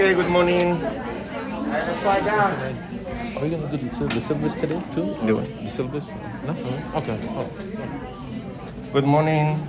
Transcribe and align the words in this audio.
Okay, 0.00 0.14
good 0.14 0.30
morning. 0.30 0.80
Let's 0.80 1.98
fly 2.00 2.20
down. 2.20 2.54
Are 3.36 3.42
we 3.42 3.50
gonna 3.50 3.68
do 3.68 3.76
the, 3.76 3.90
syl- 3.90 4.08
the 4.08 4.22
syllabus 4.22 4.54
today 4.54 4.80
too? 4.90 5.14
Do 5.26 5.40
it. 5.40 5.62
The 5.62 5.68
syllabus? 5.68 6.14
No? 6.46 6.56
Okay. 6.94 7.20
Oh. 7.36 7.44
Good 8.94 9.04
morning. 9.04 9.60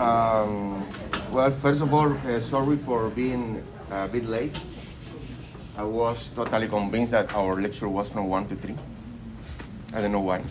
Um, 0.00 0.88
well, 1.30 1.50
first 1.50 1.82
of 1.82 1.92
all, 1.92 2.10
uh, 2.10 2.40
sorry 2.40 2.78
for 2.78 3.10
being 3.10 3.62
a 3.90 4.08
bit 4.08 4.24
late. 4.24 4.56
I 5.76 5.84
was 5.84 6.30
totally 6.34 6.68
convinced 6.68 7.12
that 7.12 7.34
our 7.34 7.60
lecture 7.60 7.90
was 7.90 8.08
from 8.08 8.28
1 8.28 8.48
to 8.48 8.56
3. 8.56 8.74
I 9.92 10.00
don't 10.00 10.12
know 10.12 10.22
why. 10.22 10.42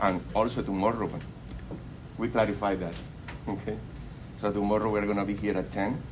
And 0.00 0.20
also 0.34 0.60
tomorrow, 0.60 1.06
but 1.06 1.22
we 2.18 2.28
clarified 2.28 2.80
that. 2.80 2.94
Okay? 3.48 3.78
So 4.40 4.52
tomorrow 4.52 4.90
we're 4.90 5.06
to 5.06 5.24
be 5.24 5.34
here 5.34 5.56
at 5.56 5.70
10. 5.70 6.02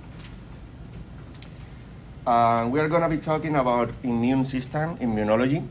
Uh, 2.26 2.66
we 2.70 2.80
are 2.80 2.88
going 2.88 3.02
to 3.02 3.08
be 3.08 3.18
talking 3.18 3.56
about 3.56 3.90
immune 4.02 4.44
system, 4.44 4.96
immunology. 4.98 5.66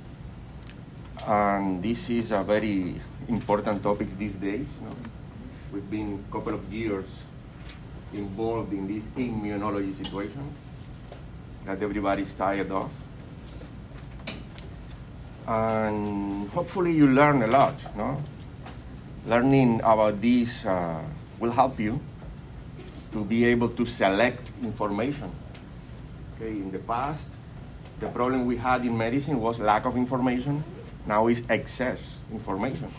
And 1.28 1.82
this 1.82 2.10
is 2.10 2.32
a 2.32 2.44
very 2.44 3.02
important 3.28 3.82
topic 3.82 4.10
these 4.18 4.36
days. 4.36 4.72
you 4.80 4.88
know. 4.88 4.96
We've 5.74 5.90
been 5.90 6.24
a 6.30 6.32
couple 6.32 6.54
of 6.54 6.72
years 6.72 7.06
involved 8.14 8.72
in 8.72 8.88
this 8.88 9.08
immunology 9.18 9.94
situation 9.96 10.54
that 11.66 11.82
everybody's 11.82 12.32
tired 12.34 12.72
of. 12.72 12.90
And 15.48 16.50
hopefully 16.50 16.92
you 16.92 17.08
learn 17.08 17.42
a 17.44 17.48
lot, 17.48 17.84
no? 17.98 18.22
Learning 19.26 19.82
about 19.82 20.22
this 20.22 20.66
uh, 20.66 21.02
will 21.40 21.52
help 21.52 21.80
you 21.80 22.00
to 23.12 23.26
be 23.26 23.46
able 23.46 23.70
to 23.70 23.86
select 23.86 24.52
information. 24.62 25.32
Okay, 26.36 26.52
in 26.52 26.72
the 26.72 26.80
past, 26.80 27.32
the 28.00 28.08
problem 28.08 28.46
we 28.46 28.58
had 28.58 28.86
in 28.86 28.96
medicine 28.96 29.40
was 29.40 29.60
lack 29.60 29.86
of 29.86 29.98
information. 29.98 30.64
Now 31.08 31.28
is 31.28 31.42
excess 31.50 32.18
information. 32.32 32.92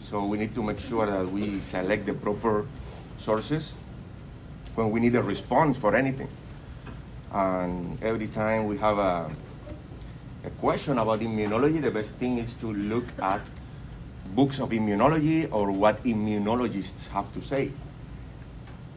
So 0.00 0.26
we 0.26 0.36
need 0.36 0.54
to 0.54 0.62
make 0.62 0.78
sure 0.78 1.06
that 1.06 1.30
we 1.30 1.60
select 1.60 2.04
the 2.04 2.12
proper 2.12 2.66
sources 3.16 3.72
when 4.74 4.90
we 4.90 5.00
need 5.00 5.16
a 5.16 5.22
response 5.22 5.78
for 5.78 5.96
anything. 5.96 6.28
And 7.32 8.02
every 8.02 8.26
time 8.26 8.66
we 8.66 8.76
have 8.78 8.98
a, 8.98 9.30
a 10.44 10.50
question 10.60 10.98
about 10.98 11.20
immunology, 11.20 11.80
the 11.80 11.90
best 11.90 12.12
thing 12.20 12.36
is 12.36 12.52
to 12.54 12.72
look 12.72 13.06
at 13.22 13.48
books 14.34 14.60
of 14.60 14.70
immunology 14.70 15.46
or 15.52 15.70
what 15.70 16.02
immunologists 16.04 17.08
have 17.08 17.32
to 17.34 17.42
say. 17.42 17.70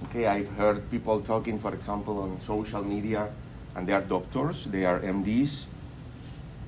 Okay, 0.06 0.28
I've 0.28 0.50
heard 0.56 0.90
people 0.90 1.20
talking, 1.22 1.60
for 1.60 1.74
example, 1.74 2.20
on 2.20 2.40
social 2.42 2.84
media, 2.84 3.30
and 3.76 3.88
they 3.88 3.94
are 3.94 4.02
doctors, 4.02 4.66
they 4.66 4.86
are 4.86 5.00
MDs, 5.00 5.66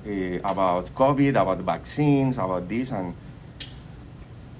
uh, 0.06 0.40
about 0.44 0.94
COVID, 0.94 1.40
about 1.40 1.58
vaccines, 1.58 2.36
about 2.36 2.68
this, 2.68 2.92
and 2.92 3.14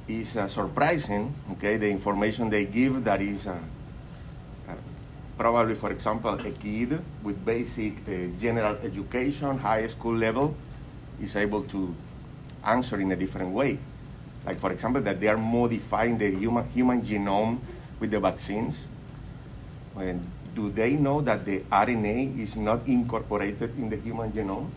it's 0.06 0.36
uh, 0.36 0.48
surprising, 0.48 1.34
okay, 1.52 1.76
the 1.76 1.88
information 1.88 2.48
they 2.48 2.64
give 2.64 3.04
that 3.04 3.20
is 3.20 3.46
uh, 3.46 3.58
uh, 4.68 4.72
probably, 5.36 5.74
for 5.74 5.92
example, 5.92 6.32
a 6.32 6.50
kid 6.50 6.98
with 7.22 7.44
basic 7.44 8.08
uh, 8.08 8.32
general 8.40 8.76
education, 8.82 9.58
high 9.58 9.86
school 9.86 10.16
level, 10.16 10.54
is 11.20 11.36
able 11.36 11.62
to 11.64 11.94
answer 12.64 12.98
in 13.00 13.12
a 13.12 13.16
different 13.16 13.50
way. 13.50 13.78
Like, 14.46 14.60
for 14.60 14.72
example, 14.72 15.02
that 15.02 15.20
they 15.20 15.28
are 15.28 15.36
modifying 15.36 16.18
the 16.18 16.30
human, 16.30 16.68
human 16.70 17.02
genome 17.02 17.58
with 18.00 18.10
the 18.10 18.20
vaccines. 18.20 18.84
Do 20.54 20.70
they 20.70 20.92
know 20.92 21.20
that 21.20 21.44
the 21.44 21.60
RNA 21.70 22.38
is 22.38 22.56
not 22.56 22.86
incorporated 22.86 23.76
in 23.78 23.90
the 23.90 23.96
human 23.96 24.32
genome? 24.32 24.70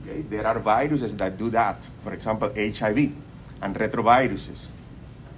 Okay, 0.00 0.22
there 0.22 0.46
are 0.46 0.58
viruses 0.58 1.14
that 1.16 1.36
do 1.36 1.50
that. 1.50 1.84
For 2.02 2.12
example, 2.12 2.50
HIV 2.56 3.12
and 3.60 3.76
retroviruses. 3.76 4.58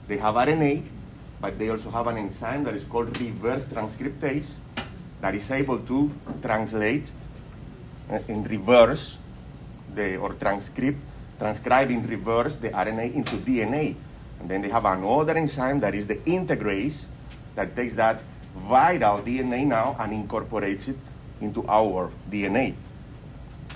They 0.07 0.19
have 0.19 0.35
RNA, 0.35 0.85
but 1.41 1.59
they 1.59 1.69
also 1.69 1.91
have 1.91 2.07
an 2.07 2.19
enzyme 2.19 2.65
that 2.65 2.75
is 2.75 2.85
called 2.85 3.19
reverse 3.21 3.65
transcriptase 3.65 4.47
that 5.21 5.35
is 5.35 5.51
able 5.51 5.79
to 5.79 6.11
translate 6.43 7.11
uh, 8.11 8.19
in 8.29 8.45
reverse 8.45 9.19
the, 9.95 10.17
or 10.17 10.35
transcript, 10.35 10.99
transcribe 11.45 11.91
in 11.91 12.07
reverse 12.07 12.57
the 12.57 12.71
RNA 12.71 13.15
into 13.15 13.37
DNA. 13.37 13.95
And 14.41 14.49
then 14.49 14.63
they 14.63 14.71
have 14.71 14.87
another 14.87 15.35
enzyme 15.37 15.79
that 15.81 15.95
is 15.95 16.07
the 16.07 16.17
integrase 16.25 17.05
that 17.55 17.77
takes 17.77 17.93
that 17.95 18.23
viral 18.57 19.23
DNA 19.23 19.67
now 19.67 19.95
and 20.01 20.15
incorporates 20.15 20.89
it 20.89 20.97
into 21.43 21.63
our 21.69 22.11
DNA. 22.31 22.73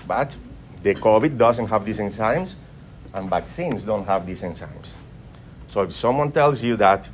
But 0.07 0.35
the 0.81 0.95
COVID 0.95 1.37
doesn't 1.37 1.67
have 1.67 1.85
these 1.85 1.99
enzymes, 1.99 2.55
and 3.13 3.29
vaccines 3.29 3.83
don't 3.83 4.05
have 4.05 4.25
these 4.25 4.41
enzymes. 4.41 4.93
So 5.67 5.83
if 5.83 5.93
someone 5.93 6.31
tells 6.31 6.63
you 6.63 6.75
that 6.77 7.07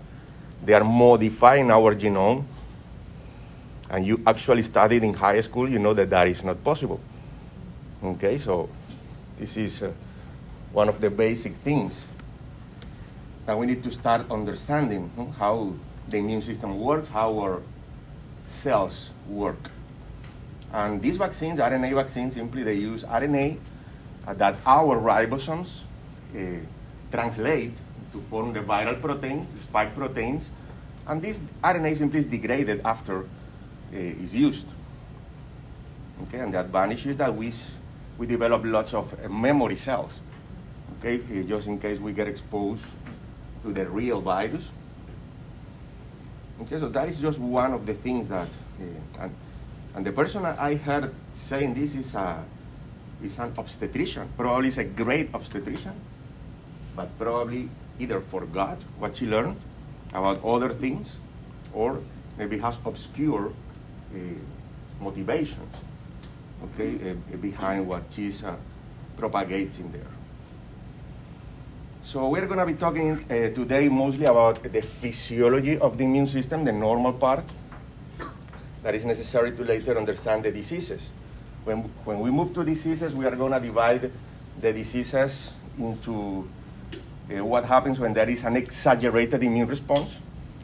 they 0.63 0.71
are 0.73 0.85
modifying 0.85 1.69
our 1.69 1.93
genome, 1.95 2.45
and 3.89 4.05
you 4.05 4.21
actually 4.25 4.61
studied 4.63 5.03
in 5.03 5.13
high 5.13 5.41
school, 5.41 5.67
you 5.67 5.79
know 5.79 5.93
that 5.93 6.09
that 6.09 6.29
is 6.29 6.43
not 6.45 6.63
possible. 6.63 7.01
Okay, 8.03 8.37
so 8.37 8.69
this 9.37 9.57
is 9.57 9.81
uh, 9.81 9.91
one 10.75 10.89
of 10.89 10.99
the 10.99 11.09
basic 11.09 11.53
things 11.53 12.05
that 13.45 13.57
we 13.57 13.65
need 13.65 13.81
to 13.81 13.89
start 13.89 14.29
understanding 14.29 15.07
hmm, 15.15 15.31
how 15.39 15.71
the 16.09 16.17
immune 16.17 16.41
system 16.41 16.77
works, 16.77 17.07
how 17.07 17.39
our 17.39 17.61
cells 18.45 19.09
work. 19.29 19.71
And 20.73 21.01
these 21.01 21.15
vaccines, 21.15 21.59
RNA 21.59 21.95
vaccines, 21.95 22.33
simply 22.33 22.63
they 22.63 22.73
use 22.75 23.05
RNA 23.05 23.57
uh, 24.27 24.33
that 24.33 24.57
our 24.65 24.99
ribosomes 24.99 25.83
uh, 26.35 26.59
translate 27.09 27.79
to 28.11 28.19
form 28.29 28.51
the 28.51 28.59
viral 28.59 28.99
proteins, 28.99 29.49
the 29.51 29.59
spike 29.59 29.95
proteins, 29.95 30.49
and 31.07 31.21
this 31.21 31.39
RNA 31.63 31.95
simply 31.97 32.19
is 32.19 32.25
degraded 32.25 32.81
after 32.83 33.21
uh, 33.21 33.25
is 33.93 34.35
used. 34.35 34.67
Okay, 36.23 36.39
and 36.39 36.53
the 36.53 36.59
advantage 36.59 37.05
is 37.07 37.15
that 37.15 37.33
we, 37.33 37.53
we 38.17 38.27
develop 38.27 38.61
lots 38.65 38.93
of 38.93 39.13
uh, 39.13 39.29
memory 39.29 39.77
cells, 39.77 40.19
okay, 40.99 41.43
just 41.43 41.67
in 41.67 41.79
case 41.79 41.99
we 41.99 42.13
get 42.13 42.27
exposed 42.27 42.85
to 43.63 43.73
the 43.73 43.85
real 43.89 44.21
virus. 44.21 44.69
Okay, 46.61 46.79
so 46.79 46.87
that 46.89 47.07
is 47.09 47.19
just 47.19 47.39
one 47.39 47.73
of 47.73 47.85
the 47.85 47.93
things 47.93 48.27
that, 48.29 48.47
uh, 48.79 49.23
and, 49.23 49.35
and 49.93 50.05
the 50.05 50.11
person 50.11 50.45
I 50.45 50.75
heard 50.75 51.13
saying 51.33 51.73
this 51.73 51.95
is, 51.95 52.15
a, 52.15 52.43
is 53.23 53.37
an 53.39 53.53
obstetrician. 53.57 54.29
Probably 54.37 54.69
is 54.69 54.77
a 54.77 54.85
great 54.85 55.33
obstetrician, 55.33 55.93
but 56.95 57.17
probably 57.19 57.69
either 57.99 58.21
forgot 58.21 58.81
what 58.99 59.17
she 59.17 59.25
learned 59.25 59.57
about 60.13 60.43
other 60.45 60.69
things, 60.69 61.17
or 61.73 61.99
maybe 62.37 62.57
has 62.59 62.77
obscure 62.85 63.47
uh, 63.47 64.17
motivations, 65.01 65.75
okay, 66.63 67.11
uh, 67.11 67.37
behind 67.37 67.85
what 67.85 68.03
she's 68.11 68.43
uh, 68.43 68.55
propagating 69.17 69.91
there. 69.91 70.07
So 72.05 72.29
we're 72.29 72.45
going 72.45 72.59
to 72.59 72.67
be 72.67 72.75
talking 72.75 73.25
uh, 73.31 73.49
today 73.49 73.89
mostly 73.89 74.25
about 74.25 74.61
the 74.61 74.83
physiology 74.83 75.79
of 75.79 75.97
the 75.97 76.03
immune 76.03 76.27
system, 76.27 76.63
the 76.63 76.71
normal 76.71 77.13
part 77.13 77.43
that 78.83 78.93
is 78.93 79.05
necessary 79.05 79.53
to 79.53 79.63
later 79.63 79.97
understand 79.97 80.43
the 80.43 80.51
diseases. 80.51 81.09
When, 81.63 81.79
when 82.05 82.19
we 82.19 82.29
move 82.29 82.53
to 82.53 82.63
diseases, 82.63 83.15
we 83.15 83.25
are 83.25 83.35
going 83.35 83.53
to 83.53 83.59
divide 83.59 84.11
the 84.61 84.71
diseases 84.71 85.51
into 85.79 86.47
uh, 87.35 87.43
what 87.43 87.65
happens 87.65 87.99
when 87.99 88.13
there 88.13 88.29
is 88.29 88.43
an 88.43 88.55
exaggerated 88.55 89.43
immune 89.43 89.67
response, 89.67 90.19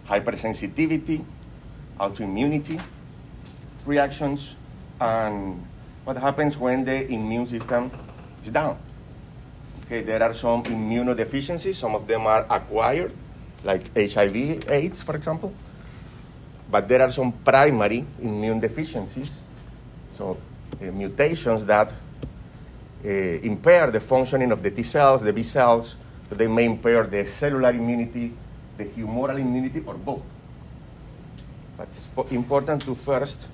hypersensitivity, 0.05 1.25
autoimmunity 1.99 2.79
reactions, 3.88 4.55
and 4.99 5.65
what 6.03 6.17
happens 6.17 6.55
when 6.55 6.85
the 6.85 7.11
immune 7.11 7.47
system 7.47 7.89
is 8.43 8.51
down. 8.51 8.77
Okay, 9.91 10.03
there 10.03 10.23
are 10.23 10.33
some 10.33 10.63
immunodeficiencies, 10.63 11.73
some 11.73 11.95
of 11.95 12.07
them 12.07 12.25
are 12.25 12.45
acquired, 12.49 13.11
like 13.65 13.93
HIV, 13.93 14.69
AIDS, 14.69 15.03
for 15.03 15.17
example. 15.17 15.53
But 16.71 16.88
there 16.88 17.01
are 17.01 17.11
some 17.11 17.33
primary 17.33 18.05
immune 18.21 18.61
deficiencies, 18.61 19.38
so 20.15 20.38
uh, 20.81 20.85
mutations 20.93 21.65
that 21.65 21.91
uh, 21.91 23.09
impair 23.09 23.91
the 23.91 23.99
functioning 23.99 24.53
of 24.53 24.63
the 24.63 24.71
T 24.71 24.81
cells, 24.81 25.23
the 25.23 25.33
B 25.33 25.43
cells, 25.43 25.97
they 26.29 26.47
may 26.47 26.63
impair 26.63 27.05
the 27.05 27.27
cellular 27.27 27.71
immunity, 27.71 28.33
the 28.77 28.85
humoral 28.85 29.38
immunity, 29.41 29.83
or 29.85 29.95
both. 29.95 30.23
But 31.75 31.89
it's 31.89 32.07
important 32.31 32.83
to 32.83 32.95
first 32.95 33.45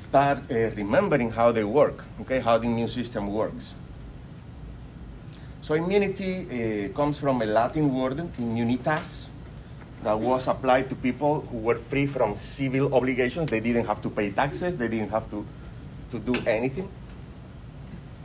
start 0.00 0.38
uh, 0.50 0.70
remembering 0.70 1.32
how 1.32 1.52
they 1.52 1.64
work, 1.64 2.02
okay, 2.22 2.40
how 2.40 2.56
the 2.56 2.64
immune 2.64 2.88
system 2.88 3.30
works. 3.30 3.74
So 5.62 5.74
immunity 5.74 6.42
uh, 6.42 6.96
comes 6.96 7.18
from 7.20 7.40
a 7.40 7.46
Latin 7.46 7.94
word, 7.94 8.16
immunitas, 8.16 9.26
that 10.02 10.18
was 10.18 10.48
applied 10.48 10.88
to 10.88 10.96
people 10.96 11.42
who 11.42 11.58
were 11.58 11.76
free 11.76 12.06
from 12.06 12.34
civil 12.34 12.92
obligations. 12.92 13.48
They 13.48 13.60
didn't 13.60 13.86
have 13.86 14.02
to 14.02 14.10
pay 14.10 14.30
taxes, 14.30 14.76
they 14.76 14.88
didn't 14.88 15.10
have 15.10 15.30
to, 15.30 15.46
to 16.10 16.18
do 16.18 16.34
anything. 16.46 16.90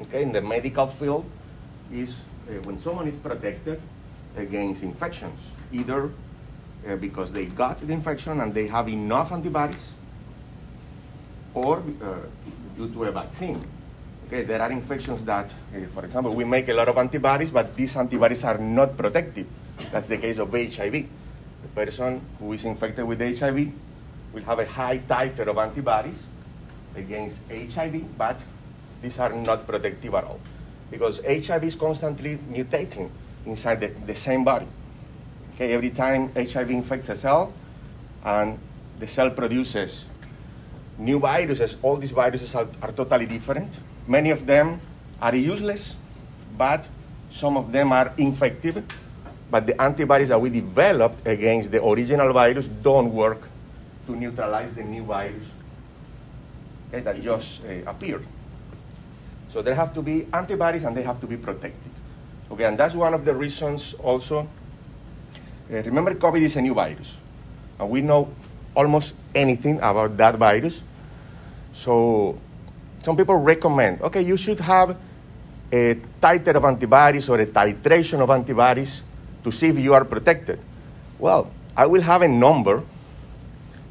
Okay, 0.01 0.23
in 0.23 0.31
the 0.31 0.41
medical 0.41 0.87
field, 0.87 1.25
is 1.93 2.15
uh, 2.49 2.53
when 2.63 2.81
someone 2.81 3.07
is 3.07 3.15
protected 3.15 3.79
against 4.35 4.81
infections, 4.81 5.39
either 5.71 6.09
uh, 6.87 6.95
because 6.95 7.31
they 7.31 7.45
got 7.45 7.77
the 7.77 7.93
infection 7.93 8.41
and 8.41 8.51
they 8.51 8.65
have 8.65 8.89
enough 8.89 9.31
antibodies, 9.31 9.91
or 11.53 11.83
uh, 12.01 12.15
due 12.75 12.89
to 12.89 13.03
a 13.03 13.11
vaccine. 13.11 13.63
Okay, 14.27 14.43
there 14.43 14.61
are 14.61 14.71
infections 14.71 15.23
that, 15.23 15.53
uh, 15.73 15.79
for 15.93 16.03
example, 16.03 16.33
we 16.35 16.43
make 16.43 16.67
a 16.67 16.73
lot 16.73 16.89
of 16.89 16.97
antibodies, 16.97 17.49
but 17.49 17.73
these 17.75 17.95
antibodies 17.95 18.43
are 18.43 18.57
not 18.57 18.97
protective. 18.97 19.47
That's 19.89 20.09
the 20.09 20.17
case 20.17 20.37
of 20.37 20.51
HIV. 20.51 20.91
The 20.91 21.69
person 21.73 22.21
who 22.37 22.51
is 22.51 22.65
infected 22.65 23.07
with 23.07 23.21
HIV 23.21 23.71
will 24.33 24.43
have 24.43 24.59
a 24.59 24.65
high 24.65 24.97
titer 24.97 25.47
of 25.47 25.57
antibodies 25.57 26.23
against 26.93 27.39
HIV, 27.49 28.17
but 28.17 28.43
these 29.01 29.17
are 29.19 29.31
not 29.31 29.65
protective 29.65 30.13
at 30.13 30.25
all 30.25 30.41
because 30.91 31.21
HIV 31.23 31.63
is 31.63 31.75
constantly 31.75 32.37
mutating 32.51 33.09
inside 33.45 33.79
the, 33.79 33.87
the 34.05 34.15
same 34.15 34.43
body. 34.43 34.67
Okay, 35.53 35.71
every 35.71 35.91
time 35.91 36.33
HIV 36.35 36.71
infects 36.71 37.07
a 37.09 37.15
cell 37.15 37.53
and 38.25 38.59
the 38.99 39.07
cell 39.07 39.31
produces 39.31 40.03
new 40.97 41.17
viruses, 41.17 41.77
all 41.81 41.95
these 41.95 42.11
viruses 42.11 42.53
are, 42.55 42.67
are 42.81 42.91
totally 42.91 43.25
different. 43.25 43.79
Many 44.07 44.31
of 44.31 44.45
them 44.45 44.79
are 45.21 45.35
useless, 45.35 45.95
but 46.57 46.87
some 47.29 47.57
of 47.57 47.71
them 47.71 47.91
are 47.91 48.13
infective. 48.17 48.83
But 49.51 49.65
the 49.65 49.79
antibodies 49.81 50.29
that 50.29 50.39
we 50.39 50.49
developed 50.49 51.27
against 51.27 51.71
the 51.71 51.83
original 51.83 52.33
virus 52.33 52.67
don't 52.67 53.13
work 53.13 53.47
to 54.07 54.15
neutralize 54.15 54.73
the 54.73 54.83
new 54.83 55.03
virus 55.03 55.47
okay, 56.87 57.01
that 57.01 57.21
just 57.21 57.63
uh, 57.65 57.89
appeared. 57.89 58.25
So 59.49 59.61
there 59.61 59.75
have 59.75 59.93
to 59.93 60.01
be 60.01 60.27
antibodies 60.33 60.83
and 60.83 60.95
they 60.95 61.03
have 61.03 61.19
to 61.21 61.27
be 61.27 61.37
protective. 61.37 61.91
Okay, 62.51 62.63
and 62.63 62.77
that's 62.77 62.95
one 62.95 63.13
of 63.13 63.25
the 63.25 63.33
reasons 63.33 63.93
also. 63.95 64.47
Uh, 65.71 65.83
remember, 65.83 66.15
COVID 66.15 66.41
is 66.41 66.55
a 66.55 66.61
new 66.61 66.73
virus, 66.73 67.17
and 67.79 67.89
we 67.89 68.01
know 68.01 68.31
almost 68.75 69.13
anything 69.35 69.79
about 69.79 70.15
that 70.15 70.35
virus. 70.35 70.83
So 71.73 72.39
some 73.07 73.15
people 73.15 73.37
recommend, 73.37 74.01
okay, 74.01 74.21
you 74.21 74.35
should 74.35 74.59
have 74.59 74.97
a 75.71 75.95
titer 76.19 76.55
of 76.55 76.65
antibodies 76.65 77.29
or 77.29 77.39
a 77.39 77.45
titration 77.45 78.19
of 78.19 78.29
antibodies 78.29 79.01
to 79.45 79.49
see 79.49 79.69
if 79.69 79.79
you 79.79 79.93
are 79.93 80.03
protected. 80.03 80.59
Well, 81.17 81.49
I 81.73 81.85
will 81.85 82.01
have 82.01 82.21
a 82.21 82.27
number. 82.27 82.83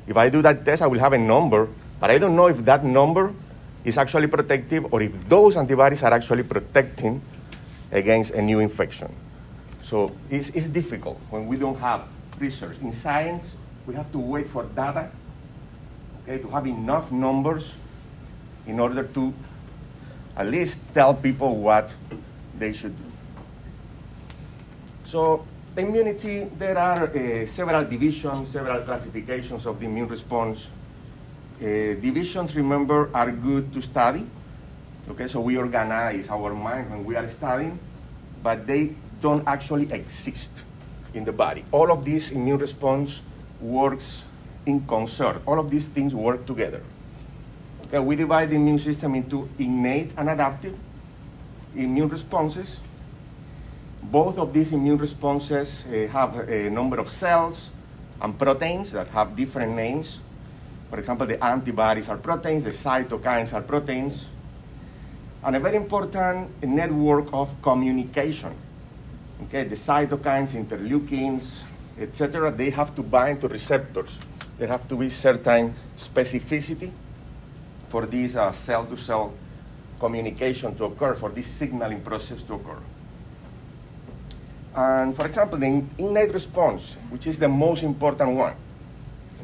If 0.07 0.19
I 0.19 0.29
do 0.29 0.43
that 0.43 0.67
test, 0.67 0.83
I 0.83 0.87
will 0.87 0.99
have 0.99 1.15
a 1.15 1.19
number, 1.19 1.67
but 1.99 2.11
I 2.11 2.19
don't 2.19 2.37
know 2.37 2.49
if 2.49 2.59
that 2.67 2.85
number 2.85 3.33
is 3.87 3.97
actually 3.97 4.27
protective 4.27 4.93
or 4.93 5.01
if 5.01 5.17
those 5.31 5.57
antibodies 5.57 6.03
are 6.03 6.13
actually 6.13 6.43
protecting 6.43 7.23
against 7.93 8.35
a 8.35 8.43
new 8.43 8.61
infection. 8.61 9.09
So 9.81 10.13
it's, 10.29 10.51
it's 10.51 10.69
difficult 10.69 11.19
when 11.31 11.47
we 11.47 11.57
don't 11.57 11.79
have 11.79 12.03
research. 12.39 12.77
In 12.83 12.93
science, 12.93 13.57
we 13.87 13.95
have 13.95 14.13
to 14.13 14.19
wait 14.19 14.47
for 14.47 14.65
data, 14.65 15.09
okay, 16.23 16.37
to 16.37 16.49
have 16.51 16.67
enough 16.67 17.11
numbers 17.11 17.73
in 18.67 18.81
order 18.81 19.05
to 19.05 19.33
at 20.37 20.47
least 20.47 20.81
tell 20.93 21.15
people 21.15 21.57
what 21.57 21.95
they 22.59 22.73
should 22.73 22.97
do. 22.97 23.05
So 25.05 25.47
immunity, 25.77 26.51
there 26.59 26.77
are 26.77 27.05
uh, 27.05 27.47
several 27.47 27.85
divisions, 27.85 28.51
several 28.51 28.83
classifications 28.83 29.67
of 29.67 29.81
the 29.81 29.87
immune 29.87 30.09
response. 30.09 30.69
Uh, 31.61 31.97
divisions, 32.01 32.55
remember, 32.55 33.09
are 33.15 33.31
good 33.31 33.73
to 33.73 33.81
study. 33.81 34.27
Okay, 35.09 35.29
so 35.29 35.41
we 35.41 35.57
organize 35.57 36.29
our 36.29 36.53
mind 36.53 36.91
when 36.91 37.05
we 37.05 37.15
are 37.15 37.29
studying, 37.29 37.79
but 38.43 38.67
they 38.67 38.95
don't 39.21 39.47
actually 39.47 39.91
exist 39.93 40.63
in 41.15 41.25
the 41.25 41.33
body. 41.33 41.65
All 41.73 41.91
of 41.93 42.05
this 42.05 42.31
immune 42.33 42.59
response 42.59 43.23
works 43.61 44.25
in 44.67 44.85
concert. 44.87 45.41
All 45.47 45.59
of 45.59 45.71
these 45.71 45.87
things 45.87 46.15
work 46.15 46.45
together. 46.45 46.83
We 47.93 48.17
divide 48.17 48.51
the 48.51 48.57
immune 48.57 48.79
system 48.79 49.15
into 49.15 49.49
innate 49.59 50.13
and 50.17 50.29
adaptive 50.29 50.77
immune 51.77 52.09
responses. 52.09 52.79
Both 54.03 54.39
of 54.39 54.53
these 54.53 54.73
immune 54.73 54.99
responses 54.99 55.87
uh, 55.87 56.09
have 56.09 56.49
a 56.49 56.71
number 56.71 56.99
of 56.99 57.09
cells 57.11 57.71
and 58.21 58.39
proteins 58.39 58.93
that 58.93 59.09
have 59.09 59.37
different 59.37 59.75
names. 59.75 60.19
For 60.91 60.99
example, 60.99 61.27
the 61.27 61.43
antibodies 61.43 62.09
are 62.09 62.17
proteins, 62.17 62.65
the 62.65 62.71
cytokines 62.71 63.53
are 63.53 63.63
proteins, 63.63 64.27
and 65.45 65.57
a 65.57 65.61
very 65.61 65.77
important 65.77 66.63
network 66.63 67.29
of 67.33 67.61
communication. 67.63 68.55
Okay, 69.45 69.65
the 69.65 69.75
cytokines, 69.75 70.55
interleukins, 70.55 71.63
etc., 71.99 72.51
they 72.51 72.71
have 72.71 72.95
to 72.95 73.03
bind 73.03 73.41
to 73.41 73.49
receptors. 73.49 74.19
There 74.59 74.69
have 74.69 74.89
to 74.89 74.97
be 74.97 75.09
certain 75.09 75.75
specificity 75.97 76.91
for 77.97 78.05
this 78.05 78.37
cell 78.53 78.85
to 78.85 78.95
cell 78.95 79.33
communication 79.99 80.75
to 80.75 80.85
occur, 80.85 81.15
for 81.15 81.31
this 81.31 81.47
signaling 81.47 82.03
process 82.03 82.43
to 82.43 82.53
occur. 82.53 82.77
And 84.75 85.17
for 85.17 85.25
example, 85.25 85.57
the 85.57 85.83
innate 85.97 86.35
response, 86.35 86.99
which 87.09 87.27
is 87.27 87.39
the 87.39 87.49
most 87.49 87.83
important 87.83 88.37
one, 88.37 88.55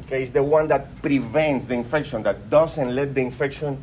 okay, 0.01 0.21
is 0.21 0.29
the 0.29 0.43
one 0.43 0.67
that 0.67 1.01
prevents 1.01 1.65
the 1.65 1.73
infection, 1.73 2.21
that 2.21 2.47
doesn't 2.51 2.93
let 2.93 3.15
the 3.15 3.21
infection 3.21 3.81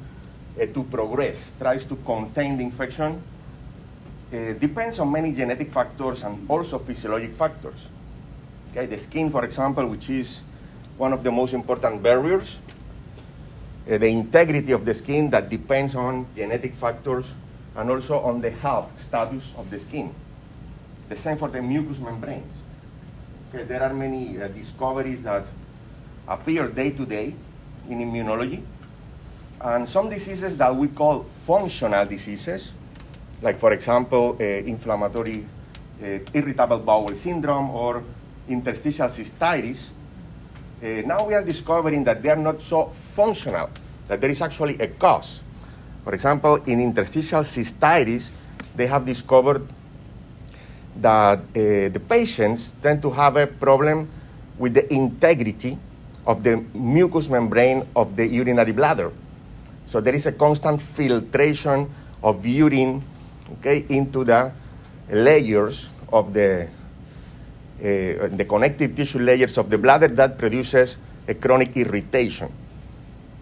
uh, 0.55 0.67
to 0.67 0.85
progress, 0.85 1.53
tries 1.59 1.85
to 1.87 1.97
contain 2.07 2.57
the 2.57 2.63
infection, 2.63 3.21
uh, 4.33 4.53
depends 4.53 5.01
on 5.01 5.11
many 5.11 5.33
genetic 5.33 5.73
factors 5.73 6.23
and 6.23 6.49
also 6.49 6.79
physiologic 6.79 7.33
factors. 7.35 7.89
Okay, 8.71 8.87
the 8.87 8.99
skin, 8.99 9.33
for 9.33 9.45
example, 9.45 9.85
which 9.89 10.09
is 10.11 10.43
one 10.97 11.13
of 11.13 11.25
the 11.25 11.33
most 11.33 11.55
important 11.55 12.01
barriers, 12.01 12.59
uh, 13.89 13.99
the 13.99 14.09
integrity 14.09 14.73
of 14.73 14.85
the 14.85 14.95
skin 14.95 15.31
that 15.31 15.49
depends 15.49 15.95
on 15.95 16.27
genetic 16.35 16.75
factors 16.75 17.33
and 17.77 17.91
also 17.91 18.19
on 18.21 18.41
the 18.41 18.51
health 18.51 18.91
status 19.01 19.53
of 19.57 19.71
the 19.71 19.79
skin. 19.79 20.15
The 21.09 21.17
same 21.17 21.37
for 21.37 21.49
the 21.49 21.63
mucous 21.63 21.99
membranes. 21.99 22.53
Okay, 23.53 23.65
there 23.65 23.83
are 23.83 23.95
many 23.95 24.41
uh, 24.41 24.49
discoveries 24.49 25.23
that 25.23 25.45
appear 26.29 26.69
day 26.69 26.91
to 26.91 27.05
day 27.07 27.35
in 27.89 27.99
immunology, 27.99 28.63
and 29.61 29.89
some 29.89 30.09
diseases 30.09 30.57
that 30.57 30.75
we 30.75 30.89
call 30.89 31.25
functional 31.45 32.07
diseases, 32.07 32.73
like 33.43 33.59
for 33.59 33.73
example, 33.73 34.37
uh, 34.41 34.45
inflammatory 34.45 35.45
uh, 36.03 36.19
irritable 36.33 36.79
bowel 36.79 37.15
syndrome 37.15 37.71
or 37.71 38.03
interstitial 38.49 39.09
cystitis, 39.09 39.89
now 40.83 41.27
we 41.27 41.35
are 41.35 41.45
discovering 41.45 42.05
that 42.05 42.23
they 42.23 42.31
are 42.31 42.37
not 42.37 42.61
so 42.61 42.87
functional, 43.13 43.71
that 44.09 44.21
there 44.21 44.31
is 44.31 44.41
actually 44.41 44.79
a 44.79 44.89
cause. 44.89 45.43
For 46.05 46.15
example, 46.15 46.57
in 46.67 46.81
interstitial 46.81 47.41
cystitis, 47.41 48.31
they 48.75 48.87
have 48.87 49.05
discovered 49.05 49.67
that 50.97 51.39
uh, 51.39 51.89
the 51.89 52.03
patients 52.09 52.75
tend 52.83 53.03
to 53.03 53.11
have 53.11 53.37
a 53.37 53.47
problem 53.47 54.09
with 54.59 54.75
the 54.75 54.93
integrity 54.93 55.79
of 56.27 56.43
the 56.43 56.57
mucous 56.75 57.29
membrane 57.29 57.87
of 57.97 58.17
the 58.17 58.27
urinary 58.27 58.73
bladder. 58.73 59.13
So 59.87 60.01
there 60.01 60.15
is 60.15 60.27
a 60.27 60.33
constant 60.33 60.81
filtration 60.81 61.91
of 62.23 62.45
urine 62.47 63.03
okay, 63.59 63.85
into 63.89 64.25
the 64.25 64.53
layers 65.11 65.89
of 66.13 66.33
the 66.33 66.69
the 67.81 68.47
connective 68.49 68.95
tissue 68.95 69.19
layers 69.19 69.57
of 69.59 69.71
the 69.71 69.79
bladder 69.79 70.09
that 70.09 70.39
produces 70.39 70.97
a 71.27 71.35
chronic 71.35 71.77
irritation. 71.77 72.53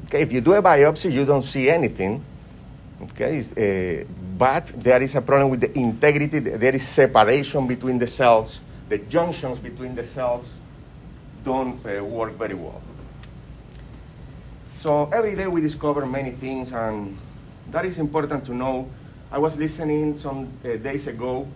Okay, 0.05 0.23
if 0.23 0.33
you 0.33 0.41
do 0.41 0.55
a 0.55 0.63
biopsy, 0.63 1.13
you 1.13 1.25
don't 1.25 1.43
see 1.43 1.69
anything. 1.69 2.25
Okay, 3.03 3.39
uh, 3.39 4.05
but 4.37 4.73
there 4.77 5.03
is 5.03 5.15
a 5.15 5.21
problem 5.21 5.51
with 5.51 5.61
the 5.61 5.79
integrity. 5.79 6.39
There 6.39 6.75
is 6.75 6.87
separation 6.87 7.67
between 7.67 7.99
the 7.99 8.07
cells. 8.07 8.61
The 8.89 8.99
junctions 8.99 9.59
between 9.59 9.95
the 9.95 10.05
cells 10.05 10.49
don't 11.45 11.85
uh, 11.87 12.05
work 12.05 12.33
very 12.39 12.55
well. 12.55 12.81
So 14.79 15.11
every 15.13 15.35
day 15.35 15.47
we 15.47 15.61
discover 15.61 16.07
many 16.07 16.31
things, 16.31 16.73
and 16.73 17.17
that 17.71 17.85
is 17.85 17.99
important 17.99 18.45
to 18.47 18.55
know. 18.55 18.89
I 19.31 19.39
was 19.39 19.57
listening 19.57 20.19
some 20.19 20.49
uh, 20.65 20.77
days 20.77 21.07
ago 21.07 21.47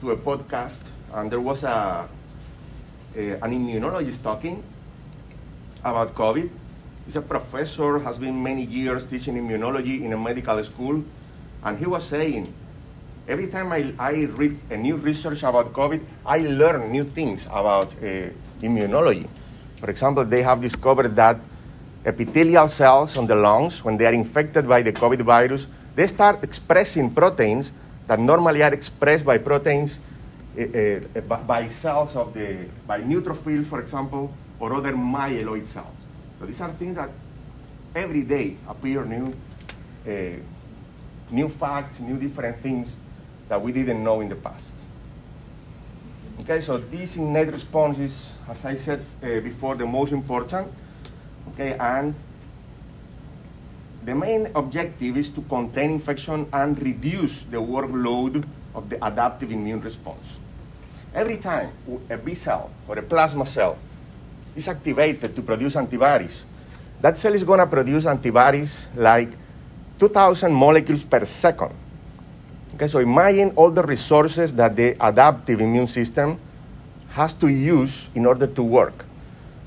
to 0.00 0.10
a 0.10 0.16
podcast, 0.16 0.80
and 1.14 1.30
there 1.30 1.40
was 1.40 1.64
a, 1.64 2.08
an 3.14 3.50
immunologist 3.52 4.22
talking 4.22 4.62
about 5.84 6.14
COVID. 6.14 6.48
He's 7.04 7.16
a 7.16 7.22
professor, 7.22 7.98
has 7.98 8.18
been 8.18 8.42
many 8.42 8.64
years 8.64 9.04
teaching 9.04 9.34
immunology 9.34 10.02
in 10.02 10.12
a 10.12 10.18
medical 10.18 10.62
school, 10.64 11.02
and 11.64 11.78
he 11.78 11.86
was 11.86 12.04
saying, 12.04 12.52
every 13.26 13.48
time 13.48 13.72
I, 13.72 13.92
I 13.98 14.24
read 14.24 14.56
a 14.70 14.76
new 14.76 14.96
research 14.96 15.42
about 15.42 15.72
COVID, 15.72 16.00
I 16.24 16.38
learn 16.38 16.90
new 16.92 17.04
things 17.04 17.46
about 17.46 17.92
uh, 17.94 18.30
immunology. 18.62 19.28
For 19.78 19.90
example, 19.90 20.24
they 20.24 20.42
have 20.42 20.60
discovered 20.60 21.16
that 21.16 21.40
epithelial 22.04 22.68
cells 22.68 23.16
on 23.16 23.26
the 23.26 23.34
lungs, 23.34 23.84
when 23.84 23.96
they 23.96 24.06
are 24.06 24.12
infected 24.12 24.68
by 24.68 24.82
the 24.82 24.92
COVID 24.92 25.22
virus, 25.22 25.66
they 25.94 26.06
start 26.06 26.42
expressing 26.42 27.12
proteins 27.12 27.72
that 28.06 28.18
normally 28.18 28.62
are 28.62 28.72
expressed 28.72 29.24
by 29.24 29.38
proteins 29.38 29.98
uh, 29.98 30.00
uh, 30.00 30.11
Eh, 30.54 30.68
eh, 30.74 31.00
eh, 31.14 31.20
by 31.22 31.66
cells 31.66 32.14
of 32.14 32.34
the, 32.34 32.68
by 32.86 33.00
neutrophils, 33.00 33.64
for 33.64 33.80
example, 33.80 34.30
or 34.60 34.74
other 34.74 34.92
myeloid 34.92 35.66
cells. 35.66 35.96
So 36.38 36.44
these 36.44 36.60
are 36.60 36.70
things 36.72 36.96
that 36.96 37.08
every 37.94 38.22
day 38.22 38.58
appear 38.68 39.02
new, 39.06 39.32
new 41.30 41.48
facts, 41.48 42.00
new 42.00 42.18
different 42.18 42.58
things 42.58 42.96
that 43.48 43.60
we 43.60 43.72
didn't 43.72 44.04
know 44.04 44.20
in 44.20 44.28
the 44.28 44.36
past. 44.36 44.74
Okay, 46.40 46.60
so 46.60 46.76
this 46.76 47.16
innate 47.16 47.50
response 47.50 47.98
is, 47.98 48.32
as 48.46 48.64
I 48.66 48.74
said 48.74 49.04
uh, 49.22 49.40
before, 49.40 49.74
the 49.74 49.86
most 49.86 50.12
important. 50.12 50.70
Okay, 51.52 51.78
and 51.80 52.14
the 54.04 54.14
main 54.14 54.50
objective 54.54 55.16
is 55.16 55.30
to 55.30 55.40
contain 55.42 55.92
infection 55.92 56.46
and 56.52 56.80
reduce 56.82 57.44
the 57.44 57.58
workload 57.58 58.44
of 58.74 58.90
the 58.90 59.02
adaptive 59.06 59.50
immune 59.50 59.80
response. 59.80 60.41
Every 61.14 61.36
time 61.36 61.72
a 62.08 62.16
B 62.16 62.34
cell 62.34 62.70
or 62.88 62.98
a 62.98 63.02
plasma 63.02 63.44
cell 63.44 63.76
is 64.56 64.66
activated 64.68 65.36
to 65.36 65.42
produce 65.42 65.76
antibodies, 65.76 66.44
that 67.00 67.18
cell 67.18 67.34
is 67.34 67.44
going 67.44 67.60
to 67.60 67.66
produce 67.66 68.06
antibodies 68.06 68.88
like 68.96 69.28
2,000 69.98 70.52
molecules 70.52 71.04
per 71.04 71.24
second. 71.24 71.74
Okay, 72.74 72.86
so 72.86 72.98
imagine 72.98 73.52
all 73.56 73.70
the 73.70 73.82
resources 73.82 74.54
that 74.54 74.74
the 74.74 74.96
adaptive 75.04 75.60
immune 75.60 75.86
system 75.86 76.40
has 77.10 77.34
to 77.34 77.48
use 77.48 78.08
in 78.14 78.24
order 78.24 78.46
to 78.46 78.62
work. 78.62 79.04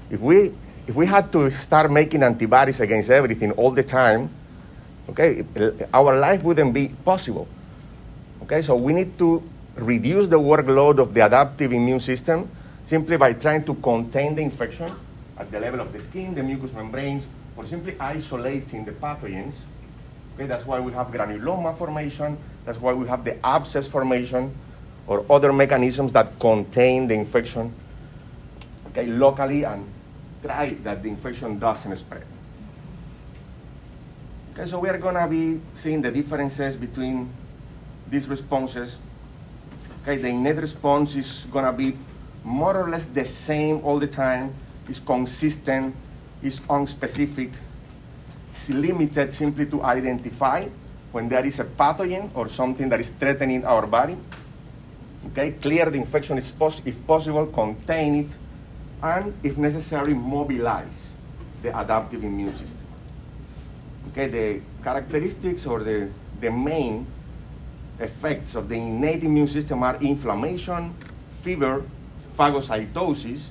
If 0.10 0.20
we, 0.20 0.52
if 0.88 0.96
we 0.96 1.06
had 1.06 1.32
to 1.34 1.52
start 1.52 1.92
making 1.92 2.24
antibodies 2.24 2.80
against 2.80 3.12
everything 3.12 3.52
all 3.52 3.70
the 3.70 3.84
time, 3.84 4.30
okay, 5.10 5.46
our 5.94 6.18
life 6.18 6.42
wouldn't 6.42 6.74
be 6.74 6.90
possible. 7.06 7.48
Okay, 8.42 8.62
so 8.62 8.76
we 8.76 8.94
need 8.94 9.18
to 9.20 9.44
reduce 9.76 10.28
the 10.28 10.40
workload 10.40 11.00
of 11.00 11.14
the 11.14 11.26
adaptive 11.26 11.74
immune 11.74 12.00
system 12.00 12.50
simply 12.86 13.18
by 13.18 13.34
trying 13.34 13.64
to 13.66 13.74
contain 13.76 14.36
the 14.36 14.42
infection 14.42 14.92
at 15.38 15.52
the 15.52 15.60
level 15.60 15.82
of 15.82 15.92
the 15.92 16.02
skin, 16.02 16.34
the 16.34 16.44
mucous 16.44 16.74
membranes, 16.74 17.26
or 17.58 17.66
simply 17.66 17.96
isolating 18.00 18.86
the 18.86 18.92
pathogens. 18.92 19.56
Okay, 20.36 20.46
that's 20.48 20.66
why 20.66 20.80
we 20.80 20.92
have 20.94 21.08
granuloma 21.08 21.78
formation, 21.78 22.38
that's 22.66 22.80
why 22.80 22.94
we 22.94 23.08
have 23.08 23.24
the 23.24 23.44
abscess 23.46 23.88
formation, 23.88 24.54
or 25.08 25.26
other 25.30 25.54
mechanisms 25.54 26.12
that 26.14 26.40
contain 26.40 27.08
the 27.08 27.14
infection 27.14 27.74
okay, 28.96 29.08
locally 29.08 29.64
and 29.64 29.86
try 30.42 30.70
that 30.84 31.04
the 31.04 31.10
infection 31.10 31.60
doesn't 31.60 31.96
spread. 31.98 32.24
Okay, 34.54 34.66
so 34.66 34.80
we 34.80 34.88
are 34.88 34.98
going 34.98 35.16
to 35.16 35.28
be 35.28 35.60
seeing 35.74 36.02
the 36.02 36.12
differences 36.12 36.78
between 36.78 37.30
these 38.10 38.28
responses. 38.28 38.98
Okay, 40.06 40.22
the 40.22 40.30
innate 40.30 40.62
response 40.62 41.16
is 41.16 41.48
to 41.52 41.74
be 41.74 41.98
more 42.44 42.78
or 42.78 42.88
less 42.88 43.06
the 43.06 43.26
same 43.26 43.82
all 43.82 43.98
the 43.98 44.06
time, 44.06 44.54
It's 44.88 45.00
consistent, 45.00 45.96
is 46.44 46.60
unspecific, 46.70 47.50
it's 48.52 48.70
limited 48.70 49.34
simply 49.34 49.66
to 49.66 49.82
identify 49.82 50.70
when 51.12 51.28
there 51.28 51.44
is 51.44 51.60
a 51.60 51.66
pathogen 51.66 52.30
or 52.36 52.50
something 52.50 52.88
that 52.90 53.00
is 53.00 53.10
threatening 53.10 53.66
our 53.66 53.88
body. 53.88 54.16
Okay, 55.32 55.58
clear 55.58 55.90
the 55.90 55.98
infection 55.98 56.38
if 56.38 56.54
possible, 57.08 57.48
contain 57.48 58.30
it, 58.30 58.32
and 59.02 59.34
if 59.42 59.58
necessary, 59.58 60.14
mobilize 60.14 61.10
the 61.64 61.74
adaptive 61.74 62.24
immune 62.24 62.54
system. 62.54 62.86
Okay, 64.10 64.28
the 64.28 64.62
characteristics 64.84 65.66
or 65.66 65.82
the, 65.82 66.10
the 66.40 66.52
main 66.52 67.08
effects 68.00 68.56
of 68.56 68.70
the 68.70 68.76
innate 68.76 69.24
immune 69.24 69.48
system 69.48 69.84
are 69.84 69.96
inflammation, 70.02 70.94
fever, 71.42 71.84
phagocytosis, 72.38 73.48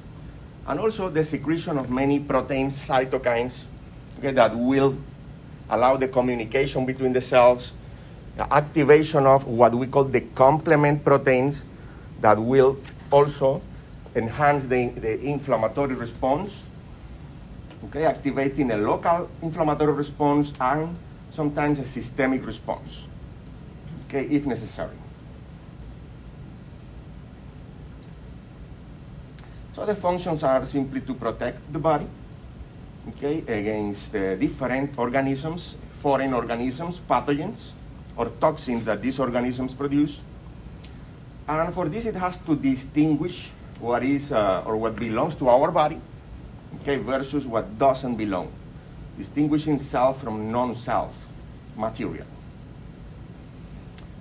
and 0.67 0.81
also 0.81 1.09
the 1.09 1.25
secretion 1.25 1.79
of 1.79 1.91
many 1.91 2.19
protein 2.19 2.69
cytokines 2.69 3.65
okay, 4.19 4.33
that 4.33 4.57
will 4.57 4.97
allow 5.69 5.97
the 5.97 6.09
communication 6.09 6.85
between 6.85 7.13
the 7.13 7.21
cells, 7.21 7.73
the 8.37 8.53
activation 8.53 9.27
of 9.27 9.47
what 9.47 9.75
we 9.75 9.87
call 9.87 10.05
the 10.05 10.21
complement 10.21 11.05
proteins 11.05 11.65
that 12.21 12.39
will 12.39 12.79
also 13.11 13.63
enhance 14.15 14.67
the, 14.67 14.89
the 14.89 15.21
inflammatory 15.21 15.95
response, 15.95 16.63
okay, 17.85 18.05
activating 18.05 18.71
a 18.71 18.77
local 18.77 19.29
inflammatory 19.43 19.93
response 19.93 20.53
and 20.61 20.97
sometimes 21.31 21.79
a 21.79 21.85
systemic 21.85 22.47
response, 22.47 23.07
okay, 24.07 24.27
if 24.27 24.47
necessary. 24.47 24.97
So 29.75 29.85
the 29.85 29.97
functions 29.97 30.43
are 30.45 30.65
simply 30.67 31.01
to 31.01 31.15
protect 31.15 31.73
the 31.73 31.79
body 31.79 32.07
okay, 33.09 33.39
against 33.49 34.15
uh, 34.15 34.37
different 34.37 34.97
organisms, 34.99 35.77
foreign 36.01 36.33
organisms, 36.33 37.01
pathogens, 37.09 37.71
or 38.17 38.27
toxins 38.41 38.85
that 38.85 39.03
these 39.03 39.19
organisms 39.19 39.75
produce. 39.75 40.21
And 41.49 41.75
for 41.75 41.89
this, 41.89 42.07
it 42.07 42.15
has 42.15 42.37
to 42.39 42.57
distinguish 42.57 43.51
what 43.81 44.03
is 44.05 44.33
uh, 44.33 44.63
or 44.65 44.77
what 44.77 44.97
belongs 44.97 45.35
to 45.37 45.49
our 45.49 45.71
body, 45.71 46.01
okay, 46.81 46.97
versus 46.97 47.47
what 47.47 47.77
doesn't 47.77 48.17
belong, 48.17 48.51
distinguishing 49.19 49.79
self 49.79 50.23
from 50.23 50.51
non-self 50.51 51.15
material. 51.77 52.27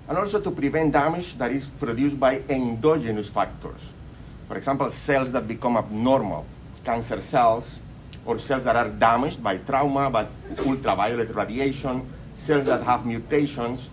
And 0.08 0.18
also 0.18 0.40
to 0.40 0.50
prevent 0.50 0.92
damage 0.92 1.38
that 1.38 1.50
is 1.50 1.66
produced 1.66 2.20
by 2.20 2.42
endogenous 2.48 3.28
factors. 3.28 3.80
For 4.48 4.56
example, 4.56 4.90
cells 4.90 5.32
that 5.32 5.48
become 5.48 5.76
abnormal, 5.76 6.44
cancer 6.84 7.20
cells, 7.22 7.76
or 8.26 8.38
cells 8.38 8.64
that 8.64 8.76
are 8.76 8.88
damaged 8.88 9.42
by 9.42 9.58
trauma, 9.58 10.10
by 10.10 10.26
ultraviolet 10.58 11.34
radiation, 11.34 12.06
cells 12.34 12.66
that 12.66 12.82
have 12.82 13.06
mutations, 13.06 13.88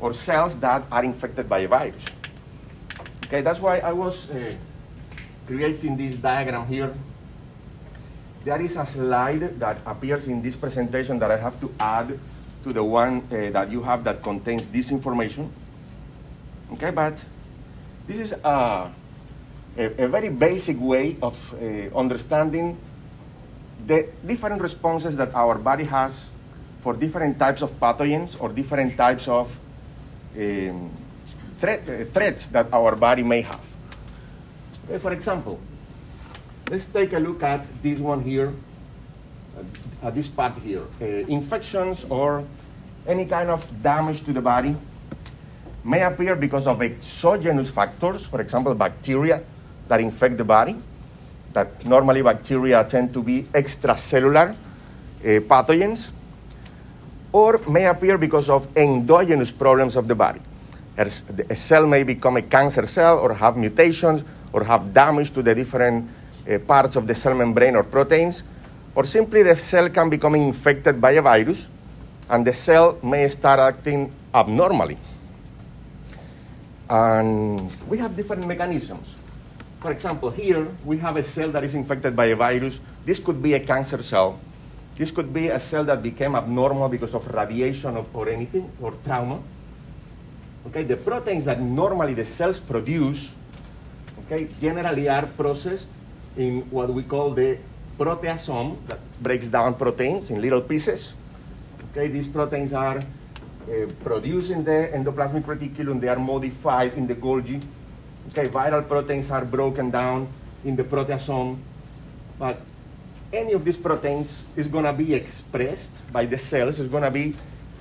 or 0.00 0.12
cells 0.12 0.58
that 0.58 0.84
are 0.90 1.04
infected 1.04 1.48
by 1.48 1.60
a 1.60 1.68
virus. 1.68 2.04
Okay, 3.24 3.40
that's 3.40 3.60
why 3.60 3.78
I 3.78 3.92
was 3.92 4.30
uh, 4.30 4.54
creating 5.46 5.96
this 5.96 6.16
diagram 6.16 6.66
here. 6.66 6.94
There 8.44 8.60
is 8.60 8.76
a 8.76 8.86
slide 8.86 9.58
that 9.58 9.78
appears 9.86 10.28
in 10.28 10.42
this 10.42 10.54
presentation 10.54 11.18
that 11.18 11.30
I 11.30 11.36
have 11.36 11.60
to 11.60 11.72
add 11.80 12.18
to 12.66 12.72
the 12.72 12.82
one 12.82 13.22
uh, 13.30 13.50
that 13.54 13.70
you 13.70 13.80
have 13.80 14.02
that 14.02 14.22
contains 14.22 14.66
this 14.66 14.90
information. 14.90 15.46
Okay, 16.72 16.90
but 16.90 17.22
this 18.08 18.18
is 18.18 18.32
a, 18.32 18.90
a, 19.78 20.04
a 20.04 20.08
very 20.08 20.28
basic 20.28 20.74
way 20.80 21.16
of 21.22 21.38
uh, 21.54 21.96
understanding 21.96 22.76
the 23.86 24.08
different 24.26 24.60
responses 24.60 25.16
that 25.16 25.32
our 25.32 25.54
body 25.54 25.84
has 25.84 26.26
for 26.82 26.92
different 26.92 27.38
types 27.38 27.62
of 27.62 27.70
pathogens 27.78 28.36
or 28.40 28.48
different 28.48 28.96
types 28.96 29.28
of 29.28 29.46
um, 30.36 30.90
threat, 31.60 31.88
uh, 31.88 32.04
threats 32.10 32.48
that 32.48 32.66
our 32.72 32.96
body 32.96 33.22
may 33.22 33.42
have. 33.42 33.64
Okay, 34.88 34.98
for 34.98 35.12
example, 35.12 35.60
let's 36.68 36.86
take 36.86 37.12
a 37.12 37.18
look 37.18 37.44
at 37.44 37.64
this 37.80 38.00
one 38.00 38.22
here, 38.22 38.52
uh, 40.02 40.10
this 40.10 40.28
part 40.28 40.58
here. 40.58 40.82
Uh, 41.00 41.04
infections 41.28 42.04
or 42.10 42.44
any 43.06 43.26
kind 43.26 43.50
of 43.50 43.64
damage 43.82 44.22
to 44.24 44.32
the 44.32 44.40
body 44.40 44.76
may 45.84 46.02
appear 46.02 46.34
because 46.34 46.66
of 46.66 46.82
exogenous 46.82 47.70
factors, 47.70 48.26
for 48.26 48.40
example, 48.40 48.74
bacteria 48.74 49.42
that 49.88 50.00
infect 50.00 50.36
the 50.36 50.44
body, 50.44 50.76
that 51.52 51.86
normally 51.86 52.22
bacteria 52.22 52.84
tend 52.84 53.14
to 53.14 53.22
be 53.22 53.42
extracellular 53.54 54.50
uh, 54.50 54.56
pathogens, 55.22 56.10
or 57.32 57.58
may 57.68 57.86
appear 57.86 58.18
because 58.18 58.48
of 58.48 58.66
endogenous 58.76 59.52
problems 59.52 59.94
of 59.96 60.08
the 60.08 60.14
body. 60.14 60.40
A 60.98 61.54
cell 61.54 61.86
may 61.86 62.02
become 62.02 62.38
a 62.38 62.42
cancer 62.42 62.86
cell 62.86 63.18
or 63.18 63.34
have 63.34 63.56
mutations 63.56 64.24
or 64.52 64.64
have 64.64 64.94
damage 64.94 65.30
to 65.30 65.42
the 65.42 65.54
different 65.54 66.08
uh, 66.50 66.58
parts 66.60 66.96
of 66.96 67.06
the 67.06 67.14
cell 67.14 67.34
membrane 67.34 67.76
or 67.76 67.84
proteins, 67.84 68.42
or 68.96 69.04
simply 69.04 69.44
the 69.44 69.54
cell 69.54 69.90
can 69.90 70.08
become 70.08 70.34
infected 70.34 70.98
by 70.98 71.12
a 71.12 71.22
virus 71.22 71.68
and 72.30 72.46
the 72.46 72.52
cell 72.52 72.98
may 73.04 73.28
start 73.28 73.60
acting 73.60 74.10
abnormally. 74.34 74.96
And 76.88 77.70
we 77.86 77.98
have 77.98 78.16
different 78.16 78.46
mechanisms. 78.46 79.14
For 79.80 79.92
example, 79.92 80.30
here 80.30 80.66
we 80.84 80.96
have 80.98 81.16
a 81.16 81.22
cell 81.22 81.52
that 81.52 81.62
is 81.62 81.74
infected 81.74 82.16
by 82.16 82.32
a 82.32 82.36
virus. 82.36 82.80
This 83.04 83.20
could 83.20 83.42
be 83.42 83.52
a 83.52 83.60
cancer 83.60 84.02
cell. 84.02 84.40
This 84.96 85.10
could 85.10 85.32
be 85.32 85.48
a 85.48 85.60
cell 85.60 85.84
that 85.84 86.02
became 86.02 86.34
abnormal 86.34 86.88
because 86.88 87.12
of 87.12 87.28
radiation 87.28 87.98
or, 87.98 88.06
or 88.14 88.30
anything, 88.30 88.72
or 88.80 88.94
trauma. 89.04 89.42
Okay, 90.68 90.84
the 90.84 90.96
proteins 90.96 91.44
that 91.44 91.60
normally 91.60 92.14
the 92.14 92.24
cells 92.24 92.58
produce, 92.58 93.34
okay, 94.24 94.48
generally 94.58 95.06
are 95.06 95.26
processed 95.26 95.90
in 96.36 96.62
what 96.70 96.88
we 96.88 97.02
call 97.02 97.34
the 97.34 97.58
proteasome 97.98 98.76
that 98.86 99.00
breaks 99.22 99.48
down 99.48 99.74
proteins 99.74 100.30
in 100.30 100.40
little 100.40 100.60
pieces. 100.60 101.14
Okay, 101.90 102.08
these 102.08 102.28
proteins 102.28 102.72
are 102.72 102.98
uh, 102.98 103.86
produced 104.04 104.50
in 104.50 104.64
the 104.64 104.90
endoplasmic 104.92 105.44
reticulum, 105.44 106.00
they 106.00 106.08
are 106.08 106.18
modified 106.18 106.92
in 106.94 107.06
the 107.06 107.14
Golgi. 107.14 107.62
Okay, 108.28 108.48
viral 108.48 108.86
proteins 108.86 109.30
are 109.30 109.44
broken 109.44 109.90
down 109.90 110.28
in 110.64 110.76
the 110.76 110.84
proteasome, 110.84 111.56
but 112.38 112.60
any 113.32 113.52
of 113.52 113.64
these 113.64 113.76
proteins 113.76 114.42
is 114.56 114.66
going 114.66 114.84
to 114.84 114.92
be 114.92 115.14
expressed 115.14 115.92
by 116.12 116.26
the 116.26 116.38
cells, 116.38 116.78
is 116.80 116.88
going 116.88 117.02
to 117.02 117.10
be 117.10 117.34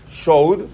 showed 0.10 0.70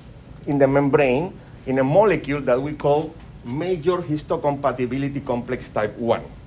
in 0.48 0.58
the 0.58 0.68
membrane 0.68 1.34
in 1.66 1.80
a 1.80 1.84
molecule 1.84 2.42
that 2.42 2.62
we 2.62 2.74
call 2.74 3.14
major 3.46 3.98
histocompatibility 3.98 5.26
complex 5.26 5.70
type 5.70 5.98
1. 5.98 6.41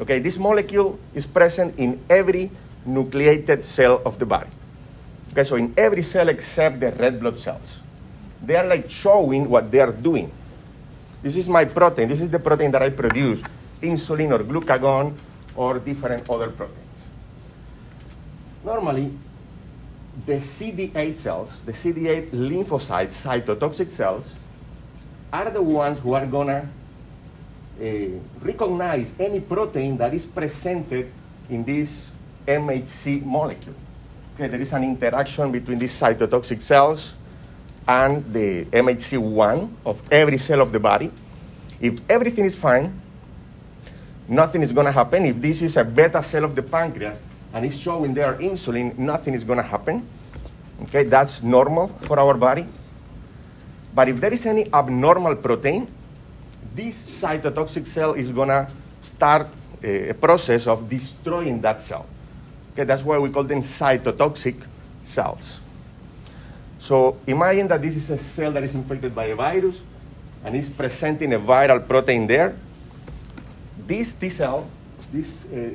Okay, 0.00 0.20
this 0.20 0.38
molecule 0.38 0.98
is 1.12 1.26
present 1.26 1.74
in 1.78 1.98
every 2.08 2.50
nucleated 2.86 3.64
cell 3.64 4.00
of 4.06 4.18
the 4.18 4.26
body. 4.26 4.50
Okay, 5.32 5.42
so 5.42 5.56
in 5.56 5.74
every 5.76 6.02
cell 6.02 6.28
except 6.28 6.78
the 6.78 6.92
red 6.92 7.18
blood 7.18 7.38
cells. 7.38 7.82
They 8.40 8.54
are 8.54 8.66
like 8.66 8.88
showing 8.88 9.50
what 9.50 9.70
they 9.70 9.80
are 9.80 9.90
doing. 9.90 10.30
This 11.22 11.36
is 11.36 11.48
my 11.48 11.64
protein. 11.64 12.08
This 12.08 12.20
is 12.20 12.30
the 12.30 12.38
protein 12.38 12.70
that 12.70 12.82
I 12.82 12.90
produce, 12.90 13.42
insulin 13.82 14.30
or 14.30 14.44
glucagon 14.44 15.18
or 15.56 15.80
different 15.80 16.30
other 16.30 16.50
proteins. 16.50 16.78
Normally, 18.64 19.12
the 20.26 20.38
CD8 20.38 21.16
cells, 21.16 21.58
the 21.66 21.72
CD8 21.72 22.30
lymphocyte 22.30 23.10
cytotoxic 23.10 23.90
cells, 23.90 24.32
are 25.32 25.50
the 25.50 25.62
ones 25.62 25.98
who 25.98 26.14
are 26.14 26.26
gonna 26.26 26.68
Eh, 27.78 28.18
recognize 28.42 29.14
any 29.20 29.38
protein 29.38 29.96
that 29.96 30.12
is 30.12 30.26
presented 30.26 31.06
in 31.48 31.62
this 31.62 32.10
MHC 32.42 33.22
molecule. 33.22 33.74
Okay, 34.34 34.48
there 34.48 34.60
is 34.60 34.72
an 34.72 34.82
interaction 34.82 35.52
between 35.52 35.78
these 35.78 35.94
cytotoxic 35.94 36.60
cells 36.60 37.14
and 37.86 38.26
the 38.34 38.66
MHC1 38.74 39.70
of 39.86 40.02
every 40.10 40.38
cell 40.38 40.60
of 40.60 40.72
the 40.72 40.80
body. 40.80 41.12
If 41.80 42.00
everything 42.10 42.46
is 42.46 42.56
fine, 42.56 42.98
nothing 44.26 44.62
is 44.62 44.72
going 44.72 44.86
to 44.86 44.92
happen. 44.92 45.24
If 45.26 45.40
this 45.40 45.62
is 45.62 45.76
a 45.76 45.84
beta 45.84 46.20
cell 46.20 46.44
of 46.44 46.56
the 46.56 46.62
pancreas 46.62 47.18
and 47.54 47.64
it's 47.64 47.76
showing 47.76 48.12
their 48.12 48.34
insulin, 48.38 48.98
nothing 48.98 49.34
is 49.34 49.44
going 49.44 49.58
to 49.58 49.66
happen. 49.66 50.02
Okay, 50.82 51.04
that's 51.04 51.44
normal 51.44 51.94
for 52.02 52.18
our 52.18 52.34
body. 52.34 52.66
But 53.94 54.08
if 54.08 54.18
there 54.20 54.32
is 54.32 54.46
any 54.46 54.66
abnormal 54.74 55.36
protein, 55.36 55.86
this 56.78 56.94
cytotoxic 57.20 57.88
cell 57.88 58.14
is 58.14 58.30
going 58.30 58.48
to 58.48 58.70
start 59.02 59.48
a, 59.82 60.14
process 60.14 60.68
of 60.68 60.88
destroying 60.88 61.60
that 61.60 61.80
cell. 61.80 62.06
Okay, 62.72 62.84
that's 62.84 63.02
why 63.02 63.18
we 63.18 63.30
call 63.30 63.42
them 63.42 63.58
cytotoxic 63.58 64.54
cells. 65.02 65.58
So 66.78 67.18
imagine 67.26 67.66
that 67.66 67.82
this 67.82 67.96
is 67.96 68.10
a 68.10 68.18
cell 68.18 68.52
that 68.52 68.62
is 68.62 68.76
infected 68.76 69.12
by 69.12 69.26
a 69.26 69.34
virus 69.34 69.82
and 70.44 70.54
is 70.54 70.70
presenting 70.70 71.34
a 71.34 71.40
viral 71.40 71.82
protein 71.82 72.28
there. 72.28 72.54
This 73.84 74.14
T 74.14 74.28
cell, 74.28 74.70
this 75.12 75.46
uh, 75.46 75.74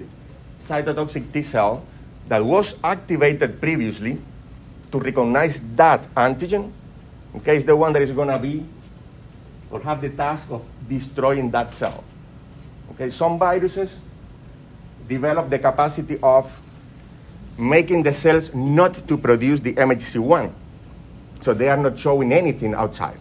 cytotoxic 0.61 1.33
T 1.33 1.41
cell 1.41 1.83
that 2.29 2.45
was 2.45 2.79
activated 2.81 3.59
previously 3.59 4.21
to 4.89 4.99
recognize 4.99 5.59
that 5.75 6.07
antigen, 6.15 6.71
okay, 7.35 7.57
is 7.57 7.65
the 7.65 7.75
one 7.75 7.91
that 7.91 8.01
is 8.01 8.11
going 8.11 8.29
to 8.29 8.39
be 8.39 8.63
or 9.69 9.81
have 9.81 9.99
the 9.99 10.09
task 10.09 10.49
of 10.51 10.61
destroying 10.87 11.51
that 11.51 11.71
cell. 11.73 12.03
Okay, 12.91 13.09
some 13.09 13.39
viruses 13.39 13.97
develop 15.07 15.49
the 15.49 15.59
capacity 15.59 16.19
of 16.21 16.59
making 17.57 18.03
the 18.03 18.13
cells 18.13 18.53
not 18.53 19.07
to 19.07 19.17
produce 19.17 19.59
the 19.59 19.73
MHC1. 19.73 20.51
So 21.41 21.53
they 21.53 21.69
are 21.69 21.77
not 21.77 21.99
showing 21.99 22.31
anything 22.31 22.73
outside. 22.73 23.19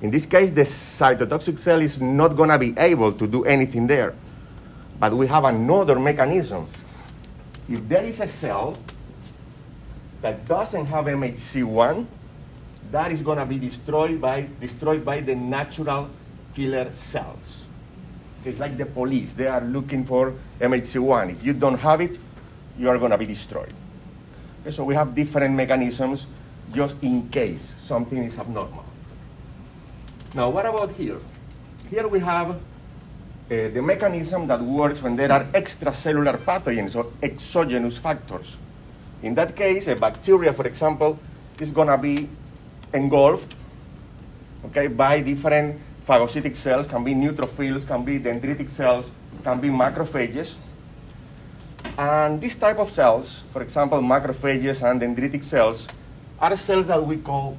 In 0.00 0.10
this 0.10 0.24
case, 0.26 0.50
the 0.50 0.62
cytotoxic 0.62 1.58
cell 1.58 1.80
is 1.80 2.00
not 2.00 2.36
going 2.36 2.50
to 2.50 2.58
be 2.58 2.72
able 2.78 3.12
to 3.12 3.26
do 3.26 3.44
anything 3.44 3.86
there. 3.86 4.14
But 5.00 5.12
we 5.12 5.26
have 5.26 5.44
another 5.44 5.98
mechanism. 5.98 6.66
If 7.68 7.88
there 7.88 8.04
is 8.04 8.20
a 8.20 8.28
cell 8.28 8.76
that 10.22 10.44
doesn't 10.46 10.86
have 10.86 11.06
MHC1, 11.06 12.06
that 12.90 13.12
is 13.12 13.20
going 13.22 13.38
to 13.38 13.46
be 13.46 13.58
destroyed 13.58 14.20
by, 14.20 14.48
destroyed 14.60 15.04
by 15.04 15.20
the 15.20 15.34
natural 15.34 16.08
killer 16.54 16.92
cells. 16.92 17.64
It's 18.44 18.58
like 18.58 18.78
the 18.78 18.86
police. 18.86 19.34
They 19.34 19.46
are 19.46 19.60
looking 19.60 20.04
for 20.04 20.34
MHC1. 20.60 21.32
If 21.32 21.44
you 21.44 21.52
don't 21.52 21.78
have 21.78 22.00
it, 22.00 22.18
you 22.78 22.88
are 22.88 22.98
going 22.98 23.10
to 23.10 23.18
be 23.18 23.26
destroyed. 23.26 23.72
Okay, 24.62 24.70
so 24.70 24.84
we 24.84 24.94
have 24.94 25.14
different 25.14 25.54
mechanisms 25.54 26.26
just 26.72 27.02
in 27.02 27.28
case 27.28 27.74
something 27.82 28.22
is 28.22 28.38
abnormal. 28.38 28.84
Now, 30.34 30.50
what 30.50 30.66
about 30.66 30.92
here? 30.92 31.18
Here 31.90 32.06
we 32.06 32.20
have 32.20 32.50
uh, 32.50 32.56
the 33.48 33.80
mechanism 33.80 34.46
that 34.46 34.60
works 34.60 35.02
when 35.02 35.16
there 35.16 35.32
are 35.32 35.44
extracellular 35.44 36.36
pathogens 36.36 36.94
or 36.94 37.10
exogenous 37.22 37.96
factors. 37.96 38.56
In 39.22 39.34
that 39.34 39.56
case, 39.56 39.88
a 39.88 39.96
bacteria, 39.96 40.52
for 40.52 40.66
example, 40.66 41.18
is 41.58 41.70
going 41.70 41.88
to 41.88 41.98
be 41.98 42.28
engulfed 42.92 43.56
okay, 44.66 44.86
by 44.86 45.20
different 45.20 45.80
phagocytic 46.08 46.56
cells, 46.56 46.86
can 46.86 47.04
be 47.04 47.12
neutrophils, 47.12 47.86
can 47.86 48.02
be 48.02 48.18
dendritic 48.18 48.70
cells, 48.70 49.10
can 49.44 49.60
be 49.60 49.68
macrophages. 49.68 50.54
And 51.98 52.40
this 52.40 52.56
type 52.56 52.78
of 52.78 52.90
cells, 52.90 53.44
for 53.52 53.60
example, 53.60 54.00
macrophages 54.00 54.82
and 54.88 55.00
dendritic 55.00 55.44
cells, 55.44 55.86
are 56.40 56.56
cells 56.56 56.86
that 56.86 57.04
we 57.04 57.18
call 57.18 57.58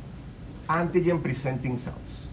antigen 0.67 1.21
presenting 1.21 1.77
cells. 1.77 2.25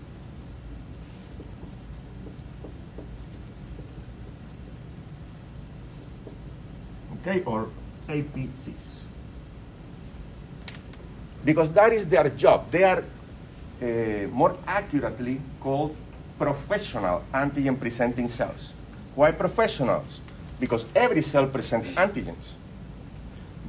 Okay, 7.20 7.42
or 7.44 7.68
APCs. 8.08 9.02
Because 11.44 11.70
that 11.72 11.92
is 11.92 12.06
their 12.06 12.30
job. 12.30 12.70
They 12.70 12.84
are 12.84 13.04
uh, 13.82 14.28
more 14.30 14.56
accurately 14.66 15.40
called 15.60 15.96
professional 16.38 17.24
antigen 17.32 17.78
presenting 17.78 18.28
cells. 18.28 18.72
Why 19.14 19.32
professionals? 19.32 20.20
Because 20.60 20.86
every 20.94 21.22
cell 21.22 21.46
presents 21.46 21.88
antigens. 21.90 22.52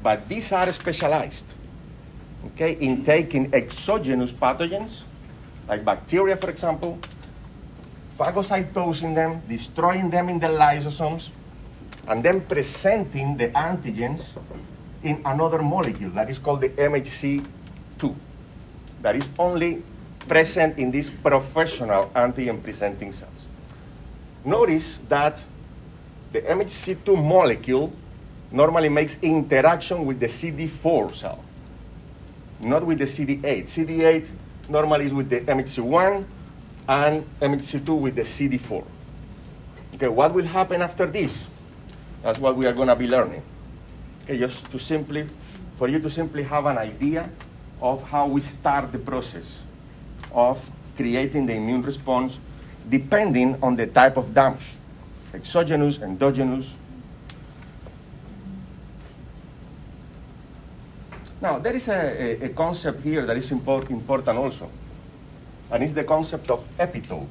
But 0.04 0.28
these 0.30 0.52
are 0.52 0.72
specialized 0.72 1.54
okay, 2.54 2.78
in 2.80 3.04
taking 3.04 3.54
exogenous 3.54 4.32
pathogens, 4.32 5.04
like 5.68 5.84
bacteria, 5.84 6.36
for 6.38 6.50
example, 6.50 6.98
phagocytosing 8.18 9.16
them, 9.16 9.42
destroying 9.48 10.10
them 10.10 10.30
in 10.30 10.40
the 10.40 10.48
lysosomes, 10.48 11.30
and 12.08 12.24
then 12.24 12.42
presenting 12.42 13.38
the 13.38 13.50
antigens 13.50 14.32
in 15.04 15.22
another 15.26 15.62
molecule 15.62 16.10
that 16.12 16.30
is 16.30 16.38
called 16.38 16.62
the 16.62 16.70
MHC2, 16.70 18.16
that 19.02 19.16
is 19.16 19.28
only 19.38 19.84
present 20.28 20.78
in 20.78 20.92
these 20.92 21.10
professional 21.10 22.12
antigen 22.16 22.62
presenting 22.62 23.12
cells. 23.14 23.48
Notice 24.44 25.00
that 25.10 25.42
the 26.32 26.42
MHC2 26.42 27.16
molecule 27.24 27.92
normally 28.52 28.90
makes 28.90 29.18
interaction 29.22 30.06
with 30.06 30.20
the 30.20 30.28
CD4 30.28 31.14
cell, 31.14 31.44
not 32.62 32.86
with 32.86 33.00
the 33.00 33.06
CD8. 33.06 33.66
CD8 33.66 34.30
normally 34.70 35.06
is 35.06 35.14
with 35.14 35.30
the 35.30 35.42
MHC1 35.42 36.26
and 36.88 37.26
MHC2 37.42 38.00
with 38.00 38.16
the 38.16 38.22
CD4. 38.24 38.86
Okay, 39.96 40.08
what 40.08 40.34
will 40.34 40.46
happen 40.46 40.82
after 40.82 41.06
this? 41.06 41.44
That's 42.22 42.40
what 42.40 42.56
we 42.56 42.66
are 42.66 42.74
going 42.74 42.88
to 42.88 42.96
be 42.96 43.08
learning. 43.08 43.42
Okay, 44.24 44.38
just 44.38 44.70
to 44.72 44.80
simply, 44.80 45.28
for 45.78 45.88
you 45.88 46.00
to 46.00 46.10
simply 46.10 46.44
have 46.44 46.66
an 46.66 46.78
idea 46.78 47.30
of 47.82 48.04
how 48.04 48.28
we 48.28 48.42
start 48.42 48.92
the 48.92 49.00
process 49.00 49.60
of 50.38 50.62
creating 50.96 51.48
the 51.48 51.54
immune 51.54 51.82
response 51.82 52.40
depending 52.88 53.58
on 53.62 53.76
the 53.76 53.88
type 53.88 54.16
of 54.16 54.34
damage, 54.34 54.76
exogenous, 55.34 56.00
endogenous. 56.00 56.74
Now, 61.42 61.60
there 61.60 61.76
is 61.76 61.90
a, 61.90 62.42
a, 62.44 62.46
a 62.46 62.50
concept 62.50 63.04
here 63.04 63.26
that 63.26 63.36
is 63.36 63.50
impor- 63.52 63.90
important 63.90 64.38
also, 64.38 64.70
and 65.70 65.84
it's 65.84 65.94
the 65.94 66.04
concept 66.04 66.50
of 66.50 66.66
epitope. 66.78 67.28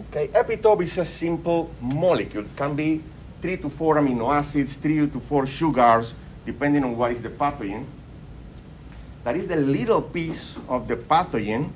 Okay, 0.00 0.28
epitope 0.28 0.82
is 0.82 0.98
a 0.98 1.04
simple 1.04 1.70
molecule. 1.80 2.44
It 2.44 2.56
can 2.56 2.74
be 2.74 3.02
three 3.40 3.56
to 3.58 3.68
four 3.68 3.96
amino 3.96 4.34
acids, 4.34 4.76
three 4.76 5.06
to 5.06 5.20
four 5.20 5.46
sugars, 5.46 6.14
depending 6.44 6.82
on 6.82 6.96
what 6.96 7.12
is 7.12 7.22
the 7.22 7.30
pathogen. 7.30 7.84
That 9.24 9.36
is 9.36 9.48
the 9.48 9.56
little 9.56 10.02
piece 10.02 10.58
of 10.68 10.88
the 10.88 10.96
pathogen, 10.96 11.70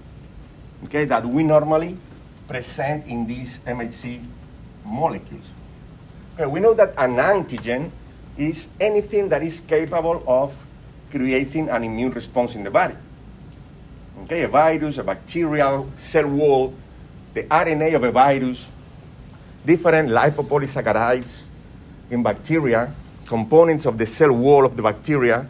okay, 0.84 1.04
that 1.04 1.26
we 1.26 1.42
normally 1.42 1.96
present 2.46 3.06
in 3.06 3.26
these 3.26 3.58
MHC 3.66 4.24
molecules. 4.84 5.44
Okay, 6.34 6.46
we 6.46 6.60
know 6.60 6.74
that 6.74 6.94
an 6.96 7.16
antigen 7.16 7.90
is 8.36 8.68
anything 8.80 9.28
that 9.28 9.42
is 9.42 9.60
capable 9.60 10.22
of 10.26 10.54
creating 11.10 11.68
an 11.68 11.84
immune 11.84 12.12
response 12.12 12.54
in 12.54 12.64
the 12.64 12.70
body. 12.70 12.96
Okay, 14.24 14.42
a 14.42 14.48
virus, 14.48 14.98
a 14.98 15.04
bacterial 15.04 15.90
cell 15.96 16.28
wall, 16.28 16.74
the 17.34 17.44
RNA 17.44 17.96
of 17.96 18.04
a 18.04 18.12
virus, 18.12 18.68
different 19.66 20.08
lipopolysaccharides 20.08 21.42
in 22.10 22.22
bacteria, 22.22 22.94
components 23.26 23.84
of 23.86 23.98
the 23.98 24.06
cell 24.06 24.32
wall 24.32 24.64
of 24.64 24.76
the 24.76 24.82
bacteria 24.82 25.46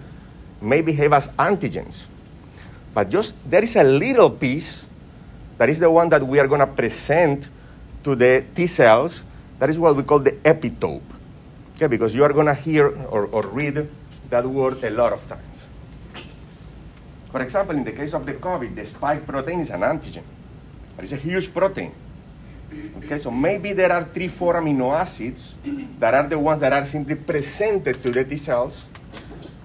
may 0.63 0.83
behave 0.83 1.13
as 1.13 1.29
antigens. 1.39 2.05
But 2.95 3.11
just 3.11 3.35
there 3.49 3.63
is 3.63 3.77
a 3.77 3.85
little 3.85 4.31
piece 4.31 4.85
that 5.59 5.69
is 5.69 5.79
the 5.79 5.91
one 5.91 6.09
that 6.11 6.23
we 6.27 6.39
are 6.39 6.49
going 6.49 6.61
to 6.61 6.67
present 6.67 7.49
to 8.05 8.15
the 8.15 8.45
T 8.55 8.67
cells. 8.67 9.23
That 9.59 9.71
is 9.71 9.79
what 9.79 9.95
we 9.97 10.03
call 10.03 10.19
the 10.19 10.33
epitope. 10.33 11.03
Okay, 11.77 11.87
because 11.87 12.15
you 12.15 12.25
are 12.25 12.33
going 12.33 12.47
to 12.47 12.55
hear 12.55 12.89
or, 13.07 13.27
or 13.27 13.43
read 13.47 13.89
that 14.29 14.47
word 14.47 14.83
a 14.85 14.91
lot 14.91 15.13
of 15.13 15.27
times. 15.29 15.67
For 17.31 17.41
example, 17.41 17.77
in 17.77 17.85
the 17.85 17.93
case 17.93 18.13
of 18.13 18.27
the 18.27 18.35
COVID, 18.35 18.75
the 18.75 18.85
spike 18.85 19.27
protein 19.27 19.61
is 19.61 19.71
an 19.71 19.81
antigen. 19.81 20.25
It's 20.99 21.13
a 21.13 21.17
huge 21.17 21.53
protein. 21.55 21.93
Okay, 22.99 23.19
so 23.19 23.31
maybe 23.31 23.73
there 23.73 23.93
are 23.93 24.05
three, 24.05 24.29
four 24.29 24.55
amino 24.55 24.95
acids 24.95 25.55
that 25.99 26.15
are 26.15 26.29
the 26.29 26.39
ones 26.39 26.61
that 26.61 26.73
are 26.73 26.85
simply 26.85 27.17
presented 27.17 28.03
to 28.03 28.11
the 28.11 28.25
T 28.25 28.37
cells, 28.37 28.85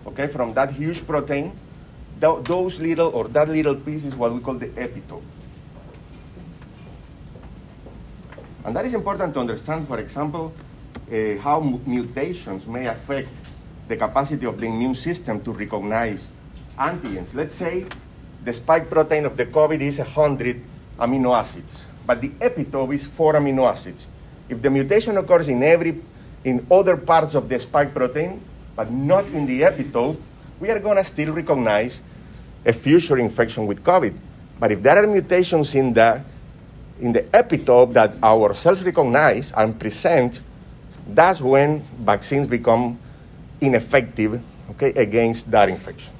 okay, 0.08 0.28
from 0.28 0.54
that 0.54 0.72
huge 0.72 1.06
protein. 1.06 1.52
Th- 2.20 2.41
those 2.43 2.80
little 2.82 3.10
or 3.10 3.28
that 3.30 3.50
little 3.50 3.76
piece 3.76 4.06
is 4.06 4.15
what 4.15 4.34
we 4.34 4.39
call 4.39 4.56
the 4.56 4.67
epitope. 4.70 5.22
And 8.65 8.76
that 8.76 8.86
is 8.86 8.93
important 8.93 9.34
to 9.36 9.39
understand, 9.39 9.88
for 9.88 10.00
example, 10.00 10.54
uh, 11.12 11.38
how 11.38 11.60
mu- 11.60 11.80
mutations 11.86 12.65
may 12.65 12.88
affect 12.88 13.30
the 13.88 13.96
capacity 13.96 14.46
of 14.46 14.60
the 14.60 14.67
immune 14.67 14.96
system 14.96 15.39
to 15.41 15.52
recognize 15.54 16.28
antigens. 16.78 17.34
Let's 17.34 17.56
say 17.56 17.86
the 18.43 18.52
spike 18.52 18.89
protein 18.89 19.26
of 19.26 19.38
the 19.38 19.46
COVID 19.46 19.80
is 19.80 20.00
100 20.00 20.62
amino 21.00 21.38
acids, 21.38 21.86
but 22.06 22.20
the 22.20 22.30
epitope 22.41 22.96
is 22.96 23.06
4 23.06 23.34
amino 23.36 23.70
acids. 23.70 24.08
If 24.50 24.62
the 24.62 24.70
mutation 24.70 25.17
occurs 25.17 25.48
in 25.48 25.63
every 25.63 26.02
in 26.43 26.65
other 26.72 26.98
parts 26.98 27.36
of 27.36 27.50
the 27.50 27.60
spike 27.60 27.93
protein, 27.93 28.41
but 28.78 28.92
not 28.92 29.26
in 29.30 29.46
the 29.46 29.62
epitope, 29.62 30.22
we 30.62 30.70
are 30.70 30.80
going 30.80 30.96
to 30.96 31.04
still 31.04 31.34
recognize 31.34 32.00
a 32.63 32.72
future 32.72 33.18
infection 33.18 33.66
with 33.66 33.84
COVID. 33.84 34.16
But 34.60 34.72
if 34.72 34.82
there 34.82 35.04
are 35.04 35.08
mutations 35.08 35.76
in 35.76 35.92
the 35.94 36.22
in 37.00 37.13
the 37.13 37.22
epitope 37.34 37.94
that 37.94 38.16
our 38.24 38.54
cells 38.54 38.82
recognize 38.84 39.52
and 39.52 39.80
present, 39.80 40.42
that's 41.10 41.42
when 41.42 41.82
vaccines 42.00 42.48
become 42.48 42.98
ineffective 43.62 44.42
okay, 44.72 44.90
against 45.00 45.50
that 45.52 45.70
infection. 45.70 46.13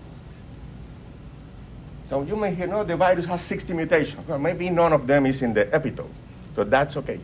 So 2.10 2.22
you 2.22 2.36
may 2.36 2.54
hear, 2.54 2.68
no, 2.68 2.84
the 2.84 2.96
virus 2.96 3.26
has 3.26 3.42
60 3.42 3.74
mutations. 3.74 4.28
Well, 4.28 4.40
maybe 4.40 4.70
none 4.70 4.94
of 4.94 5.08
them 5.08 5.26
is 5.26 5.42
in 5.42 5.54
the 5.54 5.66
epitope. 5.66 6.14
So 6.56 6.64
that's 6.64 6.96
okay. 6.98 7.20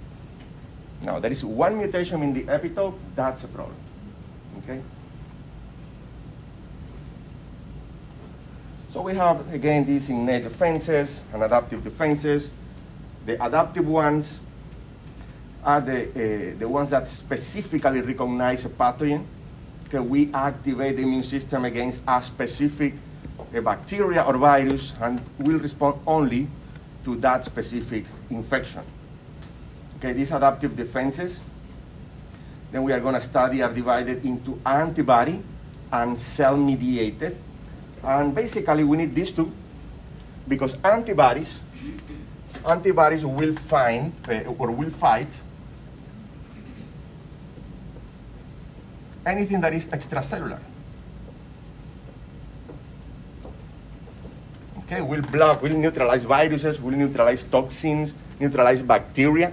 Now, 1.04 1.20
there 1.20 1.32
is 1.32 1.46
one 1.46 1.78
mutation 1.78 2.22
in 2.24 2.34
the 2.34 2.44
epitope, 2.44 2.96
that's 3.16 3.44
a 3.44 3.48
problem. 3.48 3.78
Okay? 4.64 4.82
So 8.94 9.02
we 9.02 9.16
have, 9.16 9.52
again, 9.52 9.86
these 9.88 10.08
innate 10.12 10.44
defenses 10.44 11.24
and 11.34 11.42
adaptive 11.42 11.84
defenses. 11.84 12.52
The 13.26 13.44
adaptive 13.44 13.88
ones 13.88 14.40
are 15.64 15.82
the, 15.82 16.10
uh, 16.12 16.60
the 16.60 16.70
ones 16.70 16.92
that 16.92 17.08
specifically 17.08 18.02
recognize 18.02 18.66
a 18.66 18.70
pathogen. 18.70 19.26
Okay, 19.88 19.98
we 19.98 20.32
activate 20.32 20.98
the 20.98 21.02
immune 21.02 21.24
system 21.24 21.66
against 21.66 22.04
a 22.08 22.22
specific 22.22 22.94
a 23.52 23.62
bacteria 23.64 24.22
or 24.22 24.38
virus 24.38 24.94
and 25.02 25.20
will 25.40 25.58
respond 25.58 26.00
only 26.06 26.48
to 27.04 27.16
that 27.16 27.44
specific 27.46 28.06
infection. 28.30 28.84
Okay, 29.98 30.14
these 30.14 30.32
adaptive 30.32 30.76
defenses, 30.76 31.42
then 32.72 32.84
we 32.84 32.94
are 32.94 33.00
going 33.00 33.16
to 33.16 33.22
study 33.22 33.64
are 33.64 33.74
divided 33.74 34.24
into 34.24 34.62
antibody 34.64 35.42
and 35.92 36.16
cell 36.16 36.56
mediated. 36.56 37.36
And 38.04 38.36
basically 38.36 38.84
we 38.84 38.98
need 38.98 39.16
these 39.16 39.32
two 39.32 39.52
because 40.48 40.76
antibodies 40.84 41.60
antibodies 42.68 43.26
will 43.26 43.56
find 43.56 44.14
uh, 44.28 44.56
or 44.58 44.72
will 44.72 44.90
fight 44.90 45.28
anything 49.26 49.60
that 49.62 49.74
is 49.74 49.88
extracellular. 49.88 50.60
Okay, 54.84 55.02
will 55.02 55.22
block, 55.22 55.62
will 55.62 55.76
neutralize 55.76 56.24
viruses, 56.24 56.80
will 56.80 56.92
neutralize 56.92 57.44
toxins, 57.44 58.14
neutralize 58.40 58.82
bacteria. 58.82 59.52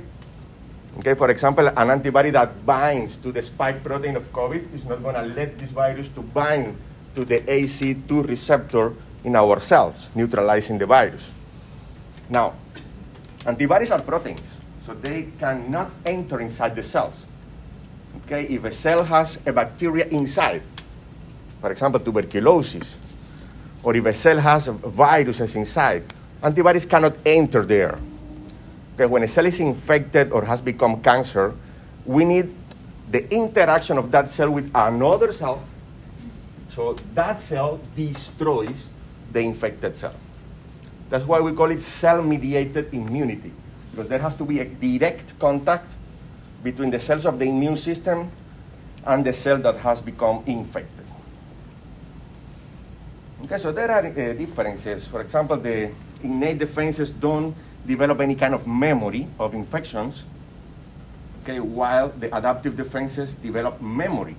Okay, 0.98 1.14
for 1.14 1.30
example, 1.30 1.68
an 1.68 1.90
antibody 1.90 2.30
that 2.30 2.66
binds 2.66 3.16
to 3.16 3.30
the 3.30 3.40
spike 3.40 3.82
protein 3.82 4.16
of 4.16 4.26
COVID 4.32 4.74
is 4.74 4.84
not 4.84 5.02
going 5.02 5.14
to 5.14 5.22
let 5.22 5.56
this 5.56 5.70
virus 5.70 6.08
to 6.10 6.20
bind 6.20 6.76
to 7.14 7.24
the 7.24 7.40
ACE2 7.40 8.28
receptor 8.28 8.94
in 9.24 9.36
our 9.36 9.60
cells, 9.60 10.08
neutralizing 10.14 10.78
the 10.78 10.86
virus. 10.86 11.32
Now, 12.28 12.54
antibodies 13.46 13.90
are 13.90 14.00
proteins, 14.00 14.56
so 14.86 14.94
they 14.94 15.28
cannot 15.38 15.90
enter 16.06 16.40
inside 16.40 16.76
the 16.76 16.82
cells. 16.82 17.26
Okay, 18.24 18.44
if 18.46 18.64
a 18.64 18.72
cell 18.72 19.04
has 19.04 19.38
a 19.46 19.52
bacteria 19.52 20.06
inside, 20.06 20.62
for 21.60 21.70
example, 21.70 22.00
tuberculosis, 22.00 22.96
or 23.82 23.94
if 23.96 24.04
a 24.06 24.14
cell 24.14 24.38
has 24.38 24.66
viruses 24.68 25.56
inside, 25.56 26.04
antibodies 26.42 26.86
cannot 26.86 27.16
enter 27.26 27.64
there. 27.64 27.98
Okay, 28.94 29.06
when 29.06 29.22
a 29.22 29.28
cell 29.28 29.46
is 29.46 29.60
infected 29.60 30.32
or 30.32 30.44
has 30.44 30.60
become 30.60 31.02
cancer, 31.02 31.54
we 32.04 32.24
need 32.24 32.54
the 33.10 33.28
interaction 33.34 33.98
of 33.98 34.10
that 34.10 34.30
cell 34.30 34.50
with 34.50 34.70
another 34.74 35.32
cell. 35.32 35.62
So 36.70 36.94
that 37.14 37.42
cell 37.42 37.80
destroys 37.96 38.86
the 39.32 39.40
infected 39.40 39.96
cell. 39.96 40.14
That's 41.08 41.24
why 41.24 41.40
we 41.40 41.52
call 41.52 41.70
it 41.70 41.82
cell 41.82 42.22
mediated 42.22 42.94
immunity, 42.94 43.52
because 43.90 44.08
there 44.08 44.20
has 44.20 44.36
to 44.36 44.44
be 44.44 44.60
a 44.60 44.64
direct 44.64 45.36
contact 45.38 45.92
between 46.62 46.90
the 46.90 47.00
cells 47.00 47.26
of 47.26 47.38
the 47.38 47.46
immune 47.46 47.76
system 47.76 48.30
and 49.04 49.24
the 49.24 49.32
cell 49.32 49.56
that 49.58 49.76
has 49.78 50.00
become 50.00 50.44
infected. 50.46 51.06
Okay, 53.44 53.58
so 53.58 53.72
there 53.72 53.90
are 53.90 54.06
uh, 54.06 54.32
differences. 54.34 55.08
For 55.08 55.22
example, 55.22 55.56
the 55.56 55.90
innate 56.22 56.58
defenses 56.58 57.10
don't 57.10 57.56
develop 57.84 58.20
any 58.20 58.36
kind 58.36 58.54
of 58.54 58.66
memory 58.66 59.26
of 59.40 59.54
infections, 59.54 60.24
okay, 61.42 61.58
while 61.58 62.10
the 62.10 62.34
adaptive 62.36 62.76
defenses 62.76 63.34
develop 63.34 63.80
memory, 63.80 64.36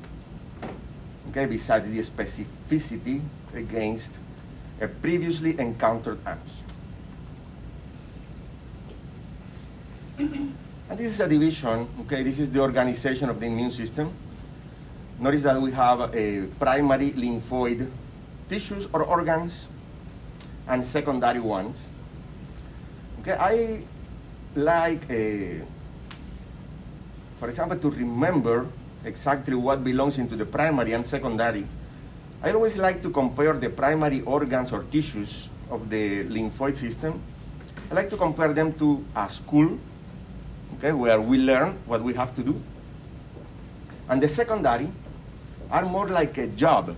okay, 1.31 1.45
besides 1.45 1.89
the 1.89 1.99
specificity 2.03 3.23
against 3.55 4.13
a 4.79 4.87
previously 4.87 5.57
encountered 5.59 6.19
antigen. 6.27 6.67
And 10.91 10.99
this 10.99 11.07
is 11.15 11.19
a 11.21 11.27
division, 11.27 11.87
okay, 12.01 12.21
this 12.21 12.37
is 12.37 12.51
the 12.51 12.59
organization 12.59 13.29
of 13.29 13.39
the 13.39 13.45
immune 13.45 13.71
system. 13.71 14.11
Notice 15.19 15.43
that 15.43 15.55
we 15.61 15.71
have 15.71 16.13
a 16.13 16.47
primary 16.59 17.11
lymphoid 17.11 17.87
tissues 18.49 18.89
or 18.91 19.03
organs 19.03 19.67
and 20.67 20.83
secondary 20.83 21.39
ones. 21.39 21.87
Okay, 23.21 23.37
I 23.39 23.83
like 24.53 25.07
uh, 25.09 25.63
for 27.41 27.49
example, 27.49 27.75
to 27.75 27.89
remember 27.89 28.67
exactly 29.05 29.55
what 29.55 29.83
belongs 29.83 30.17
into 30.17 30.35
the 30.35 30.45
primary 30.45 30.93
and 30.93 31.05
secondary, 31.05 31.65
I 32.43 32.51
always 32.51 32.77
like 32.77 33.01
to 33.03 33.09
compare 33.09 33.53
the 33.53 33.69
primary 33.69 34.21
organs 34.21 34.71
or 34.71 34.83
tissues 34.83 35.49
of 35.69 35.89
the 35.89 36.25
lymphoid 36.25 36.75
system. 36.75 37.21
I 37.89 37.93
like 37.93 38.09
to 38.09 38.17
compare 38.17 38.53
them 38.53 38.73
to 38.79 39.05
a 39.15 39.29
school, 39.29 39.77
okay, 40.75 40.91
where 40.91 41.21
we 41.21 41.37
learn 41.37 41.77
what 41.85 42.01
we 42.01 42.13
have 42.13 42.33
to 42.35 42.43
do. 42.43 42.61
And 44.09 44.21
the 44.21 44.27
secondary 44.27 44.91
are 45.69 45.85
more 45.85 46.07
like 46.07 46.37
a 46.37 46.47
job, 46.47 46.95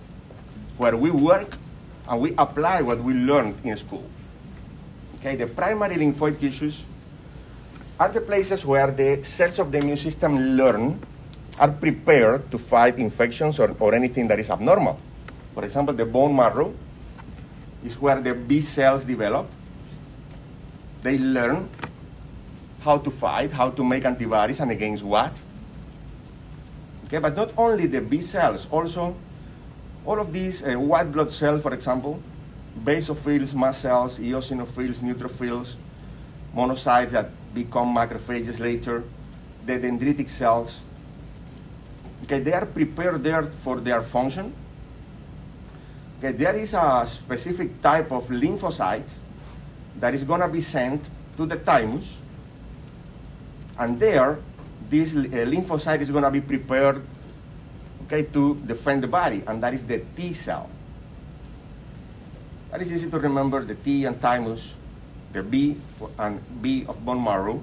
where 0.76 0.96
we 0.96 1.10
work 1.10 1.56
and 2.08 2.20
we 2.20 2.34
apply 2.36 2.82
what 2.82 2.98
we 2.98 3.14
learned 3.14 3.56
in 3.64 3.76
school. 3.76 4.04
Okay, 5.18 5.36
the 5.36 5.46
primary 5.46 5.96
lymphoid 5.96 6.38
tissues 6.38 6.84
are 7.98 8.08
the 8.10 8.20
places 8.20 8.66
where 8.66 8.90
the 8.90 9.22
cells 9.22 9.58
of 9.58 9.70
the 9.70 9.78
immune 9.78 9.96
system 9.96 10.36
learn, 10.56 11.00
are 11.58 11.70
prepared 11.70 12.50
to 12.50 12.58
fight 12.58 12.98
infections 12.98 13.58
or, 13.60 13.74
or 13.78 13.94
anything 13.94 14.28
that 14.28 14.38
is 14.38 14.50
abnormal. 14.50 14.98
For 15.54 15.64
example, 15.64 15.94
the 15.94 16.04
bone 16.04 16.34
marrow 16.34 16.74
is 17.84 18.00
where 18.00 18.20
the 18.20 18.34
B 18.34 18.60
cells 18.60 19.04
develop. 19.04 19.48
They 21.02 21.18
learn 21.18 21.68
how 22.80 22.98
to 22.98 23.10
fight, 23.10 23.52
how 23.52 23.70
to 23.70 23.84
make 23.84 24.04
antibodies, 24.04 24.60
and 24.60 24.70
against 24.70 25.02
what. 25.02 25.38
Okay, 27.06 27.18
but 27.18 27.36
not 27.36 27.52
only 27.56 27.86
the 27.86 28.00
B 28.00 28.20
cells, 28.20 28.66
also 28.70 29.14
all 30.04 30.18
of 30.18 30.32
these 30.32 30.62
uh, 30.62 30.74
white 30.74 31.12
blood 31.12 31.30
cells, 31.30 31.62
for 31.62 31.72
example, 31.72 32.20
basophils, 32.82 33.54
mast 33.54 33.82
cells, 33.82 34.18
eosinophils, 34.18 35.00
neutrophils, 35.00 35.74
monocytes 36.54 37.10
that 37.10 37.30
become 37.54 37.94
macrophages 37.94 38.60
later, 38.60 39.04
the 39.66 39.78
dendritic 39.78 40.28
cells. 40.28 40.80
Okay, 42.24 42.40
they 42.40 42.52
are 42.52 42.64
prepared 42.64 43.22
there 43.22 43.42
for 43.42 43.80
their 43.80 44.00
function. 44.00 44.54
Okay, 46.18 46.32
there 46.32 46.56
is 46.56 46.72
a 46.72 47.04
specific 47.06 47.82
type 47.82 48.10
of 48.10 48.26
lymphocyte 48.28 49.12
that 50.00 50.14
is 50.14 50.24
going 50.24 50.40
to 50.40 50.48
be 50.48 50.60
sent 50.60 51.10
to 51.36 51.44
the 51.44 51.56
thymus, 51.56 52.18
and 53.78 54.00
there, 54.00 54.38
this 54.88 55.14
uh, 55.14 55.18
lymphocyte 55.18 56.00
is 56.00 56.10
going 56.10 56.24
to 56.24 56.30
be 56.30 56.40
prepared 56.40 57.02
okay, 58.06 58.22
to 58.22 58.54
defend 58.66 59.02
the 59.02 59.08
body, 59.08 59.42
and 59.46 59.62
that 59.62 59.74
is 59.74 59.84
the 59.84 60.02
T 60.16 60.32
cell. 60.32 60.70
That 62.70 62.80
is 62.80 62.90
easy 62.90 63.10
to 63.10 63.18
remember, 63.18 63.62
the 63.62 63.74
T 63.74 64.06
and 64.06 64.18
thymus, 64.18 64.74
the 65.32 65.42
B 65.42 65.76
for, 65.98 66.10
and 66.18 66.40
B 66.62 66.86
of 66.88 67.04
bone 67.04 67.22
marrow. 67.22 67.62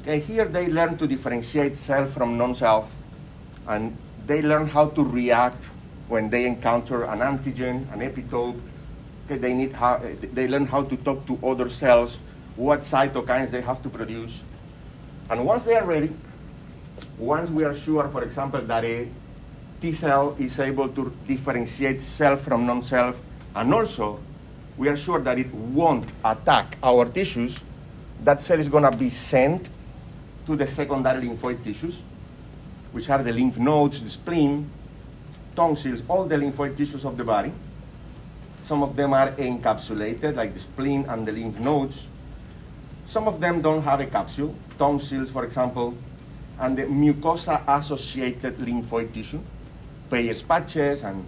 Okay, 0.00 0.20
here 0.20 0.44
they 0.44 0.68
learn 0.68 0.98
to 0.98 1.06
differentiate 1.06 1.74
self 1.74 2.12
from 2.12 2.36
non-self, 2.36 2.92
and 3.68 3.96
they 4.26 4.42
learn 4.42 4.66
how 4.66 4.88
to 4.88 5.04
react 5.04 5.64
when 6.08 6.30
they 6.30 6.46
encounter 6.46 7.04
an 7.04 7.20
antigen, 7.20 7.90
an 7.92 8.00
epitope. 8.00 8.60
Okay, 9.26 9.36
they, 9.36 9.52
need 9.52 9.72
how, 9.72 10.00
they 10.32 10.48
learn 10.48 10.66
how 10.66 10.82
to 10.82 10.96
talk 10.96 11.26
to 11.26 11.38
other 11.46 11.68
cells, 11.68 12.18
what 12.56 12.80
cytokines 12.80 13.50
they 13.50 13.60
have 13.60 13.82
to 13.82 13.90
produce. 13.90 14.42
And 15.30 15.44
once 15.44 15.64
they 15.64 15.76
are 15.76 15.84
ready, 15.84 16.10
once 17.18 17.50
we 17.50 17.62
are 17.64 17.74
sure, 17.74 18.08
for 18.08 18.24
example, 18.24 18.62
that 18.62 18.84
a 18.84 19.08
T 19.80 19.92
cell 19.92 20.34
is 20.38 20.58
able 20.58 20.88
to 20.88 21.14
differentiate 21.26 22.00
self 22.00 22.40
from 22.40 22.66
non-self, 22.66 23.20
and 23.54 23.72
also 23.72 24.18
we 24.78 24.88
are 24.88 24.96
sure 24.96 25.20
that 25.20 25.38
it 25.38 25.52
won't 25.52 26.12
attack 26.24 26.78
our 26.82 27.04
tissues, 27.04 27.60
that 28.24 28.42
cell 28.42 28.58
is 28.58 28.68
going 28.68 28.90
to 28.90 28.96
be 28.96 29.10
sent 29.10 29.68
to 30.46 30.56
the 30.56 30.66
secondary 30.66 31.22
lymphoid 31.22 31.62
tissues, 31.62 32.00
which 32.92 33.10
are 33.10 33.22
the 33.22 33.32
lymph 33.32 33.58
nodes, 33.58 34.02
the 34.02 34.08
spleen, 34.08 34.70
tonsils, 35.54 36.02
all 36.08 36.24
the 36.24 36.36
lymphoid 36.36 36.76
tissues 36.76 37.04
of 37.04 37.16
the 37.16 37.24
body. 37.24 37.52
Some 38.62 38.82
of 38.82 38.96
them 38.96 39.12
are 39.14 39.32
encapsulated, 39.32 40.36
like 40.36 40.54
the 40.54 40.60
spleen 40.60 41.04
and 41.08 41.26
the 41.26 41.32
lymph 41.32 41.58
nodes. 41.58 42.06
Some 43.06 43.26
of 43.26 43.40
them 43.40 43.62
don't 43.62 43.82
have 43.82 44.00
a 44.00 44.06
capsule. 44.06 44.54
Tonsils, 44.78 45.30
for 45.30 45.44
example, 45.44 45.94
and 46.60 46.76
the 46.76 46.82
mucosa-associated 46.84 48.58
lymphoid 48.58 49.12
tissue, 49.14 49.40
Peyer's 50.10 50.42
patches, 50.42 51.02
and 51.02 51.24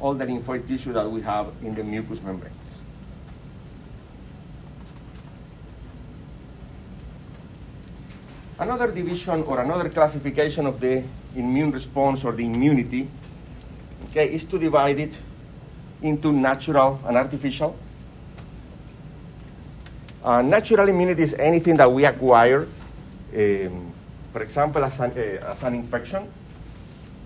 all 0.00 0.14
the 0.14 0.26
lymphoid 0.26 0.66
tissue 0.66 0.92
that 0.92 1.10
we 1.10 1.22
have 1.22 1.52
in 1.62 1.74
the 1.74 1.82
mucous 1.82 2.22
membranes. 2.22 2.78
Another 8.58 8.90
division 8.90 9.42
or 9.44 9.60
another 9.60 9.88
classification 9.88 10.66
of 10.66 10.80
the 10.80 11.02
immune 11.36 11.70
response 11.70 12.24
or 12.24 12.32
the 12.32 12.44
immunity 12.44 13.08
okay, 14.06 14.32
is 14.32 14.44
to 14.44 14.58
divide 14.58 14.98
it 14.98 15.18
into 16.02 16.32
natural 16.32 17.00
and 17.06 17.16
artificial. 17.16 17.76
Uh, 20.24 20.42
natural 20.42 20.88
immunity 20.88 21.22
is 21.22 21.34
anything 21.34 21.76
that 21.76 21.90
we 21.90 22.04
acquire 22.04 22.66
um, 23.36 23.92
for 24.32 24.42
example, 24.42 24.84
as 24.84 25.00
an, 25.00 25.12
uh, 25.12 25.50
as 25.50 25.62
an 25.62 25.74
infection, 25.74 26.30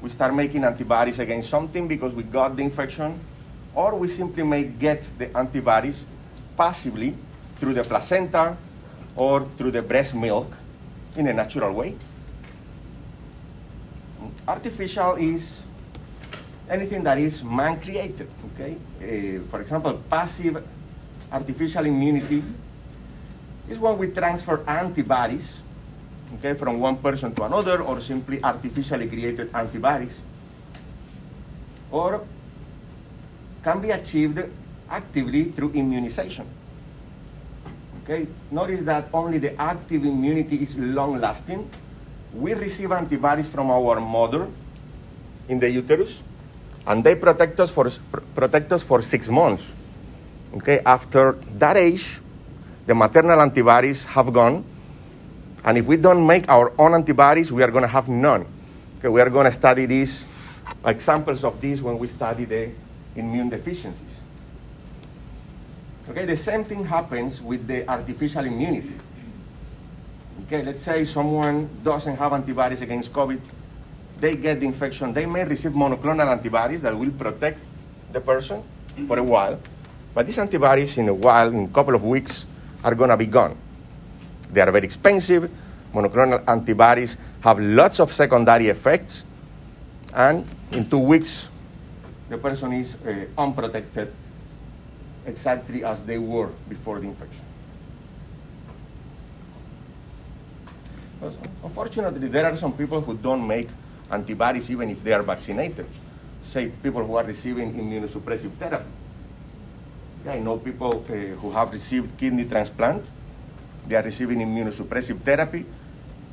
we 0.00 0.10
start 0.10 0.34
making 0.34 0.64
antibodies 0.64 1.18
against 1.18 1.48
something 1.48 1.86
because 1.86 2.14
we 2.14 2.22
got 2.22 2.56
the 2.56 2.62
infection, 2.62 3.20
or 3.74 3.96
we 3.96 4.08
simply 4.08 4.42
may 4.42 4.64
get 4.64 5.08
the 5.18 5.36
antibodies 5.36 6.04
passively 6.56 7.14
through 7.56 7.74
the 7.74 7.84
placenta 7.84 8.56
or 9.14 9.46
through 9.56 9.70
the 9.70 9.82
breast 9.82 10.14
milk 10.14 10.50
in 11.16 11.26
a 11.28 11.32
natural 11.32 11.72
way. 11.72 11.96
Artificial 14.46 15.16
is 15.16 15.62
anything 16.68 17.02
that 17.04 17.18
is 17.18 17.44
man 17.44 17.80
created, 17.80 18.28
okay? 18.52 18.76
Uh, 19.00 19.42
for 19.50 19.60
example, 19.60 20.00
passive 20.08 20.62
artificial 21.30 21.84
immunity 21.86 22.42
is 23.68 23.78
when 23.78 23.96
we 23.98 24.08
transfer 24.08 24.64
antibodies 24.66 25.62
okay, 26.38 26.54
from 26.54 26.80
one 26.80 26.96
person 26.96 27.34
to 27.34 27.44
another, 27.44 27.82
or 27.82 28.00
simply 28.00 28.42
artificially 28.42 29.06
created 29.06 29.50
antibodies, 29.54 30.20
or 31.90 32.24
can 33.62 33.80
be 33.80 33.90
achieved 33.90 34.42
actively 34.88 35.44
through 35.52 35.72
immunization. 35.72 36.46
Okay, 38.12 38.28
notice 38.50 38.82
that 38.82 39.08
only 39.14 39.38
the 39.38 39.56
active 39.56 40.04
immunity 40.04 40.60
is 40.60 40.76
long 40.76 41.16
lasting. 41.18 41.64
We 42.34 42.52
receive 42.52 42.92
antibodies 42.92 43.46
from 43.46 43.70
our 43.70 44.00
mother 44.00 44.48
in 45.48 45.58
the 45.58 45.70
uterus, 45.70 46.20
and 46.86 47.02
they 47.02 47.14
protect 47.16 47.58
us 47.58 47.70
for, 47.70 47.88
protect 48.34 48.70
us 48.70 48.82
for 48.82 49.00
six 49.00 49.30
months. 49.30 49.64
Okay, 50.56 50.80
after 50.84 51.40
that 51.56 51.78
age, 51.78 52.20
the 52.84 52.94
maternal 52.94 53.40
antibodies 53.40 54.04
have 54.04 54.30
gone, 54.30 54.62
and 55.64 55.78
if 55.78 55.86
we 55.86 55.96
don't 55.96 56.26
make 56.26 56.46
our 56.50 56.70
own 56.76 56.92
antibodies, 56.92 57.50
we 57.50 57.62
are 57.62 57.70
going 57.70 57.80
to 57.80 57.88
have 57.88 58.10
none. 58.10 58.44
Okay, 58.98 59.08
we 59.08 59.22
are 59.22 59.30
going 59.30 59.46
to 59.46 59.52
study 59.52 59.86
these 59.86 60.22
examples 60.84 61.44
of 61.44 61.58
this 61.62 61.80
when 61.80 61.96
we 61.96 62.08
study 62.08 62.44
the 62.44 62.72
immune 63.16 63.48
deficiencies. 63.48 64.20
Okay, 66.12 66.26
the 66.26 66.36
same 66.36 66.62
thing 66.62 66.84
happens 66.84 67.40
with 67.40 67.66
the 67.66 67.88
artificial 67.88 68.44
immunity. 68.44 68.92
Okay, 70.44 70.62
let's 70.62 70.82
say 70.82 71.06
someone 71.06 71.70
doesn't 71.82 72.16
have 72.20 72.34
antibodies 72.34 72.82
against 72.82 73.10
COVID, 73.14 73.40
they 74.20 74.36
get 74.36 74.60
the 74.60 74.66
infection, 74.66 75.14
they 75.14 75.24
may 75.24 75.42
receive 75.46 75.72
monoclonal 75.72 76.30
antibodies 76.30 76.82
that 76.82 76.92
will 76.92 77.12
protect 77.12 77.60
the 78.12 78.20
person 78.20 78.62
for 79.08 79.16
a 79.16 79.22
while, 79.22 79.58
but 80.12 80.26
these 80.26 80.38
antibodies 80.38 80.98
in 80.98 81.08
a 81.08 81.14
while, 81.14 81.48
in 81.48 81.64
a 81.64 81.68
couple 81.68 81.94
of 81.94 82.04
weeks, 82.04 82.44
are 82.84 82.94
going 82.94 83.08
to 83.08 83.16
be 83.16 83.24
gone. 83.24 83.56
They 84.52 84.60
are 84.60 84.70
very 84.70 84.84
expensive. 84.84 85.50
Monoclonal 85.94 86.44
antibodies 86.46 87.16
have 87.40 87.58
lots 87.58 88.00
of 88.00 88.12
secondary 88.12 88.68
effects. 88.68 89.24
And 90.12 90.44
in 90.72 90.90
two 90.90 90.98
weeks, 90.98 91.48
the 92.28 92.36
person 92.36 92.74
is 92.74 93.00
uh, 93.00 93.24
unprotected 93.38 94.12
exactly 95.26 95.84
as 95.84 96.04
they 96.04 96.18
were 96.18 96.50
before 96.68 97.00
the 97.00 97.06
infection. 97.06 97.44
Unfortunately, 101.62 102.28
there 102.28 102.46
are 102.46 102.56
some 102.56 102.72
people 102.72 103.00
who 103.00 103.14
don't 103.14 103.46
make 103.46 103.68
antibodies 104.10 104.70
even 104.70 104.90
if 104.90 105.02
they 105.04 105.12
are 105.12 105.22
vaccinated. 105.22 105.86
Say 106.42 106.68
people 106.82 107.04
who 107.04 107.14
are 107.14 107.24
receiving 107.24 107.72
immunosuppressive 107.72 108.52
therapy. 108.58 108.90
I 110.26 110.38
know 110.38 110.58
people 110.58 111.04
uh, 111.08 111.12
who 111.12 111.50
have 111.52 111.72
received 111.72 112.18
kidney 112.18 112.44
transplant 112.44 113.08
they 113.86 113.96
are 113.96 114.02
receiving 114.02 114.38
immunosuppressive 114.38 115.20
therapy. 115.20 115.66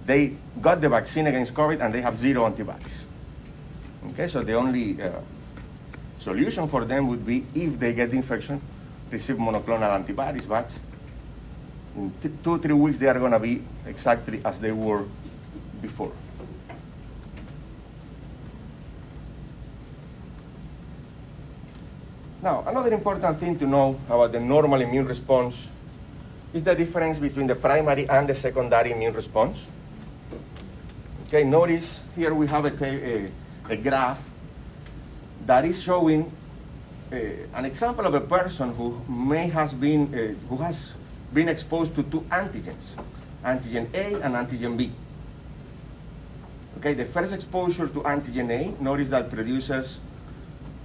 They 0.05 0.33
got 0.61 0.81
the 0.81 0.89
vaccine 0.89 1.27
against 1.27 1.53
COVID 1.53 1.81
and 1.81 1.93
they 1.93 2.01
have 2.01 2.15
zero 2.15 2.45
antibodies. 2.45 3.05
Okay, 4.11 4.27
so 4.27 4.41
the 4.41 4.53
only 4.53 5.01
uh, 5.01 5.11
solution 6.17 6.67
for 6.67 6.85
them 6.85 7.07
would 7.07 7.25
be 7.25 7.45
if 7.53 7.79
they 7.79 7.93
get 7.93 8.11
the 8.11 8.17
infection, 8.17 8.61
receive 9.11 9.37
monoclonal 9.37 9.93
antibodies, 9.93 10.45
but 10.45 10.71
in 11.95 12.13
two, 12.43 12.57
three 12.59 12.73
weeks 12.73 12.99
they 12.99 13.07
are 13.07 13.19
going 13.19 13.31
to 13.31 13.39
be 13.39 13.63
exactly 13.85 14.41
as 14.45 14.59
they 14.59 14.71
were 14.71 15.05
before. 15.81 16.11
Now, 22.41 22.63
another 22.65 22.93
important 22.93 23.37
thing 23.37 23.59
to 23.59 23.67
know 23.67 23.99
about 24.07 24.31
the 24.31 24.39
normal 24.39 24.79
immune 24.79 25.05
response 25.05 25.67
is 26.53 26.63
the 26.63 26.73
difference 26.73 27.19
between 27.19 27.47
the 27.47 27.55
primary 27.55 28.09
and 28.09 28.29
the 28.29 28.33
secondary 28.33 28.91
immune 28.91 29.13
response. 29.13 29.67
Okay, 31.27 31.43
notice 31.43 32.01
here 32.15 32.33
we 32.33 32.47
have 32.47 32.65
a, 32.65 32.85
a, 32.85 33.29
a 33.69 33.75
graph 33.75 34.23
that 35.45 35.65
is 35.65 35.81
showing 35.81 36.31
an 37.11 37.65
example 37.65 38.05
of 38.05 38.13
a 38.13 38.21
person 38.21 38.73
who 38.75 39.01
may 39.07 39.47
has 39.47 39.73
been 39.73 40.13
uh, 40.13 40.47
who 40.47 40.57
has 40.57 40.93
been 41.33 41.49
exposed 41.49 41.95
to 41.95 42.03
two 42.03 42.21
antigens, 42.29 42.93
antigen 43.43 43.87
A 43.93 44.21
and 44.21 44.35
antigen 44.35 44.77
B. 44.77 44.91
Okay, 46.77 46.93
the 46.93 47.05
first 47.05 47.33
exposure 47.33 47.87
to 47.87 48.01
antigen 48.01 48.49
A, 48.51 48.81
notice 48.81 49.09
that 49.09 49.29
produces 49.29 49.99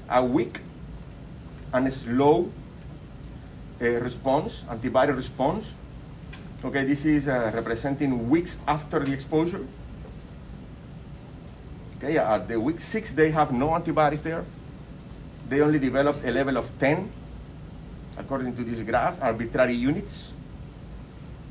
a 0.09 0.25
weak 0.25 0.61
and 1.73 1.87
a 1.87 1.91
slow 1.91 2.51
uh, 3.81 3.85
response, 4.01 4.65
antibody 4.71 5.13
response. 5.13 5.67
Okay, 6.65 6.85
this 6.85 7.05
is 7.05 7.29
uh, 7.29 7.53
representing 7.55 8.31
weeks 8.31 8.59
after 8.67 9.05
the 9.05 9.13
exposure. 9.13 9.67
Okay, 11.99 12.17
at 12.19 12.49
the 12.49 12.59
week 12.59 12.81
six, 12.81 13.13
they 13.13 13.31
have 13.31 13.53
no 13.53 13.75
antibodies 13.75 14.23
there. 14.23 14.45
They 15.49 15.61
only 15.61 15.79
develop 15.79 16.25
a 16.25 16.31
level 16.31 16.57
of 16.57 16.71
10, 16.79 17.11
according 18.17 18.57
to 18.57 18.65
this 18.65 18.81
graph, 18.81 19.23
arbitrary 19.23 19.75
units. 19.75 20.33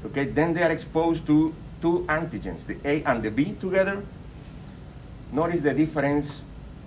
Okay, 0.05 0.25
then 0.25 0.53
they 0.53 0.63
are 0.63 0.71
exposed 0.71 1.25
to 1.27 1.53
two 1.81 2.05
antigens, 2.09 2.65
the 2.65 2.77
A 2.83 3.03
and 3.03 3.23
the 3.23 3.31
B 3.31 3.53
together. 3.59 4.03
Notice 5.31 5.61
the 5.61 5.73
difference 5.73 6.41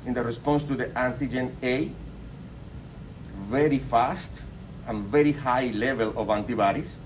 in 0.05 0.15
the 0.15 0.23
response 0.23 0.65
to 0.65 0.75
the 0.75 0.87
antigen 0.87 1.53
A, 1.63 1.91
very 3.49 3.79
fast 3.79 4.33
and 4.87 5.05
very 5.07 5.33
high 5.33 5.71
level 5.75 6.13
of 6.17 6.31
antibodies. 6.31 6.97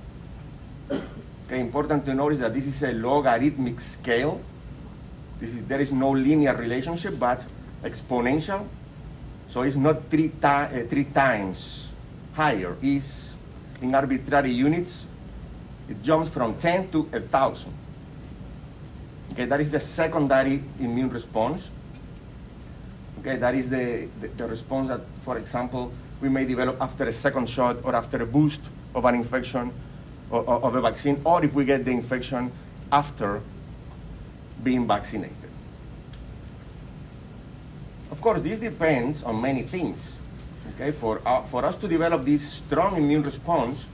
Okay, 1.46 1.60
important 1.60 2.04
to 2.04 2.14
notice 2.14 2.38
that 2.38 2.54
this 2.54 2.66
is 2.66 2.82
a 2.82 2.92
logarithmic 2.92 3.80
scale. 3.80 4.40
This 5.40 5.54
is, 5.54 5.64
there 5.64 5.80
is 5.80 5.92
no 5.92 6.10
linear 6.10 6.54
relationship, 6.54 7.18
but 7.18 7.44
exponential. 7.82 8.66
So 9.50 9.62
it's 9.62 9.74
not 9.74 10.08
three, 10.08 10.28
ti- 10.28 10.46
uh, 10.46 10.86
three 10.88 11.04
times 11.04 11.90
higher. 12.34 12.76
It's 12.80 13.34
in 13.82 13.92
arbitrary 13.92 14.50
units. 14.50 15.06
It 15.88 16.00
jumps 16.04 16.28
from 16.28 16.54
10 16.54 16.90
to 16.92 17.02
1,000. 17.02 17.72
Okay, 19.32 19.46
that 19.46 19.60
is 19.60 19.70
the 19.70 19.80
secondary 19.80 20.62
immune 20.78 21.10
response. 21.10 21.68
Okay, 23.18 23.36
that 23.36 23.54
is 23.56 23.68
the, 23.68 24.06
the, 24.20 24.28
the 24.28 24.46
response 24.46 24.86
that, 24.88 25.00
for 25.22 25.36
example, 25.36 25.92
we 26.20 26.28
may 26.28 26.44
develop 26.44 26.80
after 26.80 27.04
a 27.04 27.12
second 27.12 27.50
shot 27.50 27.78
or 27.82 27.96
after 27.96 28.22
a 28.22 28.26
boost 28.26 28.60
of 28.94 29.04
an 29.04 29.16
infection 29.16 29.72
or, 30.30 30.42
or 30.42 30.62
of 30.62 30.76
a 30.76 30.80
vaccine, 30.80 31.20
or 31.24 31.44
if 31.44 31.54
we 31.54 31.64
get 31.64 31.84
the 31.84 31.90
infection 31.90 32.52
after 32.92 33.40
being 34.62 34.86
vaccinated. 34.86 35.39
Of 38.10 38.20
course, 38.20 38.40
this 38.40 38.58
depends 38.58 39.22
on 39.22 39.40
many 39.40 39.62
things. 39.62 40.18
Okay, 40.74 40.90
for, 40.90 41.20
uh, 41.26 41.42
for 41.42 41.64
us 41.64 41.76
to 41.76 41.86
develop 41.86 42.24
this 42.24 42.42
strong 42.42 42.96
immune 42.96 43.22
response, 43.22 43.86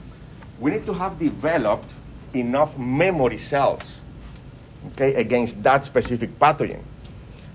we 0.59 0.71
need 0.71 0.85
to 0.85 0.93
have 0.93 1.19
developed 1.19 1.93
enough 2.33 2.77
memory 2.77 3.37
cells 3.37 3.99
okay, 4.91 5.13
against 5.15 5.61
that 5.63 5.85
specific 5.85 6.37
pathogen. 6.39 6.81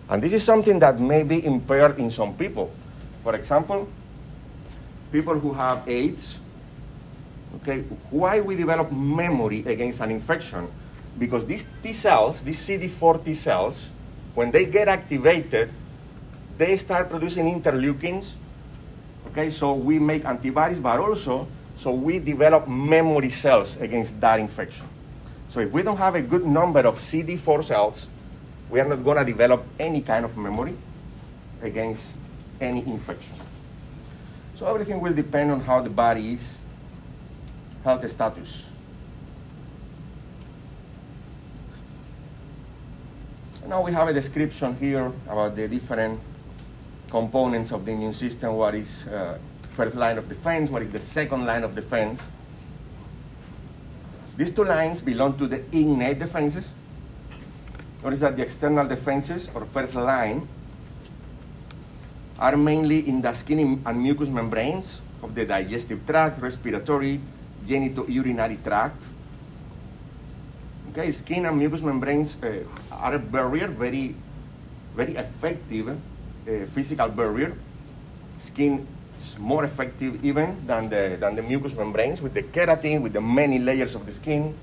And 0.09 0.23
this 0.23 0.33
is 0.33 0.45
something 0.45 0.79
that 0.79 1.01
may 1.01 1.23
be 1.23 1.45
impaired 1.45 1.99
in 1.99 2.11
some 2.11 2.35
people. 2.35 2.71
For 3.23 3.35
example, 3.35 3.89
people 5.11 5.39
who 5.39 5.53
have 5.55 5.89
AIDS, 5.89 6.39
okay, 7.57 7.81
why 8.11 8.41
we 8.41 8.55
develop 8.55 8.93
memory 8.93 9.65
against 9.67 10.01
an 10.01 10.11
infection? 10.11 10.69
Because 11.19 11.45
these 11.45 11.67
T 11.83 11.93
cells, 11.93 12.43
these 12.43 12.59
CD4 12.59 13.25
T 13.25 13.35
cells, 13.35 13.89
when 14.35 14.51
they 14.51 14.65
get 14.65 14.89
activated, 14.89 15.71
they 16.63 16.77
start 16.77 17.11
producing 17.11 17.51
interleukins. 17.51 18.35
Okay, 19.27 19.51
so 19.51 19.75
we 19.75 19.99
make 19.99 20.25
antibodies, 20.25 20.79
but 20.79 21.01
also 21.01 21.49
so 21.75 21.91
we 21.91 22.21
develop 22.21 22.69
memory 22.69 23.31
cells 23.31 23.75
against 23.81 24.21
that 24.21 24.39
infection. 24.39 24.87
So 25.49 25.59
if 25.59 25.73
we 25.73 25.83
don't 25.83 25.97
have 25.97 26.15
a 26.15 26.23
good 26.23 26.47
number 26.47 26.81
of 26.81 26.99
CD4 26.99 27.65
cells, 27.65 28.07
we 28.71 28.79
are 28.79 28.85
not 28.85 29.03
going 29.03 29.19
to 29.19 29.25
develop 29.25 29.65
any 29.81 30.03
kind 30.03 30.25
of 30.25 30.37
memory 30.37 30.75
against 31.63 32.05
any 32.61 32.87
infection. 32.87 33.35
So 34.55 34.67
everything 34.67 35.01
will 35.01 35.15
depend 35.15 35.51
on 35.51 35.61
how 35.61 35.81
the 35.81 35.91
body 35.91 36.35
is, 36.35 36.57
health 37.83 38.09
status. 38.09 38.67
Now 43.67 43.83
we 43.83 43.91
have 43.93 44.07
a 44.07 44.13
description 44.13 44.77
here 44.77 45.11
about 45.27 45.57
the 45.57 45.67
different 45.67 46.21
components 47.13 47.71
of 47.73 47.85
the 47.85 47.93
immune 47.93 48.17
system. 48.17 48.57
What 48.57 48.75
is 48.75 49.07
uh, 49.07 49.37
first 49.77 49.95
line 49.95 50.17
of 50.17 50.27
defense? 50.33 50.73
What 50.73 50.81
is 50.81 50.91
the 50.91 51.01
second 51.01 51.45
line 51.45 51.63
of 51.63 51.77
defense? 51.77 52.25
These 54.35 54.57
two 54.57 54.65
lines 54.65 55.05
belong 55.05 55.37
to 55.37 55.47
the 55.47 55.61
innate 55.77 56.19
defenses. 56.19 56.73
Notice 58.03 58.21
that 58.21 58.35
the 58.35 58.43
external 58.43 58.89
defenses, 58.89 59.51
or 59.55 59.67
first 59.67 59.95
line, 59.95 60.49
are 62.41 62.57
mainly 62.57 63.07
in 63.07 63.21
the 63.21 63.33
skin 63.35 63.85
and 63.85 64.03
mucous 64.03 64.33
membranes 64.33 64.99
of 65.23 65.37
the 65.37 65.45
digestive 65.45 66.01
tract, 66.09 66.41
respiratory, 66.41 67.21
genitourinary 67.69 68.57
tract. 68.65 69.05
Okay, 70.91 71.13
skin 71.13 71.45
and 71.45 71.59
mucous 71.61 71.83
membranes 71.83 72.37
uh, 72.43 72.65
are 72.91 73.15
a 73.15 73.19
barrier, 73.19 73.69
very, 73.69 74.17
very 74.97 75.15
effective 75.15 75.95
physical 76.45 77.09
barrier. 77.09 77.57
Skin 78.39 78.87
is 79.17 79.39
more 79.39 79.65
effective 79.65 80.25
even 80.25 80.67
than 80.67 80.89
the, 80.89 81.17
than 81.21 81.37
the 81.37 81.43
mucous 81.43 81.75
membranes 81.75 82.21
with 82.21 82.35
the 82.35 82.43
keratin, 82.43 83.03
with 83.03 83.13
the 83.13 83.21
many 83.21 83.59
layers 83.59 83.95
of 83.95 84.07
the 84.07 84.13
skin. 84.13 84.55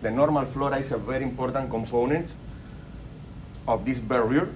The 0.00 0.10
normal 0.10 0.46
flora 0.46 0.78
is 0.78 0.90
a 0.92 0.98
very 0.98 1.24
important 1.24 1.70
component 1.70 2.32
of 3.68 3.84
this 3.84 3.98
barrier. 3.98 4.48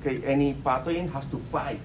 Okay, 0.00 0.22
any 0.24 0.54
pathogen 0.54 1.12
has 1.12 1.26
to 1.26 1.38
fight 1.52 1.80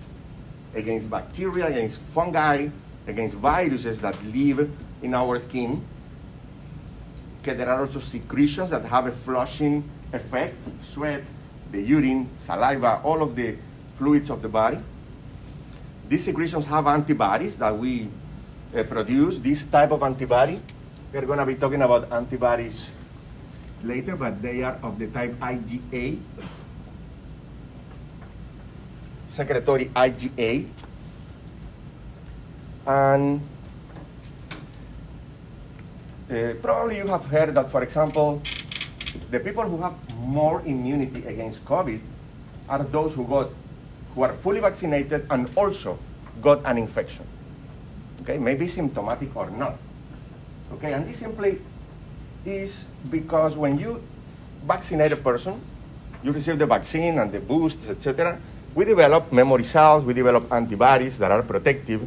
against 0.74 1.10
bacteria, 1.10 1.68
against 1.68 2.00
fungi, 2.00 2.70
against 3.06 3.36
viruses 3.36 4.00
that 4.00 4.16
live 4.26 4.70
in 5.02 5.14
our 5.14 5.38
skin. 5.40 5.84
Okay, 7.42 7.54
there 7.54 7.70
are 7.70 7.82
also 7.82 8.00
secretions 8.00 8.72
that 8.72 8.84
have 8.86 9.06
a 9.06 9.12
flushing 9.12 9.88
effect, 10.12 10.56
sweat, 10.82 11.24
the 11.72 11.82
urine, 11.82 12.30
saliva, 12.38 13.02
all 13.04 13.22
of 13.22 13.36
the 13.36 13.56
fluids 13.98 14.30
of 14.30 14.42
the 14.42 14.50
body. 14.50 14.80
These 16.08 16.24
secretions 16.24 16.66
have 16.66 16.88
antibodies 16.88 17.58
that 17.58 17.76
we 17.76 18.08
uh, 18.76 18.84
produce, 18.84 19.40
this 19.40 19.66
type 19.66 19.92
of 19.92 20.04
antibody. 20.04 20.62
We're 21.12 21.26
going 21.26 21.40
to 21.40 21.46
be 21.46 21.56
talking 21.56 21.82
about 21.82 22.12
antibodies 22.12 22.92
later, 23.84 24.16
but 24.16 24.42
they 24.42 24.64
are 24.64 24.80
of 24.84 25.00
the 25.00 25.08
type 25.08 25.34
IgA, 25.40 26.20
secretory 29.28 29.86
IgA. 29.96 30.70
And 32.86 33.42
uh, 36.32 36.54
probably 36.62 36.98
you 36.98 37.08
have 37.08 37.26
heard 37.26 37.54
that, 37.56 37.70
for 37.70 37.84
example, 37.84 38.42
the 39.32 39.40
people 39.40 39.64
who 39.64 39.82
have 39.82 39.96
more 40.18 40.62
immunity 40.66 41.26
against 41.26 41.64
COVID 41.66 42.00
are 42.70 42.84
those 42.84 43.14
who 43.14 43.26
got 43.26 43.50
who 44.16 44.24
are 44.24 44.34
fully 44.34 44.60
vaccinated 44.60 45.28
and 45.30 45.50
also 45.56 46.00
got 46.42 46.66
an 46.66 46.78
infection. 46.78 47.26
Okay, 48.22 48.38
maybe 48.38 48.66
symptomatic 48.66 49.36
or 49.36 49.50
not. 49.52 49.78
Okay, 50.74 50.94
and 50.94 51.08
this 51.08 51.18
simply 51.18 51.62
is 52.44 52.86
because 53.10 53.56
when 53.56 53.78
you 53.78 54.02
vaccinate 54.66 55.12
a 55.12 55.16
person, 55.16 55.62
you 56.24 56.32
receive 56.32 56.58
the 56.58 56.66
vaccine 56.66 57.20
and 57.20 57.32
the 57.32 57.40
boost, 57.40 57.88
etc. 57.88 58.40
We 58.74 58.86
develop 58.86 59.32
memory 59.32 59.64
cells, 59.64 60.04
we 60.04 60.14
develop 60.14 60.52
antibodies 60.52 61.18
that 61.20 61.32
are 61.32 61.44
protective, 61.44 62.02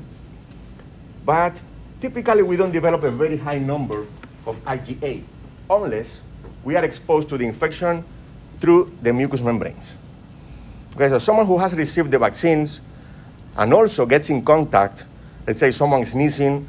but 1.25 1.61
typically 2.01 2.43
we 2.43 2.57
don't 2.57 2.73
develop 2.73 3.03
a 3.05 3.11
very 3.11 3.37
high 3.37 3.59
number 3.59 4.07
of 4.47 4.57
IgA 4.65 5.23
unless 5.69 6.21
we 6.65 6.77
are 6.77 6.85
exposed 6.85 7.29
to 7.29 7.39
the 7.39 7.47
infection 7.47 8.05
through 8.59 8.93
the 9.03 9.13
mucous 9.13 9.43
membranes. 9.43 9.95
Okay, 10.95 11.09
so 11.09 11.19
someone 11.19 11.47
who 11.47 11.59
has 11.59 11.75
received 11.75 12.11
the 12.11 12.19
vaccines 12.19 12.81
and 13.57 13.73
also 13.73 14.07
gets 14.07 14.31
in 14.31 14.43
contact, 14.45 15.05
let's 15.47 15.59
say 15.59 15.71
someone 15.71 16.01
is 16.03 16.11
sneezing 16.11 16.67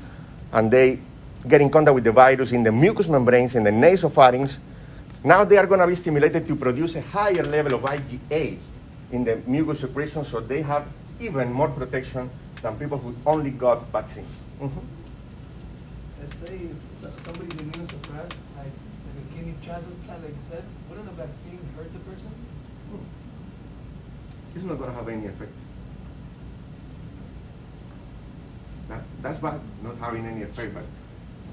and 0.54 0.72
they 0.72 1.00
get 1.48 1.62
in 1.62 1.70
contact 1.70 1.96
with 1.96 2.04
the 2.04 2.12
virus 2.12 2.52
in 2.52 2.64
the 2.64 2.72
mucous 2.72 3.08
membranes 3.08 3.56
in 3.56 3.64
the 3.64 3.72
nasopharynx, 3.72 4.60
Now 5.24 5.44
they 5.46 5.58
are 5.58 5.68
going 5.68 5.80
to 5.80 5.86
be 5.86 5.94
stimulated 5.94 6.48
to 6.48 6.56
produce 6.56 6.96
a 6.96 7.02
higher 7.02 7.44
level 7.44 7.76
of 7.76 7.82
IgA 7.82 8.58
in 9.12 9.24
the 9.24 9.38
mucous 9.46 9.82
secretion, 9.82 10.26
so 10.26 10.39
they 10.39 10.64
have 10.64 10.88
even 11.20 11.54
more 11.54 11.70
protection 11.70 12.30
than 12.64 12.76
people 12.78 12.98
who 12.98 13.14
only 13.26 13.52
got 13.52 13.86
vaccines. 13.92 14.34
Mhm. 14.60 14.72
Let's 16.22 16.38
say 16.39 16.58
somebody's 17.24 17.54
immunosuppressed, 17.54 18.38
like, 18.58 18.74
like 19.42 19.56
a 19.56 19.60
kidney 19.60 19.66
transplant, 19.66 20.24
like 20.24 20.36
you 20.36 20.42
said, 20.42 20.64
wouldn't 20.89 21.08
a 21.08 21.12
vaccine 21.12 21.60
hurt 21.76 21.92
the 21.94 22.00
person? 22.00 22.28
Hmm. 22.89 24.56
It's 24.56 24.66
not 24.66 24.78
going 24.78 24.89
to 24.89 24.96
have 24.96 25.08
any 25.10 25.28
effect. 25.28 25.52
That, 28.89 29.02
that's 29.22 29.39
bad, 29.39 29.62
not 29.84 29.98
having 29.98 30.26
any 30.26 30.44
effect, 30.44 30.74
but 30.74 30.84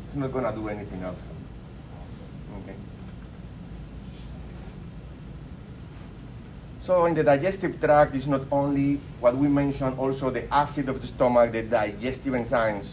it's 0.07 0.17
not 0.17 0.33
going 0.33 0.45
to 0.45 0.53
do 0.53 0.69
anything 0.69 1.03
else. 1.03 1.21
Okay. 2.63 2.75
So 6.81 7.05
in 7.05 7.15
the 7.15 7.23
digestive 7.23 7.81
tract 7.81 8.17
is 8.17 8.27
not 8.27 8.43
only 8.51 8.99
what 9.21 9.37
we 9.37 9.47
mentioned, 9.47 9.99
also 9.99 10.31
the 10.31 10.53
acid 10.53 10.89
of 10.89 11.01
the 11.01 11.07
stomach, 11.07 11.53
the 11.53 11.63
digestive 11.63 12.33
enzymes. 12.33 12.93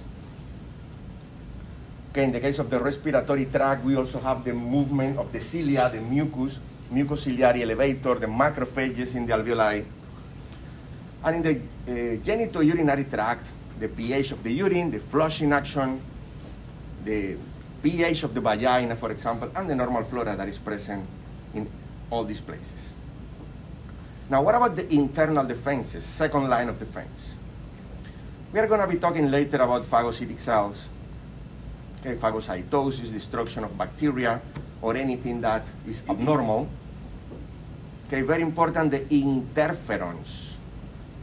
Okay, 2.15 2.23
in 2.23 2.31
the 2.31 2.39
case 2.39 2.59
of 2.59 2.69
the 2.69 2.79
respiratory 2.79 3.43
tract, 3.43 3.83
we 3.83 3.97
also 3.97 4.21
have 4.21 4.45
the 4.45 4.53
movement 4.53 5.19
of 5.19 5.33
the 5.33 5.41
cilia, 5.41 5.89
the 5.89 5.99
mucus, 5.99 6.59
mucociliary 6.89 7.61
elevator, 7.61 8.15
the 8.15 8.25
macrophages 8.25 9.15
in 9.15 9.25
the 9.25 9.33
alveoli. 9.33 9.83
And 11.25 11.35
in 11.35 11.41
the 11.41 11.55
uh, 11.59 12.15
genitourinary 12.23 13.11
tract, 13.11 13.51
the 13.77 13.89
pH 13.89 14.31
of 14.31 14.43
the 14.43 14.53
urine, 14.53 14.91
the 14.91 15.01
flushing 15.01 15.51
action, 15.51 15.99
the 17.03 17.35
pH 17.83 18.23
of 18.23 18.33
the 18.33 18.39
vagina, 18.39 18.95
for 18.95 19.11
example, 19.11 19.51
and 19.53 19.69
the 19.69 19.75
normal 19.75 20.05
flora 20.05 20.37
that 20.37 20.47
is 20.47 20.57
present 20.57 21.05
in 21.53 21.69
all 22.09 22.23
these 22.23 22.39
places. 22.39 22.93
Now, 24.29 24.41
what 24.41 24.55
about 24.55 24.77
the 24.77 24.89
internal 24.93 25.43
defenses, 25.43 26.05
second 26.05 26.47
line 26.47 26.69
of 26.69 26.79
defense? 26.79 27.35
We 28.53 28.59
are 28.59 28.67
going 28.67 28.79
to 28.79 28.87
be 28.87 28.99
talking 28.99 29.29
later 29.29 29.57
about 29.57 29.83
phagocytic 29.83 30.39
cells, 30.39 30.87
phagocytosis, 32.13 33.11
destruction 33.11 33.63
of 33.63 33.75
bacteria, 33.77 34.41
or 34.81 34.95
anything 34.95 35.41
that 35.41 35.65
is 35.87 36.03
abnormal. 36.07 36.69
Okay, 38.05 38.21
very 38.21 38.43
important, 38.43 38.91
the 38.91 38.99
interferons, 39.09 40.53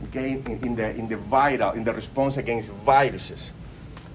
okay, 0.05 0.33
in, 0.33 0.59
in 0.67 0.75
the, 0.75 0.91
in 0.91 1.09
the 1.09 1.17
viral, 1.17 1.77
in 1.77 1.85
the 1.85 1.95
response 1.95 2.37
against 2.37 2.73
viruses. 2.83 3.53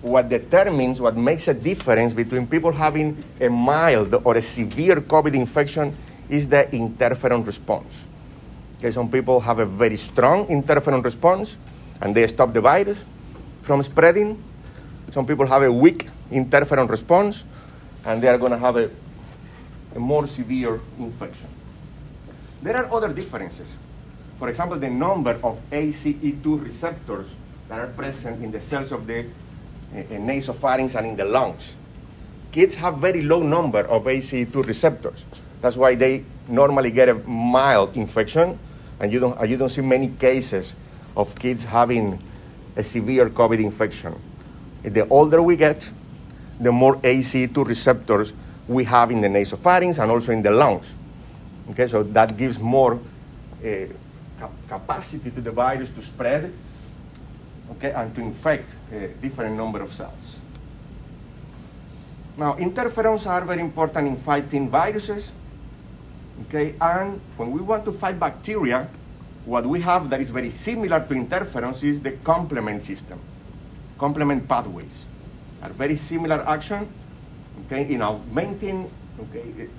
What 0.01 0.28
determines, 0.28 0.99
what 0.99 1.15
makes 1.15 1.47
a 1.47 1.53
difference 1.53 2.13
between 2.13 2.45
people 2.45 2.72
having 2.72 3.24
a 3.39 3.47
mild 3.47 4.13
or 4.26 4.36
a 4.36 4.41
severe 4.41 4.97
COVID 4.99 5.34
infection 5.34 5.95
is 6.30 6.47
the 6.47 6.68
interferon 6.72 7.45
response. 7.45 8.03
Okay, 8.78 8.91
some 8.91 9.09
people 9.09 9.39
have 9.39 9.59
a 9.59 9.65
very 9.65 9.97
strong 9.97 10.45
interferon 10.47 11.03
response 11.03 11.57
and 12.01 12.13
they 12.13 12.28
stop 12.28 12.53
the 12.53 12.61
virus 12.61 13.03
from 13.63 13.82
spreading. 13.82 14.38
Some 15.12 15.26
people 15.26 15.45
have 15.47 15.64
a 15.64 15.72
weak 15.72 16.08
interferon 16.32 16.89
response 16.89 17.43
and 18.05 18.22
they 18.22 18.28
are 18.28 18.38
going 18.38 18.51
to 18.51 18.58
have 18.58 18.76
a, 18.78 18.89
a 19.95 19.99
more 19.99 20.28
severe 20.28 20.80
infection. 20.99 21.47
There 22.62 22.76
are 22.76 22.91
other 22.91 23.14
differences. 23.14 23.68
For 24.39 24.49
example, 24.49 24.78
the 24.78 24.89
number 24.89 25.39
of 25.43 25.60
ACE2 25.72 26.64
receptors 26.64 27.28
that 27.70 27.80
are 27.80 27.88
present 27.88 28.43
in 28.43 28.51
the 28.51 28.62
cells 28.62 28.91
of 28.91 29.08
the 29.08 29.20
uh, 29.22 30.01
nasopharynx 30.12 30.95
and 30.95 31.08
in 31.08 31.16
the 31.16 31.26
lungs. 31.26 31.76
Kids 32.51 32.76
have 32.76 32.97
very 32.97 33.22
low 33.22 33.41
number 33.41 33.82
of 33.82 34.03
ACE2 34.05 34.66
receptors. 34.66 35.26
That's 35.62 35.76
why 35.76 35.95
they 35.95 36.24
normally 36.47 36.91
get 36.91 37.10
a 37.10 37.16
mild 37.16 37.97
infection, 37.97 38.58
and 38.99 39.12
you 39.12 39.20
don't, 39.20 39.49
you 39.49 39.58
don't 39.58 39.70
see 39.70 39.82
many 39.82 40.10
cases 40.10 40.76
of 41.16 41.34
kids 41.36 41.66
having 41.66 42.22
a 42.76 42.84
severe 42.84 43.30
COVID 43.30 43.60
infection. 43.64 44.16
The 44.89 45.07
older 45.09 45.41
we 45.41 45.55
get, 45.55 45.89
the 46.59 46.71
more 46.71 46.95
ACE2 46.97 47.65
receptors 47.65 48.33
we 48.67 48.83
have 48.85 49.11
in 49.11 49.21
the 49.21 49.27
nasopharynx 49.27 50.01
and 50.01 50.11
also 50.11 50.31
in 50.31 50.41
the 50.41 50.51
lungs. 50.51 50.93
Okay, 51.71 51.88
so 51.88 52.03
that 52.03 52.38
gives 52.38 52.59
more 52.59 52.93
uh, 52.93 53.67
cap- 54.39 54.51
capacity 54.67 55.31
to 55.31 55.41
the 55.41 55.51
virus 55.51 55.89
to 55.91 56.01
spread 56.01 56.53
okay, 57.71 57.91
and 57.91 58.15
to 58.15 58.21
infect 58.21 58.69
a 58.91 59.07
different 59.21 59.55
number 59.55 59.81
of 59.81 59.93
cells. 59.93 60.38
Now, 62.38 62.53
interferons 62.53 63.25
are 63.25 63.43
very 63.43 63.61
important 63.61 64.07
in 64.07 64.17
fighting 64.17 64.69
viruses. 64.69 65.31
Okay, 66.45 66.75
and 66.79 67.19
when 67.35 67.51
we 67.51 67.61
want 67.61 67.83
to 67.85 67.91
fight 67.91 68.19
bacteria, 68.19 68.88
what 69.45 69.65
we 69.65 69.81
have 69.81 70.09
that 70.11 70.21
is 70.21 70.29
very 70.29 70.51
similar 70.51 70.99
to 70.99 71.13
interferons 71.15 71.83
is 71.83 71.99
the 71.99 72.11
complement 72.23 72.83
system, 72.83 73.19
complement 73.98 74.48
pathways. 74.48 75.06
Are 75.62 75.70
very 75.70 75.95
similar 75.95 76.48
action, 76.48 76.88
okay, 77.66 77.89
in 77.89 78.02
augmenting, 78.02 78.89
okay, 79.20 79.70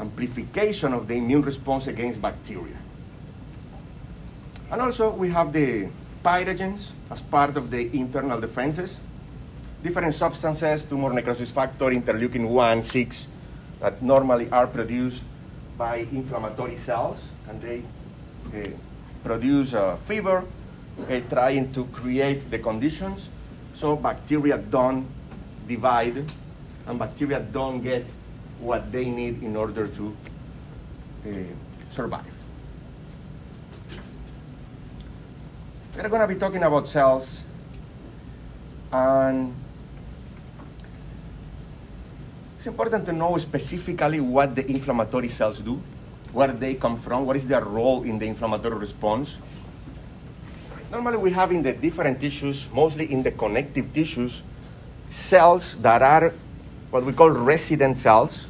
amplification 0.00 0.94
of 0.94 1.08
the 1.08 1.14
immune 1.14 1.42
response 1.42 1.86
against 1.86 2.20
bacteria. 2.20 2.76
And 4.70 4.80
also 4.80 5.10
we 5.10 5.30
have 5.30 5.52
the 5.52 5.88
pyrogens 6.24 6.90
as 7.10 7.20
part 7.20 7.56
of 7.56 7.70
the 7.70 7.94
internal 7.96 8.40
defenses. 8.40 8.96
Different 9.82 10.14
substances, 10.14 10.84
tumor 10.84 11.12
necrosis 11.12 11.50
factor, 11.50 11.86
interleukin 11.90 12.48
1, 12.48 12.82
6, 12.82 13.28
that 13.80 14.02
normally 14.02 14.50
are 14.50 14.66
produced 14.66 15.22
by 15.78 16.08
inflammatory 16.10 16.76
cells, 16.76 17.22
and 17.48 17.60
they 17.60 17.82
uh, 18.54 18.66
produce 19.22 19.74
uh, 19.74 19.96
fever, 20.06 20.44
trying 21.28 21.70
to 21.74 21.84
create 21.92 22.50
the 22.50 22.58
conditions 22.58 23.28
so 23.76 23.94
bacteria 23.94 24.56
don't 24.56 25.06
divide 25.68 26.24
and 26.86 26.98
bacteria 26.98 27.40
don't 27.40 27.82
get 27.82 28.08
what 28.58 28.90
they 28.90 29.10
need 29.10 29.42
in 29.42 29.54
order 29.54 29.86
to 29.86 30.16
uh, 31.28 31.30
survive. 31.90 32.24
We're 35.94 36.08
going 36.08 36.22
to 36.22 36.28
be 36.28 36.40
talking 36.40 36.62
about 36.62 36.88
cells 36.88 37.42
and 38.92 39.54
it's 42.56 42.66
important 42.66 43.04
to 43.06 43.12
know 43.12 43.36
specifically 43.36 44.20
what 44.20 44.56
the 44.56 44.64
inflammatory 44.70 45.28
cells 45.28 45.60
do, 45.60 45.82
where 46.32 46.48
they 46.48 46.74
come 46.74 46.96
from, 46.96 47.26
what 47.26 47.36
is 47.36 47.46
their 47.46 47.64
role 47.64 48.04
in 48.04 48.18
the 48.18 48.26
inflammatory 48.26 48.76
response. 48.76 49.36
Normally, 50.96 51.18
we 51.18 51.30
have 51.32 51.52
in 51.52 51.62
the 51.62 51.74
different 51.74 52.18
tissues, 52.18 52.70
mostly 52.72 53.12
in 53.12 53.22
the 53.22 53.30
connective 53.30 53.92
tissues, 53.92 54.40
cells 55.10 55.76
that 55.84 56.00
are 56.00 56.32
what 56.88 57.04
we 57.04 57.12
call 57.12 57.28
resident 57.28 57.98
cells 57.98 58.46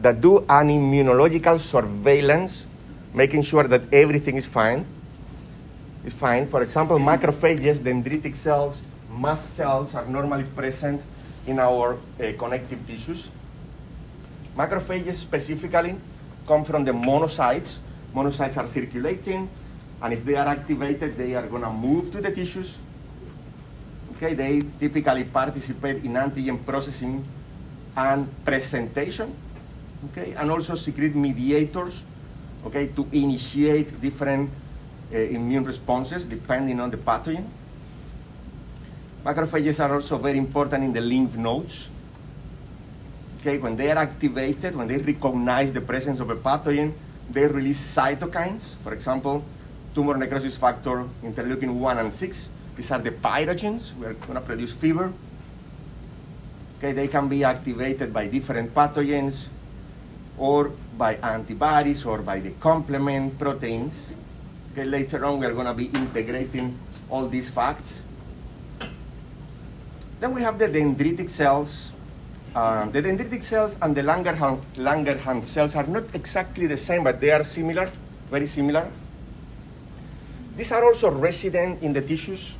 that 0.00 0.20
do 0.20 0.40
an 0.40 0.74
immunological 0.74 1.56
surveillance, 1.60 2.66
making 3.14 3.42
sure 3.42 3.62
that 3.70 3.82
everything 3.94 4.34
is 4.34 4.44
fine. 4.44 4.84
Is 6.04 6.12
fine. 6.12 6.48
For 6.48 6.62
example, 6.62 6.98
macrophages, 6.98 7.78
dendritic 7.78 8.34
cells, 8.34 8.82
mast 9.08 9.54
cells 9.54 9.94
are 9.94 10.04
normally 10.04 10.50
present 10.50 11.00
in 11.46 11.60
our 11.60 11.94
uh, 11.94 12.32
connective 12.36 12.84
tissues. 12.88 13.28
Macrophages 14.58 15.14
specifically 15.14 15.94
come 16.44 16.64
from 16.64 16.84
the 16.84 16.90
monocytes. 16.90 17.76
Monocytes 18.12 18.56
are 18.56 18.66
circulating, 18.66 19.48
and 20.04 20.12
if 20.12 20.22
they 20.22 20.36
are 20.36 20.46
activated, 20.46 21.16
they 21.16 21.34
are 21.34 21.46
going 21.46 21.62
to 21.62 21.72
move 21.72 22.12
to 22.12 22.20
the 22.20 22.30
tissues. 22.30 22.76
Okay, 24.12 24.34
they 24.34 24.60
typically 24.78 25.24
participate 25.24 26.04
in 26.04 26.12
antigen 26.12 26.60
processing 26.62 27.24
and 27.96 28.28
presentation. 28.44 29.34
Okay, 30.10 30.34
and 30.36 30.50
also 30.50 30.74
secrete 30.74 31.16
mediators. 31.16 32.04
Okay, 32.66 32.88
to 32.88 33.08
initiate 33.12 33.98
different 33.98 34.50
uh, 35.10 35.16
immune 35.16 35.64
responses 35.64 36.26
depending 36.26 36.80
on 36.80 36.90
the 36.90 36.98
pathogen. 36.98 37.48
Macrophages 39.24 39.80
are 39.80 39.94
also 39.94 40.18
very 40.18 40.36
important 40.36 40.84
in 40.84 40.92
the 40.92 41.00
lymph 41.00 41.34
nodes. 41.34 41.88
Okay, 43.40 43.56
when 43.56 43.74
they 43.74 43.90
are 43.90 43.98
activated, 43.98 44.76
when 44.76 44.86
they 44.86 44.98
recognize 44.98 45.72
the 45.72 45.80
presence 45.80 46.20
of 46.20 46.28
a 46.28 46.36
pathogen, 46.36 46.92
they 47.30 47.46
release 47.46 47.80
cytokines. 47.80 48.76
For 48.84 48.92
example, 48.92 49.42
tumor 49.94 50.16
necrosis 50.16 50.56
factor, 50.56 51.06
interleukin 51.22 51.74
1 51.74 51.98
and 51.98 52.12
6. 52.12 52.48
These 52.76 52.90
are 52.90 52.98
the 52.98 53.12
pyrogens. 53.12 53.94
We're 53.96 54.14
going 54.14 54.34
to 54.34 54.40
produce 54.40 54.72
fever. 54.72 55.12
Okay, 56.78 56.92
they 56.92 57.08
can 57.08 57.28
be 57.28 57.44
activated 57.44 58.12
by 58.12 58.26
different 58.26 58.74
pathogens 58.74 59.46
or 60.36 60.72
by 60.98 61.14
antibodies 61.16 62.04
or 62.04 62.18
by 62.18 62.40
the 62.40 62.50
complement 62.60 63.38
proteins. 63.38 64.12
Okay, 64.72 64.84
later 64.84 65.24
on, 65.24 65.38
we 65.38 65.46
are 65.46 65.54
going 65.54 65.66
to 65.66 65.74
be 65.74 65.86
integrating 65.86 66.76
all 67.08 67.28
these 67.28 67.48
facts. 67.48 68.02
Then 70.18 70.34
we 70.34 70.42
have 70.42 70.58
the 70.58 70.68
dendritic 70.68 71.30
cells. 71.30 71.92
um, 72.54 72.92
the 72.92 73.02
dendritic 73.02 73.42
cells 73.42 73.76
and 73.82 73.96
the 73.96 74.02
Langerhans, 74.02 74.62
Langerhans 74.76 75.44
cells 75.44 75.74
are 75.74 75.86
not 75.86 76.04
exactly 76.14 76.66
the 76.66 76.76
same, 76.76 77.02
but 77.02 77.20
they 77.20 77.30
are 77.30 77.42
similar, 77.42 77.90
very 78.30 78.46
similar. 78.46 78.88
These 80.56 80.70
are 80.72 80.84
also 80.84 81.10
resident 81.10 81.82
in 81.82 81.92
the 81.92 82.00
tissues, 82.00 82.54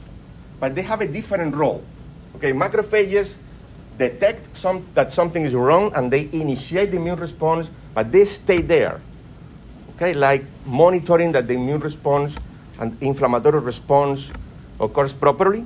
but 0.59 0.75
they 0.75 0.83
have 0.83 1.01
a 1.01 1.07
different 1.07 1.55
role. 1.55 1.85
Okay, 2.37 2.53
macrophages 2.53 3.37
detect 3.99 4.57
some, 4.57 4.85
that 4.95 5.13
something 5.13 5.45
is 5.45 5.55
wrong 5.55 5.93
and 5.95 6.13
they 6.13 6.29
initiate 6.33 6.91
the 6.91 6.97
immune 6.97 7.21
response, 7.21 7.71
but 7.95 8.11
they 8.11 8.25
stay 8.25 8.61
there. 8.61 9.01
Okay, 9.95 10.13
like 10.13 10.45
monitoring 10.67 11.31
that 11.33 11.47
the 11.47 11.55
immune 11.55 11.79
response 11.79 12.37
and 12.81 12.99
inflammatory 13.01 13.61
response 13.61 14.33
occurs 14.81 15.13
properly. 15.13 15.65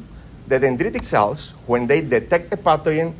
The 0.48 0.60
dendritic 0.60 1.04
cells, 1.04 1.54
when 1.66 1.86
they 1.86 2.02
detect 2.02 2.52
a 2.52 2.56
pathogen 2.56 3.14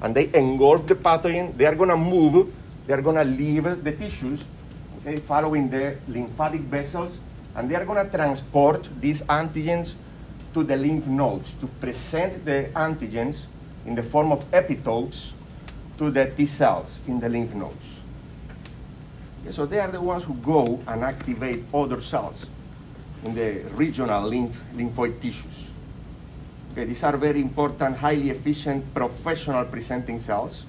and 0.00 0.14
they 0.14 0.30
engulf 0.32 0.86
the 0.86 0.94
pathogen, 0.94 1.56
they 1.56 1.66
are 1.66 1.74
going 1.74 1.90
to 1.90 1.96
move, 1.96 2.52
they 2.86 2.94
are 2.94 3.02
going 3.02 3.16
to 3.16 3.24
leave 3.24 3.84
the 3.84 3.92
tissues, 3.92 4.44
okay, 5.00 5.16
following 5.16 5.68
the 5.68 5.96
lymphatic 6.08 6.62
vessels, 6.62 7.18
and 7.54 7.70
they 7.70 7.76
are 7.76 7.84
going 7.84 8.04
to 8.04 8.10
transport 8.16 8.88
these 9.00 9.22
antigens 9.22 9.94
to 10.52 10.62
the 10.62 10.76
lymph 10.76 11.06
nodes 11.06 11.54
to 11.54 11.66
present 11.66 12.44
the 12.44 12.70
antigens 12.74 13.46
in 13.86 13.94
the 13.94 14.02
form 14.02 14.32
of 14.32 14.48
epitopes 14.50 15.32
to 15.98 16.10
the 16.10 16.26
T 16.26 16.46
cells 16.46 16.98
in 17.06 17.20
the 17.20 17.28
lymph 17.28 17.54
nodes. 17.54 18.00
So 19.50 19.66
they 19.66 19.78
are 19.78 19.90
the 19.90 20.00
ones 20.00 20.24
who 20.24 20.34
go 20.34 20.80
and 20.86 21.04
activate 21.04 21.64
other 21.72 22.00
cells 22.00 22.46
in 23.24 23.34
the 23.34 23.62
regional 23.74 24.22
lymph, 24.22 24.60
lymphoid 24.74 25.20
tissues. 25.20 25.70
Okay, 26.72 26.84
these 26.86 27.04
are 27.04 27.16
very 27.16 27.40
important, 27.40 27.96
highly 27.96 28.30
efficient, 28.30 28.92
professional 28.94 29.64
presenting 29.66 30.18
cells. 30.18 30.64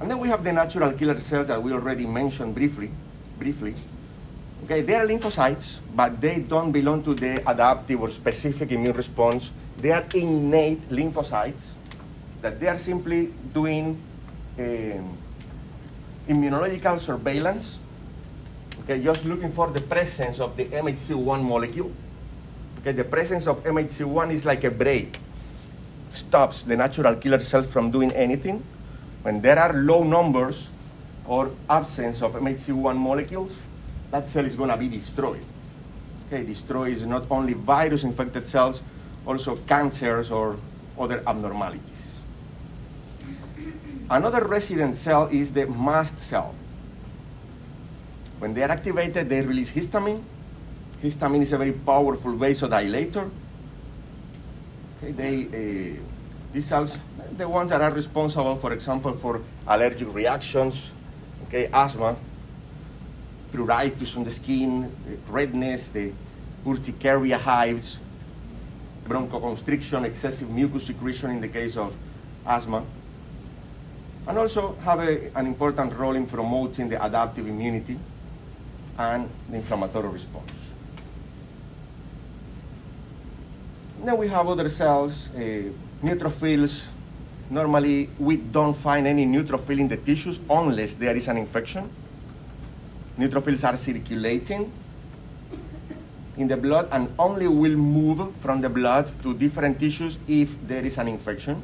And 0.00 0.10
then 0.10 0.18
we 0.18 0.28
have 0.28 0.44
the 0.44 0.52
natural 0.52 0.92
killer 0.92 1.18
cells 1.18 1.48
that 1.48 1.62
we 1.62 1.72
already 1.72 2.04
mentioned 2.04 2.54
briefly. 2.54 2.90
briefly. 3.38 3.74
Okay, 4.66 4.82
they 4.82 4.98
are 4.98 5.06
lymphocytes, 5.06 5.78
but 5.94 6.20
they 6.20 6.40
don't 6.40 6.72
belong 6.72 7.00
to 7.04 7.14
the 7.14 7.38
adaptive 7.48 8.02
or 8.02 8.10
specific 8.10 8.72
immune 8.72 8.98
response. 8.98 9.52
They 9.78 9.92
are 9.92 10.02
innate 10.12 10.90
lymphocytes 10.90 11.70
that 12.42 12.58
they 12.58 12.66
are 12.66 12.76
simply 12.76 13.30
doing 13.54 13.94
um, 14.58 15.16
immunological 16.26 16.98
surveillance. 16.98 17.78
Okay, 18.82 18.98
just 18.98 19.24
looking 19.24 19.52
for 19.52 19.70
the 19.70 19.82
presence 19.82 20.40
of 20.40 20.56
the 20.56 20.64
MHC1 20.64 21.46
molecule. 21.46 21.92
Okay, 22.80 22.90
the 22.90 23.04
presence 23.04 23.46
of 23.46 23.62
MHC1 23.62 24.32
is 24.32 24.44
like 24.44 24.64
a 24.64 24.70
brake, 24.72 25.20
stops 26.10 26.64
the 26.64 26.74
natural 26.74 27.14
killer 27.14 27.38
cells 27.38 27.70
from 27.70 27.92
doing 27.92 28.10
anything. 28.18 28.64
When 29.22 29.40
there 29.40 29.60
are 29.60 29.72
low 29.72 30.02
numbers 30.02 30.70
or 31.24 31.52
absence 31.70 32.20
of 32.20 32.34
MHC1 32.34 32.96
molecules, 32.96 33.54
that 34.16 34.26
cell 34.26 34.46
is 34.46 34.54
going 34.54 34.70
to 34.70 34.76
be 34.78 34.88
destroyed. 34.88 35.44
Okay, 36.26 36.42
destroys 36.42 37.04
not 37.04 37.24
only 37.30 37.52
virus 37.52 38.02
infected 38.02 38.46
cells, 38.46 38.80
also 39.26 39.56
cancers 39.68 40.30
or 40.30 40.56
other 40.98 41.22
abnormalities. 41.26 42.18
Another 44.08 44.42
resident 44.44 44.96
cell 44.96 45.28
is 45.30 45.52
the 45.52 45.66
mast 45.66 46.18
cell. 46.20 46.54
When 48.38 48.54
they 48.54 48.62
are 48.62 48.70
activated, 48.70 49.28
they 49.28 49.42
release 49.42 49.70
histamine. 49.70 50.22
Histamine 51.02 51.42
is 51.42 51.52
a 51.52 51.58
very 51.58 51.72
powerful 51.72 52.32
vasodilator. 52.32 53.28
Okay, 54.96 55.12
they, 55.12 55.34
uh, 55.44 56.00
these 56.54 56.66
cells, 56.66 56.98
the 57.36 57.46
ones 57.46 57.68
that 57.68 57.82
are 57.82 57.90
responsible, 57.90 58.56
for 58.56 58.72
example, 58.72 59.12
for 59.12 59.42
allergic 59.66 60.12
reactions, 60.14 60.90
okay, 61.46 61.68
asthma, 61.72 62.16
pruritus 63.56 64.16
on 64.16 64.24
the 64.24 64.30
skin, 64.30 64.92
redness, 65.28 65.88
the 65.88 66.12
urticaria 66.66 67.38
hives, 67.38 67.96
bronchoconstriction, 69.08 70.04
excessive 70.04 70.50
mucus 70.50 70.86
secretion 70.86 71.30
in 71.30 71.40
the 71.40 71.48
case 71.48 71.76
of 71.76 71.94
asthma, 72.44 72.84
and 74.26 74.38
also 74.38 74.74
have 74.84 75.00
a, 75.00 75.30
an 75.36 75.46
important 75.46 75.92
role 75.94 76.16
in 76.16 76.26
promoting 76.26 76.88
the 76.88 77.02
adaptive 77.02 77.46
immunity 77.48 77.98
and 78.98 79.30
the 79.48 79.56
inflammatory 79.56 80.08
response. 80.08 80.74
then 84.06 84.16
we 84.16 84.28
have 84.28 84.46
other 84.46 84.68
cells, 84.68 85.30
uh, 85.34 85.38
neutrophils. 86.02 86.84
Normally, 87.50 88.08
we 88.18 88.36
don't 88.36 88.74
find 88.74 89.06
any 89.06 89.26
neutrophil 89.26 89.78
in 89.78 89.88
the 89.88 89.96
tissues 89.96 90.38
unless 90.48 90.94
there 90.94 91.16
is 91.16 91.28
an 91.28 91.36
infection. 91.36 91.90
Neutrophils 93.18 93.66
are 93.66 93.76
circulating 93.76 94.70
in 96.36 96.48
the 96.48 96.56
blood 96.56 96.88
and 96.92 97.08
only 97.18 97.48
will 97.48 97.76
move 97.76 98.34
from 98.40 98.60
the 98.60 98.68
blood 98.68 99.10
to 99.22 99.32
different 99.32 99.80
tissues 99.80 100.18
if 100.28 100.56
there 100.68 100.84
is 100.84 100.98
an 100.98 101.08
infection. 101.08 101.62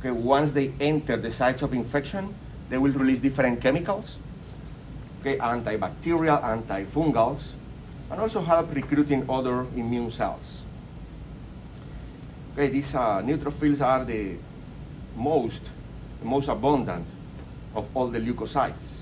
Okay, 0.00 0.10
once 0.10 0.52
they 0.52 0.72
enter 0.78 1.16
the 1.16 1.32
sites 1.32 1.62
of 1.62 1.72
infection, 1.72 2.34
they 2.68 2.76
will 2.76 2.92
release 2.92 3.20
different 3.20 3.60
chemicals, 3.60 4.16
okay, 5.20 5.38
antibacterial, 5.38 6.42
antifungals, 6.42 7.52
and 8.10 8.20
also 8.20 8.42
help 8.42 8.74
recruiting 8.74 9.24
other 9.30 9.62
immune 9.76 10.10
cells. 10.10 10.60
Okay, 12.52 12.68
these 12.68 12.94
uh, 12.94 13.22
neutrophils 13.22 13.80
are 13.80 14.04
the 14.04 14.36
most, 15.16 15.70
the 16.20 16.26
most 16.26 16.48
abundant 16.48 17.06
of 17.74 17.88
all 17.96 18.08
the 18.08 18.18
leukocytes. 18.18 19.00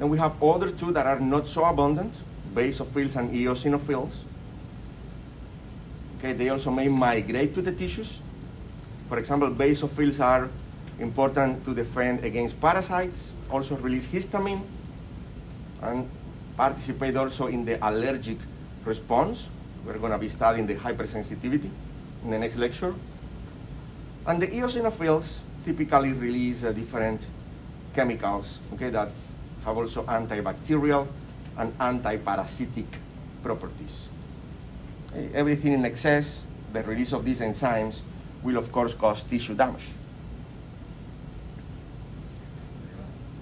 Then 0.00 0.08
we 0.08 0.16
have 0.16 0.42
other 0.42 0.70
two 0.70 0.92
that 0.92 1.06
are 1.06 1.20
not 1.20 1.46
so 1.46 1.62
abundant, 1.62 2.18
basophils 2.54 3.16
and 3.16 3.30
eosinophils. 3.36 4.14
Okay, 6.18 6.32
they 6.32 6.48
also 6.48 6.70
may 6.70 6.88
migrate 6.88 7.52
to 7.54 7.60
the 7.60 7.70
tissues. 7.70 8.18
For 9.10 9.18
example, 9.18 9.50
basophils 9.50 10.18
are 10.24 10.48
important 10.98 11.62
to 11.66 11.74
defend 11.74 12.24
against 12.24 12.58
parasites, 12.58 13.32
also 13.50 13.76
release 13.76 14.08
histamine, 14.08 14.62
and 15.82 16.08
participate 16.56 17.16
also 17.16 17.48
in 17.48 17.66
the 17.66 17.76
allergic 17.86 18.38
response. 18.86 19.50
We're 19.84 19.98
going 19.98 20.12
to 20.12 20.18
be 20.18 20.30
studying 20.30 20.66
the 20.66 20.76
hypersensitivity 20.76 21.70
in 22.24 22.30
the 22.30 22.38
next 22.38 22.56
lecture. 22.56 22.94
And 24.26 24.40
the 24.40 24.46
eosinophils 24.46 25.40
typically 25.66 26.14
release 26.14 26.64
uh, 26.64 26.72
different 26.72 27.26
chemicals 27.94 28.60
okay, 28.74 28.88
that 28.90 29.10
have 29.64 29.76
also 29.76 30.02
antibacterial 30.04 31.06
and 31.58 31.76
antiparasitic 31.78 32.86
properties. 33.42 34.08
Everything 35.34 35.72
in 35.72 35.84
excess, 35.84 36.40
the 36.72 36.82
release 36.82 37.12
of 37.12 37.24
these 37.24 37.40
enzymes 37.40 38.00
will 38.42 38.56
of 38.56 38.70
course 38.72 38.94
cause 38.94 39.22
tissue 39.24 39.54
damage. 39.54 39.88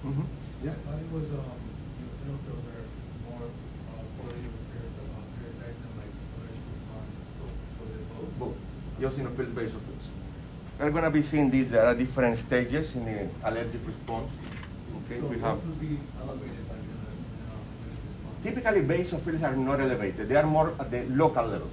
Mhm. 0.03 0.25
Yeah, 0.63 0.71
I 0.71 0.73
thought 0.73 0.99
it 0.99 1.11
was, 1.11 1.23
um, 1.29 1.59
eosinophils 2.03 2.65
are 2.67 2.87
more, 3.29 3.47
uh, 3.47 4.03
correlated 4.17 4.49
with 4.51 4.65
parasites, 4.73 5.07
uh, 5.07 5.23
parasites 5.39 5.79
and 5.85 5.93
like 5.99 6.13
allergic 6.35 6.65
response, 6.73 7.15
so, 7.37 7.43
so 7.77 7.81
they're 7.87 8.07
both? 8.17 8.31
Both. 8.39 8.57
Eosinophils, 8.99 9.53
basophils. 9.53 10.05
We're 10.79 10.91
going 10.91 11.03
to 11.03 11.11
be 11.11 11.21
seeing 11.21 11.49
these. 11.51 11.69
There 11.69 11.85
are 11.85 11.93
different 11.93 12.37
stages 12.37 12.95
in 12.95 13.05
the 13.05 13.27
allergic 13.43 13.85
response. 13.85 14.31
Okay, 15.09 15.21
So 15.21 15.25
we 15.25 15.39
have. 15.39 15.55
both 15.57 15.65
will 15.65 15.81
be 15.81 15.97
elevated 16.21 16.69
like 16.69 16.85
in 16.85 16.93
the, 16.93 17.09
in 17.09 17.33
the, 17.33 17.49
allergic 17.49 18.05
response? 18.13 18.43
Typically, 18.45 18.81
basophils 18.85 19.41
are 19.41 19.55
not 19.55 19.79
elevated. 19.81 20.29
They 20.29 20.35
are 20.35 20.45
more 20.45 20.73
at 20.79 20.91
the 20.91 21.03
local 21.09 21.47
level, 21.47 21.69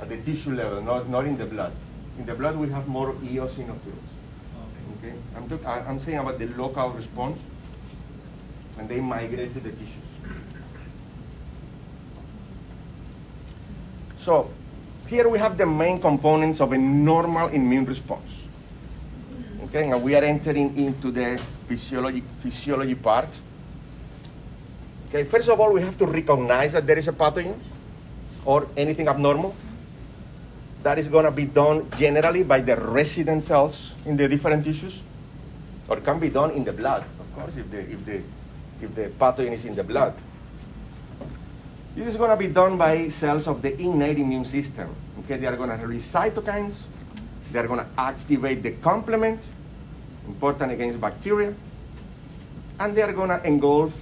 at 0.00 0.08
the 0.08 0.16
tissue 0.16 0.52
level, 0.52 0.82
not, 0.82 1.08
not 1.08 1.26
in 1.26 1.36
the 1.38 1.46
blood. 1.46 1.72
In 2.18 2.26
the 2.26 2.34
blood, 2.34 2.56
we 2.56 2.68
have 2.70 2.88
more 2.88 3.12
eosinophils. 3.22 4.02
Okay. 4.98 5.08
Okay, 5.08 5.14
I'm, 5.36 5.48
talk, 5.48 5.64
I- 5.64 5.86
I'm 5.86 6.00
saying 6.00 6.18
about 6.18 6.40
the 6.40 6.46
local 6.58 6.90
response 6.90 7.38
when 8.74 8.88
they 8.88 8.98
migrate 9.00 9.54
to 9.54 9.60
the 9.60 9.70
tissues. 9.70 10.02
So, 14.16 14.50
here 15.06 15.28
we 15.28 15.38
have 15.38 15.56
the 15.56 15.66
main 15.66 16.00
components 16.00 16.60
of 16.60 16.72
a 16.72 16.78
normal 16.78 17.46
immune 17.50 17.84
response. 17.84 18.42
Okay, 19.66 19.86
now 19.86 19.98
we 19.98 20.16
are 20.16 20.24
entering 20.24 20.76
into 20.76 21.12
the 21.12 21.40
physiology, 21.66 22.22
physiology 22.40 22.94
part. 22.94 23.28
Okay, 25.08 25.24
first 25.24 25.48
of 25.48 25.60
all, 25.60 25.72
we 25.72 25.80
have 25.82 25.96
to 25.98 26.06
recognize 26.06 26.72
that 26.72 26.86
there 26.86 26.98
is 26.98 27.08
a 27.08 27.12
pathogen 27.12 27.58
or 28.44 28.66
anything 28.76 29.08
abnormal. 29.08 29.54
That 30.82 30.98
is 30.98 31.08
going 31.08 31.24
to 31.24 31.30
be 31.30 31.46
done 31.46 31.90
generally 31.96 32.44
by 32.44 32.60
the 32.60 32.76
resident 32.76 33.42
cells 33.42 33.94
in 34.04 34.16
the 34.16 34.28
different 34.28 34.64
tissues, 34.64 35.02
or 35.88 35.96
can 35.98 36.18
be 36.18 36.28
done 36.28 36.52
in 36.52 36.64
the 36.64 36.72
blood, 36.72 37.04
of 37.18 37.34
course, 37.34 37.56
if 37.56 37.70
the, 37.70 37.80
if 37.80 38.04
the, 38.04 38.22
if 38.80 38.94
the 38.94 39.08
pathogen 39.18 39.52
is 39.52 39.64
in 39.64 39.74
the 39.74 39.82
blood. 39.82 40.14
This 41.96 42.06
is 42.06 42.16
going 42.16 42.30
to 42.30 42.36
be 42.36 42.48
done 42.48 42.76
by 42.76 43.08
cells 43.08 43.48
of 43.48 43.62
the 43.62 43.74
innate 43.80 44.18
immune 44.18 44.44
system. 44.44 44.94
Okay, 45.20 45.38
they 45.38 45.46
are 45.46 45.56
going 45.56 45.70
to 45.70 45.76
release 45.76 46.12
cytokines, 46.12 46.82
they're 47.50 47.66
going 47.66 47.80
to 47.80 47.86
activate 47.96 48.62
the 48.62 48.72
complement, 48.72 49.40
important 50.26 50.72
against 50.72 51.00
bacteria, 51.00 51.54
and 52.78 52.96
they're 52.96 53.12
going 53.12 53.30
to 53.30 53.40
engulf 53.46 53.94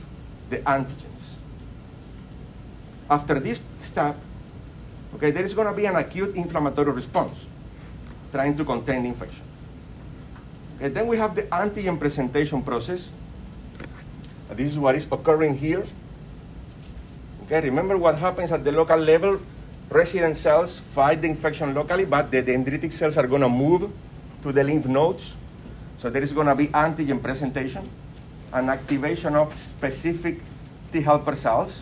the 0.51 0.59
antigens. 0.59 1.39
After 3.09 3.39
this 3.39 3.61
step, 3.83 4.17
okay, 5.15 5.31
there 5.31 5.45
is 5.45 5.55
going 5.55 5.69
to 5.69 5.75
be 5.75 5.87
an 5.87 5.97
acute 5.97 6.35
inflammatory 6.35 6.91
response 6.93 7.47
trying 8.33 8.57
to 8.57 8.65
contain 8.65 9.03
the 9.03 9.09
infection. 9.11 9.45
Okay, 10.77 10.89
then 10.89 11.07
we 11.07 11.17
have 11.17 11.35
the 11.35 11.43
antigen 11.45 11.99
presentation 11.99 12.63
process. 12.63 13.09
This 14.51 14.73
is 14.73 14.79
what 14.79 14.95
is 14.95 15.07
occurring 15.11 15.57
here. 15.59 15.85
Okay, 17.45 17.61
remember 17.61 17.97
what 17.97 18.17
happens 18.17 18.51
at 18.53 18.65
the 18.65 18.73
local 18.73 18.99
level? 18.99 19.41
Resident 19.91 20.37
cells 20.37 20.79
fight 20.79 21.23
the 21.23 21.29
infection 21.29 21.75
locally, 21.75 22.05
but 22.05 22.31
the 22.31 22.43
dendritic 22.43 22.93
cells 22.93 23.17
are 23.17 23.27
going 23.27 23.43
to 23.43 23.49
move 23.49 23.91
to 24.43 24.53
the 24.53 24.65
lymph 24.65 24.87
nodes. 24.87 25.37
So 26.05 26.11
there 26.11 26.23
is 26.23 26.35
going 26.35 26.49
to 26.49 26.55
be 26.55 26.67
antigen 26.67 27.23
presentation 27.23 27.89
and 28.53 28.69
activation 28.69 29.35
of 29.35 29.55
specific 29.55 30.39
T 30.93 31.01
helper 31.01 31.35
cells. 31.35 31.81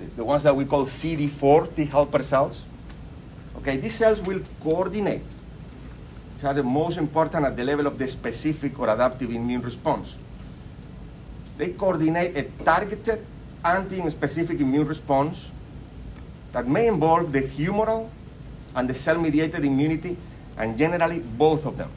It's 0.00 0.12
the 0.12 0.22
ones 0.22 0.44
that 0.44 0.54
we 0.54 0.64
call 0.64 0.84
CD4 0.84 1.74
T 1.74 1.84
helper 1.86 2.22
cells. 2.22 2.62
Okay, 3.56 3.76
these 3.76 3.96
cells 3.96 4.22
will 4.22 4.40
coordinate. 4.62 5.24
These 6.34 6.44
are 6.44 6.54
the 6.54 6.62
most 6.62 6.96
important 6.96 7.44
at 7.44 7.56
the 7.56 7.64
level 7.64 7.88
of 7.88 7.98
the 7.98 8.06
specific 8.06 8.78
or 8.78 8.88
adaptive 8.88 9.32
immune 9.32 9.62
response. 9.62 10.14
They 11.58 11.70
coordinate 11.70 12.36
a 12.36 12.44
targeted 12.62 13.26
antigen-specific 13.64 14.60
immune 14.60 14.86
response 14.86 15.50
that 16.52 16.68
may 16.68 16.86
involve 16.86 17.32
the 17.32 17.42
humoral 17.42 18.10
and 18.76 18.88
the 18.88 18.94
cell-mediated 18.94 19.64
immunity, 19.64 20.16
and 20.56 20.78
generally 20.78 21.18
both 21.18 21.66
of 21.66 21.76
them. 21.76 21.90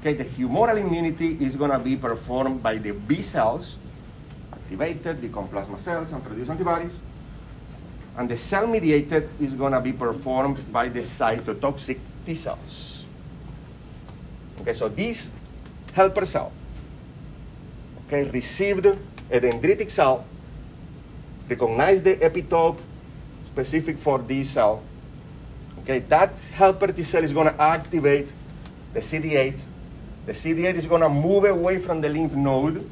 Okay, 0.00 0.14
the 0.14 0.24
humoral 0.24 0.80
immunity 0.80 1.36
is 1.40 1.56
going 1.56 1.70
to 1.70 1.78
be 1.78 1.94
performed 1.94 2.62
by 2.62 2.78
the 2.78 2.92
B 2.92 3.20
cells, 3.20 3.76
activated, 4.50 5.20
become 5.20 5.46
plasma 5.46 5.78
cells, 5.78 6.10
and 6.12 6.24
produce 6.24 6.48
antibodies. 6.48 6.96
And 8.16 8.26
the 8.26 8.36
cell-mediated 8.36 9.28
is 9.38 9.52
going 9.52 9.72
to 9.72 9.80
be 9.80 9.92
performed 9.92 10.72
by 10.72 10.88
the 10.88 11.00
cytotoxic 11.00 11.98
T 12.24 12.34
cells. 12.34 13.04
Okay, 14.62 14.72
so 14.72 14.88
this 14.88 15.30
helper 15.92 16.24
cell, 16.24 16.50
okay, 18.06 18.30
received 18.30 18.86
a 18.86 18.96
dendritic 19.30 19.90
cell, 19.90 20.24
recognized 21.46 22.04
the 22.04 22.16
epitope 22.16 22.78
specific 23.46 23.98
for 23.98 24.18
this 24.18 24.50
cell. 24.50 24.82
Okay, 25.80 25.98
that 25.98 26.38
helper 26.54 26.86
T 26.88 27.02
cell 27.02 27.22
is 27.22 27.34
going 27.34 27.48
to 27.48 27.60
activate 27.60 28.32
the 28.94 29.00
CD8. 29.00 29.60
The 30.26 30.32
CD8 30.32 30.74
is 30.74 30.86
going 30.86 31.02
to 31.02 31.08
move 31.08 31.44
away 31.44 31.78
from 31.78 32.00
the 32.00 32.08
lymph 32.08 32.34
node 32.34 32.88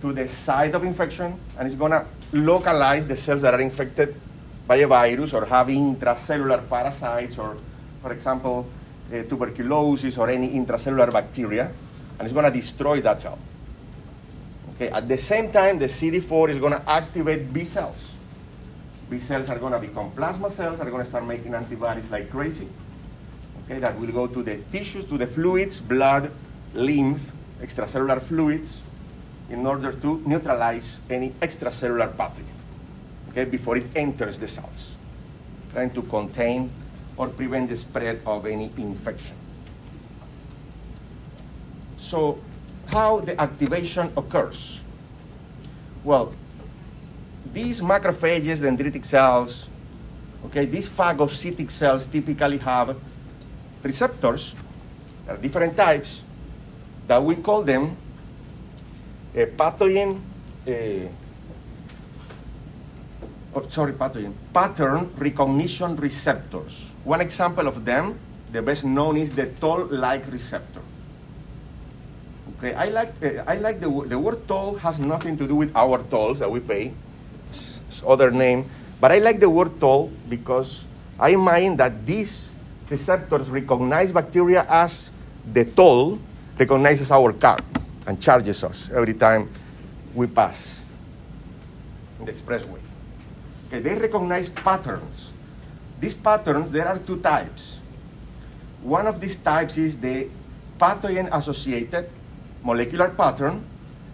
to 0.00 0.12
the 0.12 0.28
site 0.28 0.74
of 0.74 0.84
infection 0.84 1.38
and 1.58 1.66
it's 1.66 1.76
going 1.76 1.92
to 1.92 2.06
localize 2.32 3.06
the 3.06 3.16
cells 3.16 3.42
that 3.42 3.54
are 3.54 3.60
infected 3.60 4.14
by 4.66 4.76
a 4.76 4.86
virus 4.86 5.34
or 5.34 5.44
have 5.44 5.66
intracellular 5.66 6.68
parasites 6.68 7.38
or, 7.38 7.56
for 8.02 8.12
example, 8.12 8.66
uh, 9.12 9.22
tuberculosis 9.24 10.16
or 10.18 10.30
any 10.30 10.50
intracellular 10.50 11.12
bacteria, 11.12 11.72
and 12.18 12.22
it's 12.22 12.32
going 12.32 12.44
to 12.44 12.52
destroy 12.52 13.00
that 13.00 13.20
cell. 13.20 13.38
Okay, 14.74 14.88
at 14.88 15.08
the 15.08 15.18
same 15.18 15.50
time, 15.50 15.78
the 15.78 15.86
CD4 15.86 16.50
is 16.50 16.58
going 16.58 16.72
to 16.72 16.88
activate 16.88 17.52
B 17.52 17.64
cells. 17.64 18.10
B 19.10 19.18
cells 19.18 19.50
are 19.50 19.58
going 19.58 19.72
to 19.72 19.80
become 19.80 20.12
plasma 20.12 20.50
cells, 20.50 20.78
are 20.78 20.88
going 20.88 21.02
to 21.02 21.08
start 21.08 21.26
making 21.26 21.52
antibodies 21.54 22.08
like 22.10 22.30
crazy. 22.30 22.68
Okay, 23.70 23.78
that 23.78 23.96
will 24.00 24.10
go 24.10 24.26
to 24.26 24.42
the 24.42 24.56
tissues, 24.72 25.04
to 25.04 25.16
the 25.16 25.28
fluids, 25.28 25.78
blood, 25.78 26.32
lymph, 26.74 27.22
extracellular 27.62 28.20
fluids, 28.20 28.80
in 29.48 29.64
order 29.64 29.92
to 29.92 30.20
neutralize 30.26 30.98
any 31.08 31.30
extracellular 31.38 32.12
pathogen 32.16 32.50
okay, 33.28 33.44
before 33.44 33.76
it 33.76 33.86
enters 33.94 34.40
the 34.40 34.48
cells, 34.48 34.96
trying 35.72 35.90
to 35.90 36.02
contain 36.02 36.68
or 37.16 37.28
prevent 37.28 37.68
the 37.68 37.76
spread 37.76 38.20
of 38.26 38.44
any 38.44 38.72
infection. 38.76 39.36
So, 41.96 42.40
how 42.86 43.20
the 43.20 43.40
activation 43.40 44.12
occurs? 44.16 44.80
Well, 46.02 46.34
these 47.52 47.80
macrophages, 47.80 48.66
dendritic 48.66 49.04
cells, 49.04 49.68
okay, 50.46 50.64
these 50.64 50.88
phagocytic 50.88 51.70
cells 51.70 52.08
typically 52.08 52.58
have 52.58 52.96
receptors, 53.82 54.54
there 55.26 55.34
are 55.34 55.38
different 55.38 55.76
types, 55.76 56.22
that 57.06 57.22
we 57.22 57.34
call 57.36 57.62
them 57.62 57.96
a 59.34 59.46
pathogen, 59.46 60.20
uh, 60.66 61.08
oh, 63.54 63.68
sorry, 63.68 63.92
pathogen, 63.92 64.32
pattern 64.52 65.10
recognition 65.16 65.96
receptors. 65.96 66.90
One 67.04 67.20
example 67.20 67.66
of 67.66 67.84
them, 67.84 68.18
the 68.52 68.62
best 68.62 68.84
known 68.84 69.16
is 69.16 69.30
the 69.32 69.46
toll-like 69.60 70.30
receptor. 70.30 70.82
Okay, 72.58 72.74
I 72.74 72.90
like, 72.90 73.12
uh, 73.22 73.44
I 73.46 73.56
like 73.56 73.80
the, 73.80 73.88
the 74.06 74.18
word 74.18 74.46
toll 74.46 74.74
has 74.76 74.98
nothing 74.98 75.36
to 75.38 75.48
do 75.48 75.56
with 75.56 75.74
our 75.74 76.02
tolls 76.10 76.40
that 76.40 76.50
we 76.50 76.60
pay, 76.60 76.92
it's 77.50 78.02
other 78.06 78.30
name, 78.30 78.68
but 79.00 79.10
I 79.10 79.18
like 79.18 79.40
the 79.40 79.48
word 79.48 79.80
toll 79.80 80.12
because 80.28 80.84
I 81.18 81.36
mind 81.36 81.78
that 81.78 82.06
these 82.06 82.49
receptors 82.90 83.48
recognize 83.48 84.10
bacteria 84.10 84.66
as 84.68 85.10
the 85.46 85.64
toll 85.64 86.18
recognizes 86.58 87.10
our 87.10 87.32
car 87.32 87.56
and 88.06 88.20
charges 88.20 88.62
us 88.64 88.90
every 88.90 89.14
time 89.14 89.48
we 90.14 90.26
pass 90.26 90.78
in 92.18 92.26
the 92.26 92.32
expressway. 92.32 92.82
Okay, 93.68 93.78
they 93.78 93.94
recognize 93.94 94.48
patterns. 94.48 95.30
These 96.00 96.14
patterns, 96.14 96.70
there 96.70 96.88
are 96.88 96.98
two 96.98 97.20
types. 97.20 97.78
One 98.82 99.06
of 99.06 99.20
these 99.20 99.36
types 99.36 99.78
is 99.78 99.98
the 99.98 100.28
pathogen 100.78 101.28
associated 101.32 102.10
molecular 102.62 103.08
pattern, 103.08 103.64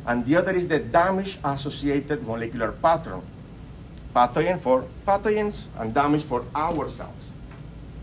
and 0.06 0.26
the 0.26 0.36
other 0.36 0.52
is 0.52 0.68
the 0.68 0.78
damage 0.78 1.38
associated 1.42 2.22
molecular 2.26 2.72
pattern. 2.72 3.22
Pathogen 4.14 4.60
for 4.60 4.84
pathogens 5.06 5.64
and 5.78 5.94
damage 5.94 6.22
for 6.22 6.44
our 6.54 6.88
cells. 6.88 7.25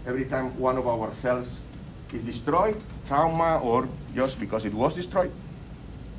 Every 0.06 0.26
time 0.26 0.58
one 0.60 0.78
of 0.78 0.86
our 0.88 1.12
cells 1.14 1.60
is 2.12 2.24
destroyed, 2.24 2.82
trauma, 3.08 3.60
or 3.60 3.88
just 4.14 4.40
because 4.40 4.66
it 4.66 4.74
was 4.74 4.96
destroyed, 4.96 5.32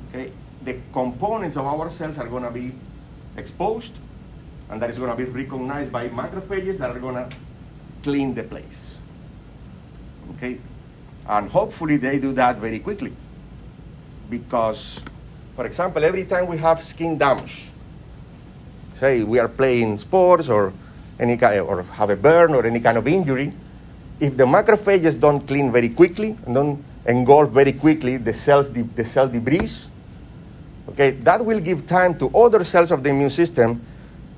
okay, 0.09 0.31
the 0.63 0.79
components 0.91 1.55
of 1.55 1.65
our 1.65 1.89
cells 1.89 2.17
are 2.17 2.27
going 2.27 2.43
to 2.43 2.51
be 2.51 2.73
exposed, 3.37 3.93
and 4.69 4.81
that 4.81 4.89
is 4.89 4.97
going 4.97 5.15
to 5.15 5.15
be 5.15 5.29
recognized 5.29 5.91
by 5.91 6.09
macrophages 6.09 6.77
that 6.79 6.89
are 6.89 6.99
going 6.99 7.15
to 7.15 7.29
clean 8.01 8.33
the 8.33 8.43
place. 8.43 8.97
Okay, 10.35 10.59
and 11.27 11.49
hopefully 11.49 11.97
they 11.97 12.17
do 12.17 12.33
that 12.33 12.57
very 12.57 12.79
quickly, 12.79 13.13
because, 14.29 14.99
for 15.55 15.67
example, 15.67 16.03
every 16.03 16.25
time 16.25 16.47
we 16.47 16.57
have 16.57 16.81
skin 16.81 17.19
damage, 17.19 17.65
say 18.89 19.21
we 19.21 19.37
are 19.37 19.47
playing 19.47 19.97
sports 19.97 20.49
or 20.49 20.73
any 21.19 21.37
kind 21.37 21.61
or 21.61 21.83
have 21.83 22.09
a 22.09 22.15
burn 22.15 22.55
or 22.55 22.65
any 22.65 22.79
kind 22.79 22.97
of 22.97 23.07
injury, 23.07 23.53
if 24.19 24.37
the 24.37 24.45
macrophages 24.45 25.19
don't 25.19 25.45
clean 25.47 25.71
very 25.71 25.89
quickly 25.89 26.37
and 26.45 26.55
don't 26.55 26.83
engulf 27.05 27.49
very 27.49 27.73
quickly 27.73 28.17
the 28.17 28.33
cells 28.33 28.69
de- 28.69 28.83
the 28.83 29.05
cell 29.05 29.27
debris, 29.27 29.71
okay, 30.89 31.11
that 31.11 31.43
will 31.43 31.59
give 31.59 31.85
time 31.85 32.17
to 32.17 32.29
other 32.35 32.63
cells 32.63 32.91
of 32.91 33.03
the 33.03 33.09
immune 33.09 33.29
system 33.29 33.81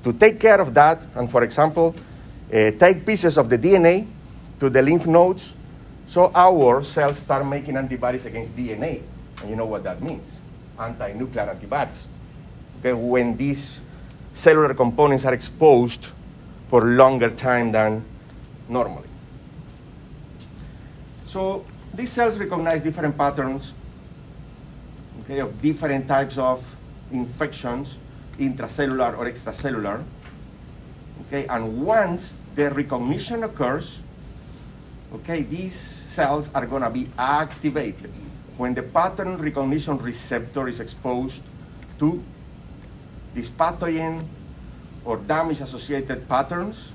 to 0.02 0.12
take 0.12 0.40
care 0.40 0.60
of 0.60 0.74
that 0.74 1.04
and, 1.14 1.30
for 1.30 1.42
example, 1.42 1.94
uh, 2.52 2.70
take 2.72 3.04
pieces 3.04 3.38
of 3.38 3.48
the 3.48 3.58
DNA 3.58 4.06
to 4.58 4.70
the 4.70 4.82
lymph 4.82 5.06
nodes 5.06 5.54
so 6.06 6.32
our 6.34 6.82
cells 6.82 7.18
start 7.18 7.46
making 7.46 7.76
antibodies 7.76 8.24
against 8.24 8.56
DNA. 8.56 9.02
And 9.40 9.50
you 9.50 9.56
know 9.56 9.66
what 9.66 9.84
that 9.84 10.02
means 10.02 10.24
anti 10.78 11.12
nuclear 11.12 11.50
antibodies. 11.50 12.08
Okay, 12.80 12.94
when 12.94 13.36
these 13.36 13.80
cellular 14.32 14.72
components 14.72 15.24
are 15.24 15.34
exposed 15.34 16.08
for 16.68 16.84
longer 16.84 17.30
time 17.30 17.72
than 17.72 18.04
normally. 18.68 19.08
So 21.28 21.62
these 21.92 22.10
cells 22.10 22.38
recognize 22.38 22.80
different 22.80 23.12
patterns 23.12 23.74
okay, 25.20 25.40
of 25.40 25.60
different 25.60 26.08
types 26.08 26.38
of 26.38 26.64
infections, 27.12 27.98
intracellular 28.38 29.12
or 29.12 29.28
extracellular. 29.28 30.02
Okay, 31.26 31.44
and 31.46 31.84
once 31.84 32.38
the 32.56 32.70
recognition 32.70 33.44
occurs, 33.44 34.00
okay, 35.20 35.42
these 35.42 35.76
cells 35.76 36.48
are 36.54 36.64
going 36.64 36.80
to 36.80 36.88
be 36.88 37.08
activated 37.18 38.10
when 38.56 38.72
the 38.72 38.82
pattern 38.82 39.36
recognition 39.36 39.98
receptor 39.98 40.66
is 40.66 40.80
exposed 40.80 41.42
to 41.98 42.24
this 43.34 43.50
pathogen 43.50 44.24
or 45.04 45.18
damage 45.18 45.60
associated 45.60 46.26
patterns. 46.26 46.88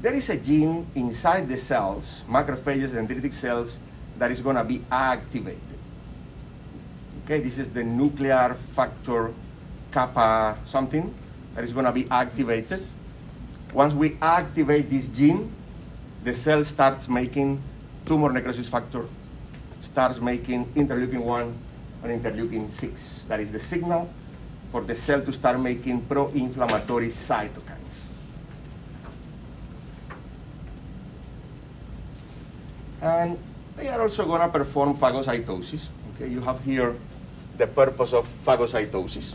There 0.00 0.14
is 0.14 0.30
a 0.30 0.36
gene 0.36 0.86
inside 0.94 1.48
the 1.48 1.56
cells, 1.56 2.24
macrophages, 2.28 2.90
dendritic 2.90 3.34
cells, 3.34 3.78
that 4.16 4.30
is 4.30 4.40
going 4.40 4.56
to 4.56 4.64
be 4.64 4.82
activated. 4.90 5.78
Okay, 7.24 7.40
this 7.40 7.58
is 7.58 7.70
the 7.70 7.84
nuclear 7.84 8.56
factor 8.70 9.32
kappa 9.92 10.56
something 10.66 11.14
that 11.54 11.64
is 11.64 11.72
going 11.72 11.84
to 11.84 11.92
be 11.92 12.08
activated. 12.10 12.86
Once 13.72 13.94
we 13.94 14.16
activate 14.20 14.90
this 14.90 15.08
gene, 15.08 15.52
the 16.24 16.34
cell 16.34 16.64
starts 16.64 17.08
making 17.08 17.60
tumor 18.06 18.32
necrosis 18.32 18.68
factor, 18.68 19.06
starts 19.80 20.20
making 20.20 20.64
interleukin 20.74 21.20
1 21.20 21.54
and 22.04 22.22
interleukin 22.22 22.68
6. 22.68 23.24
That 23.28 23.40
is 23.40 23.52
the 23.52 23.60
signal 23.60 24.08
for 24.72 24.82
the 24.82 24.96
cell 24.96 25.20
to 25.22 25.32
start 25.32 25.60
making 25.60 26.02
pro 26.02 26.28
inflammatory 26.28 27.08
cytokines. 27.08 27.79
And 33.00 33.38
they 33.76 33.88
are 33.88 34.02
also 34.02 34.26
going 34.26 34.40
to 34.40 34.48
perform 34.48 34.96
phagocytosis. 34.96 35.88
Okay, 36.14 36.28
you 36.28 36.40
have 36.40 36.62
here 36.64 36.96
the 37.56 37.66
purpose 37.66 38.12
of 38.12 38.28
phagocytosis. 38.44 39.34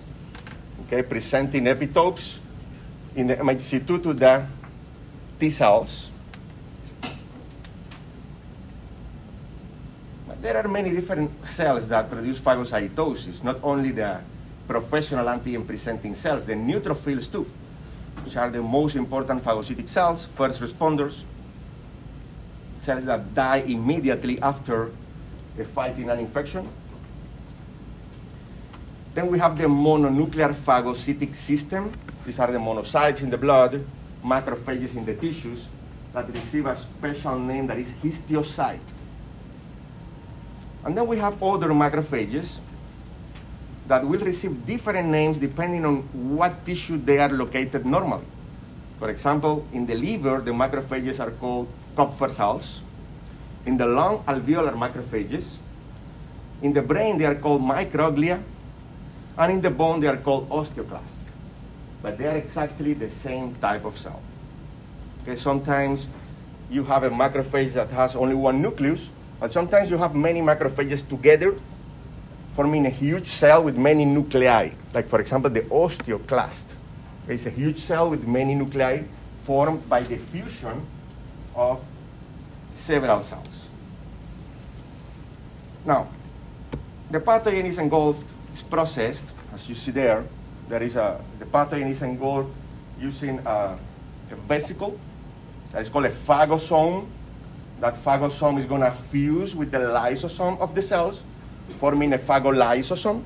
Okay, 0.85 1.01
presenting 1.01 1.65
epitopes 1.65 2.39
in 3.15 3.27
the 3.27 3.35
MHC2 3.37 4.03
to 4.03 4.13
the 4.13 4.45
T 5.39 5.49
cells. 5.49 6.09
But 10.27 10.41
there 10.41 10.57
are 10.57 10.67
many 10.67 10.91
different 10.91 11.31
cells 11.47 11.87
that 11.89 12.09
produce 12.09 12.39
phagocytosis, 12.39 13.43
not 13.43 13.57
only 13.63 13.91
the 13.91 14.21
professional 14.67 15.25
antigen 15.25 15.65
presenting 15.65 16.13
cells, 16.13 16.45
the 16.45 16.53
neutrophils 16.53 17.31
too, 17.31 17.49
which 18.23 18.35
are 18.37 18.49
the 18.49 18.61
most 18.61 18.95
important 18.95 19.43
phagocytic 19.43 19.89
cells, 19.89 20.27
first 20.35 20.61
responders, 20.61 21.23
cells 22.85 23.05
that 23.05 23.33
die 23.33 23.65
immediately 23.65 24.39
after 24.41 24.91
fighting 25.73 26.09
an 26.09 26.19
infection. 26.19 26.69
Then 29.15 29.27
we 29.27 29.39
have 29.39 29.57
the 29.57 29.65
mononuclear 29.65 30.53
phagocytic 30.53 31.35
system. 31.35 31.91
These 32.25 32.39
are 32.39 32.51
the 32.51 32.59
monocytes 32.59 33.23
in 33.23 33.29
the 33.29 33.37
blood, 33.37 33.83
macrophages 34.23 34.95
in 34.95 35.05
the 35.05 35.15
tissues 35.15 35.67
that 36.13 36.29
receive 36.29 36.65
a 36.65 36.75
special 36.75 37.39
name 37.39 37.67
that 37.67 37.77
is 37.77 37.91
histiocyte. 38.03 38.93
And 40.83 40.95
then 40.95 41.07
we 41.07 41.17
have 41.17 41.41
other 41.41 41.69
macrophages 41.69 42.59
that 43.87 44.05
will 44.05 44.19
receive 44.19 44.65
different 44.65 45.07
names 45.07 45.39
depending 45.39 45.85
on 45.85 46.01
what 46.35 46.65
tissue 46.65 46.97
they 46.97 47.17
are 47.17 47.29
located 47.29 47.85
normally. 47.85 48.25
For 48.99 49.09
example, 49.09 49.65
in 49.73 49.85
the 49.85 49.95
liver, 49.95 50.41
the 50.41 50.51
macrophages 50.51 51.19
are 51.19 51.31
called 51.31 51.67
Kupffer 51.95 52.31
cells. 52.31 52.81
In 53.65 53.77
the 53.77 53.85
lung, 53.85 54.23
alveolar 54.25 54.75
macrophages. 54.75 55.55
In 56.61 56.73
the 56.73 56.81
brain, 56.81 57.17
they 57.17 57.25
are 57.25 57.35
called 57.35 57.61
microglia. 57.61 58.41
And 59.37 59.51
in 59.53 59.61
the 59.61 59.69
bone, 59.69 59.99
they 59.99 60.07
are 60.07 60.17
called 60.17 60.49
osteoclast. 60.49 61.17
But 62.01 62.17
they 62.17 62.27
are 62.27 62.37
exactly 62.37 62.93
the 62.93 63.09
same 63.09 63.55
type 63.55 63.85
of 63.85 63.97
cell. 63.97 64.21
Okay, 65.23 65.35
sometimes 65.35 66.07
you 66.69 66.83
have 66.83 67.03
a 67.03 67.09
macrophage 67.09 67.73
that 67.73 67.89
has 67.89 68.15
only 68.15 68.35
one 68.35 68.61
nucleus, 68.61 69.09
but 69.39 69.51
sometimes 69.51 69.89
you 69.89 69.97
have 69.97 70.15
many 70.15 70.41
macrophages 70.41 71.07
together, 71.07 71.55
forming 72.53 72.85
a 72.85 72.89
huge 72.89 73.25
cell 73.25 73.63
with 73.63 73.75
many 73.75 74.05
nuclei. 74.05 74.69
Like, 74.93 75.07
for 75.07 75.19
example, 75.19 75.49
the 75.49 75.61
osteoclast. 75.63 76.73
It's 77.27 77.45
a 77.45 77.49
huge 77.49 77.79
cell 77.79 78.09
with 78.09 78.27
many 78.27 78.53
nuclei 78.53 79.03
formed 79.43 79.89
by 79.89 80.01
the 80.01 80.17
fusion 80.17 80.85
of 81.55 81.81
several 82.73 83.21
cells. 83.21 83.67
Now, 85.85 86.07
the 87.09 87.19
pathogen 87.19 87.65
is 87.65 87.77
engulfed, 87.77 88.27
is 88.53 88.61
processed, 88.61 89.25
as 89.53 89.69
you 89.69 89.75
see 89.75 89.91
there. 89.91 90.25
There 90.67 90.83
is 90.83 90.95
a, 90.95 91.21
the 91.39 91.45
pathogen 91.45 91.89
is 91.89 92.01
engulfed 92.01 92.51
using 92.99 93.39
a, 93.45 93.77
a 94.31 94.35
vesicle 94.47 94.99
that 95.71 95.81
is 95.81 95.89
called 95.89 96.05
a 96.05 96.11
phagosome. 96.11 97.07
That 97.79 97.95
phagosome 97.95 98.57
is 98.59 98.65
to 98.81 98.91
fuse 98.91 99.55
with 99.55 99.71
the 99.71 99.79
lysosome 99.79 100.59
of 100.59 100.75
the 100.75 100.81
cells, 100.81 101.23
forming 101.79 102.13
a 102.13 102.17
phagolysosome. 102.17 103.23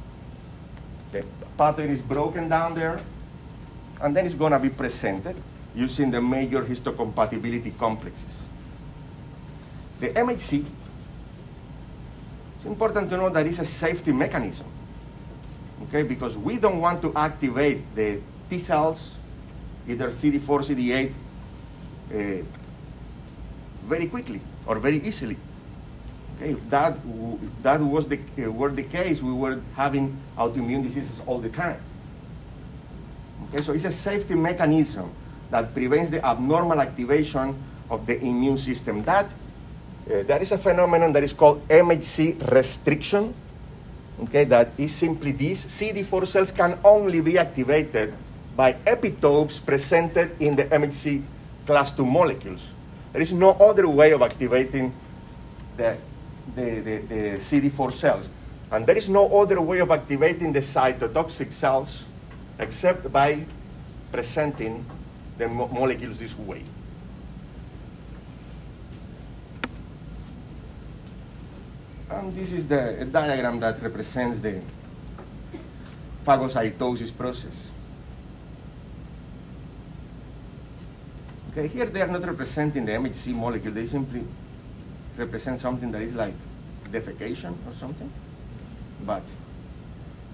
The 1.12 1.26
pathogen 1.58 1.90
is 1.90 2.02
broken 2.02 2.50
down 2.50 2.76
there, 2.76 3.00
and 4.02 4.16
then 4.16 4.26
it's 4.26 4.36
to 4.52 4.60
be 4.60 4.70
presented 4.70 5.42
using 5.76 6.12
the 6.12 6.22
major 6.22 6.64
histocompatibility 6.64 7.78
complexes. 7.78 8.48
The 10.00 10.10
MHC, 10.10 10.66
it's 12.56 12.66
important 12.66 13.10
to 13.10 13.18
know 13.18 13.30
that 13.30 13.46
it's 13.46 13.60
a 13.60 13.66
safety 13.66 14.12
mechanism, 14.12 14.68
okay? 15.84 16.04
Because 16.04 16.38
we 16.38 16.58
don't 16.58 16.80
want 16.80 17.02
to 17.02 17.14
activate 17.16 17.84
the 17.96 18.22
T 18.50 18.58
cells, 18.58 19.16
either 19.88 20.10
CD4, 20.10 20.42
CD8, 20.42 21.12
uh, 22.12 22.44
very 23.86 24.08
quickly 24.08 24.42
or 24.66 24.80
very 24.80 24.98
easily. 25.04 25.38
Okay, 26.38 26.52
if 26.52 26.70
that, 26.70 26.94
if 26.94 27.64
that 27.64 27.82
was 27.82 28.08
the, 28.08 28.20
uh, 28.38 28.52
were 28.52 28.72
the 28.72 28.84
case, 28.84 29.22
we 29.22 29.34
were 29.34 29.62
having 29.76 30.18
autoimmune 30.38 30.84
diseases 30.84 31.22
all 31.26 31.40
the 31.40 31.50
time. 31.50 31.82
Okay, 33.46 33.62
so 33.62 33.74
it's 33.74 33.86
a 33.86 33.92
safety 33.92 34.36
mechanism 34.36 35.12
that 35.50 35.74
prevents 35.74 36.10
the 36.10 36.24
abnormal 36.26 36.80
activation 36.80 37.56
of 37.90 38.06
the 38.06 38.20
immune 38.20 38.58
system. 38.58 39.04
That 39.04 39.26
uh, 39.26 40.24
there 40.24 40.42
is 40.42 40.52
a 40.52 40.58
phenomenon 40.58 41.12
that 41.14 41.24
is 41.24 41.34
called 41.34 41.68
MHC 41.68 42.52
restriction. 42.52 43.34
Okay, 44.24 44.44
that 44.46 44.72
is 44.78 44.94
simply 44.94 45.32
this: 45.32 45.66
CD4 45.66 46.28
cells 46.28 46.52
can 46.52 46.78
only 46.84 47.22
be 47.22 47.38
activated 47.38 48.14
by 48.56 48.74
epitopes 48.86 49.64
presented 49.64 50.36
in 50.42 50.56
the 50.56 50.66
MHC 50.66 51.24
class 51.66 51.98
II 51.98 52.06
molecules. 52.06 52.70
There 53.14 53.22
is 53.22 53.32
no 53.32 53.52
other 53.52 53.88
way 53.88 54.12
of 54.12 54.22
activating 54.22 54.94
the, 55.78 55.98
the, 56.56 56.80
the, 56.80 56.98
the 57.08 57.22
CD4 57.40 57.94
cells. 57.94 58.30
And 58.72 58.86
there 58.86 58.98
is 58.98 59.10
no 59.10 59.40
other 59.40 59.62
way 59.62 59.80
of 59.80 59.90
activating 59.90 60.54
the 60.54 60.60
cytotoxic 60.60 61.54
cells 61.54 62.06
except 62.60 63.12
by 63.12 63.46
presenting 64.12 64.86
the 65.40 65.48
molecules 65.48 66.20
this 66.20 66.38
way. 66.38 66.64
And 72.10 72.34
this 72.34 72.52
is 72.52 72.68
the 72.68 73.08
diagram 73.10 73.60
that 73.62 73.82
represents 73.82 74.40
the 74.40 74.62
phagocytosis 76.26 77.16
process. 77.16 77.72
Okay, 81.52 81.68
here 81.68 81.86
they 81.86 82.02
are 82.02 82.08
not 82.08 82.26
representing 82.26 82.86
the 82.86 82.92
MHC 82.92 83.34
molecule, 83.34 83.74
they 83.74 83.86
simply 83.86 84.26
represent 85.16 85.60
something 85.60 85.92
that 85.92 86.02
is 86.02 86.14
like 86.16 86.34
defecation 86.92 87.54
or 87.66 87.74
something. 87.80 88.12
But 89.06 89.24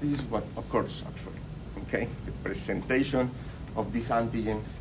this 0.01 0.11
is 0.11 0.21
what 0.23 0.43
occurs 0.57 1.03
actually. 1.07 1.39
Okay, 1.83 2.07
the 2.25 2.31
presentation 2.43 3.29
of 3.75 3.93
these 3.93 4.09
antigens 4.09 4.73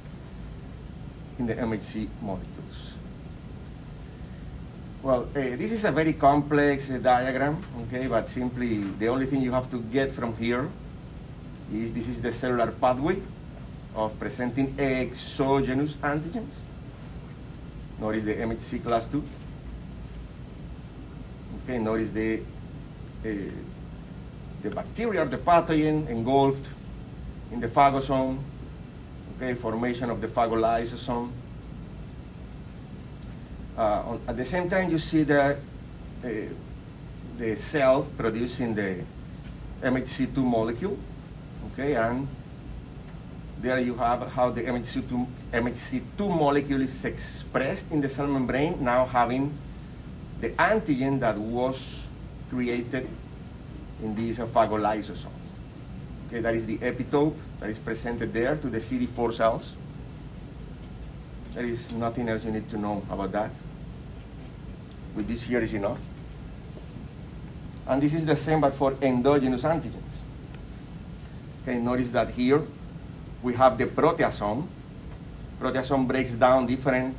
in 1.38 1.46
the 1.46 1.54
MHC 1.54 2.08
molecules. 2.20 2.92
Well, 5.02 5.28
uh, 5.36 5.56
this 5.56 5.72
is 5.72 5.84
a 5.84 5.92
very 5.92 6.14
complex 6.14 6.90
uh, 6.90 6.98
diagram, 6.98 7.62
okay, 7.82 8.06
but 8.06 8.28
simply 8.28 8.84
the 8.98 9.08
only 9.08 9.26
thing 9.26 9.42
you 9.42 9.52
have 9.52 9.70
to 9.70 9.80
get 9.92 10.10
from 10.10 10.34
here 10.36 10.70
is 11.72 11.92
this 11.92 12.08
is 12.08 12.22
the 12.22 12.32
cellular 12.32 12.70
pathway 12.72 13.20
of 13.94 14.18
presenting 14.18 14.74
exogenous 14.78 15.96
antigens. 15.96 16.54
Notice 18.00 18.24
the 18.24 18.34
MHC 18.34 18.82
class 18.82 19.06
2. 19.06 19.22
Okay, 21.62 21.78
notice 21.78 22.10
the, 22.10 22.40
uh, 22.40 23.28
the 24.62 24.70
bacteria, 24.70 25.24
the 25.26 25.38
pathogen 25.38 26.08
engulfed 26.08 26.66
in 27.52 27.60
the 27.60 27.68
phagosome, 27.68 28.38
okay, 29.36 29.54
formation 29.54 30.10
of 30.10 30.20
the 30.20 30.28
phagolysosome. 30.28 31.30
Uh, 33.76 34.18
at 34.28 34.36
the 34.36 34.44
same 34.44 34.70
time, 34.70 34.90
you 34.90 34.98
see 34.98 35.24
that 35.24 35.58
uh, 36.24 36.28
the 37.36 37.56
cell 37.56 38.06
producing 38.16 38.74
the 38.74 39.02
MHC2 39.82 40.36
molecule, 40.38 40.96
okay, 41.72 41.96
and 41.96 42.28
there 43.60 43.80
you 43.80 43.94
have 43.94 44.30
how 44.30 44.50
the 44.50 44.62
MHC2, 44.62 45.26
MHC2 45.52 46.20
molecule 46.20 46.82
is 46.82 47.04
expressed 47.04 47.90
in 47.90 48.00
the 48.00 48.08
cell 48.08 48.26
membrane, 48.26 48.82
now 48.82 49.04
having 49.06 49.56
the 50.40 50.50
antigen 50.50 51.18
that 51.20 51.36
was 51.36 52.06
created 52.50 53.08
in 54.02 54.14
this 54.14 54.38
phagolysosome. 54.38 55.33
Okay, 56.34 56.42
that 56.42 56.56
is 56.56 56.66
the 56.66 56.78
epitope 56.78 57.36
that 57.60 57.70
is 57.70 57.78
presented 57.78 58.34
there 58.34 58.56
to 58.56 58.66
the 58.66 58.78
CD4 58.78 59.32
cells. 59.34 59.76
There 61.52 61.62
is 61.62 61.92
nothing 61.92 62.28
else 62.28 62.44
you 62.44 62.50
need 62.50 62.68
to 62.70 62.76
know 62.76 63.06
about 63.08 63.30
that. 63.30 63.52
With 65.14 65.28
this 65.28 65.42
here 65.42 65.60
is 65.60 65.74
enough. 65.74 66.00
And 67.86 68.02
this 68.02 68.14
is 68.14 68.26
the 68.26 68.34
same 68.34 68.60
but 68.60 68.74
for 68.74 68.96
endogenous 69.00 69.62
antigens. 69.62 70.18
Okay, 71.62 71.78
notice 71.78 72.10
that 72.10 72.30
here 72.30 72.66
we 73.40 73.54
have 73.54 73.78
the 73.78 73.86
proteasome. 73.86 74.66
Proteasome 75.60 76.08
breaks 76.08 76.32
down 76.32 76.66
different 76.66 77.14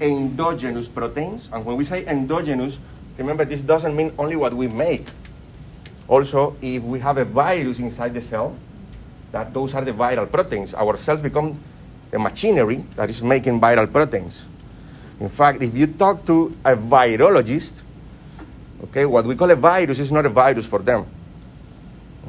endogenous 0.00 0.86
proteins. 0.86 1.50
And 1.52 1.66
when 1.66 1.76
we 1.76 1.82
say 1.82 2.06
endogenous, 2.06 2.78
remember 3.18 3.44
this 3.44 3.62
doesn't 3.62 3.96
mean 3.96 4.12
only 4.16 4.36
what 4.36 4.54
we 4.54 4.68
make. 4.68 5.08
Also, 6.08 6.56
if 6.60 6.82
we 6.82 7.00
have 7.00 7.18
a 7.18 7.24
virus 7.24 7.78
inside 7.78 8.12
the 8.14 8.20
cell, 8.20 8.54
that 9.32 9.52
those 9.52 9.74
are 9.74 9.84
the 9.84 9.92
viral 9.92 10.30
proteins. 10.30 10.74
Our 10.74 10.96
cells 10.96 11.20
become 11.20 11.58
a 12.12 12.18
machinery 12.18 12.84
that 12.96 13.10
is 13.10 13.22
making 13.22 13.60
viral 13.60 13.90
proteins. 13.90 14.46
In 15.20 15.28
fact, 15.28 15.62
if 15.62 15.74
you 15.74 15.86
talk 15.86 16.24
to 16.26 16.56
a 16.64 16.76
virologist, 16.76 17.82
okay, 18.84 19.06
what 19.06 19.24
we 19.24 19.34
call 19.34 19.50
a 19.50 19.56
virus 19.56 19.98
is 19.98 20.12
not 20.12 20.26
a 20.26 20.28
virus 20.28 20.66
for 20.66 20.80
them. 20.80 21.06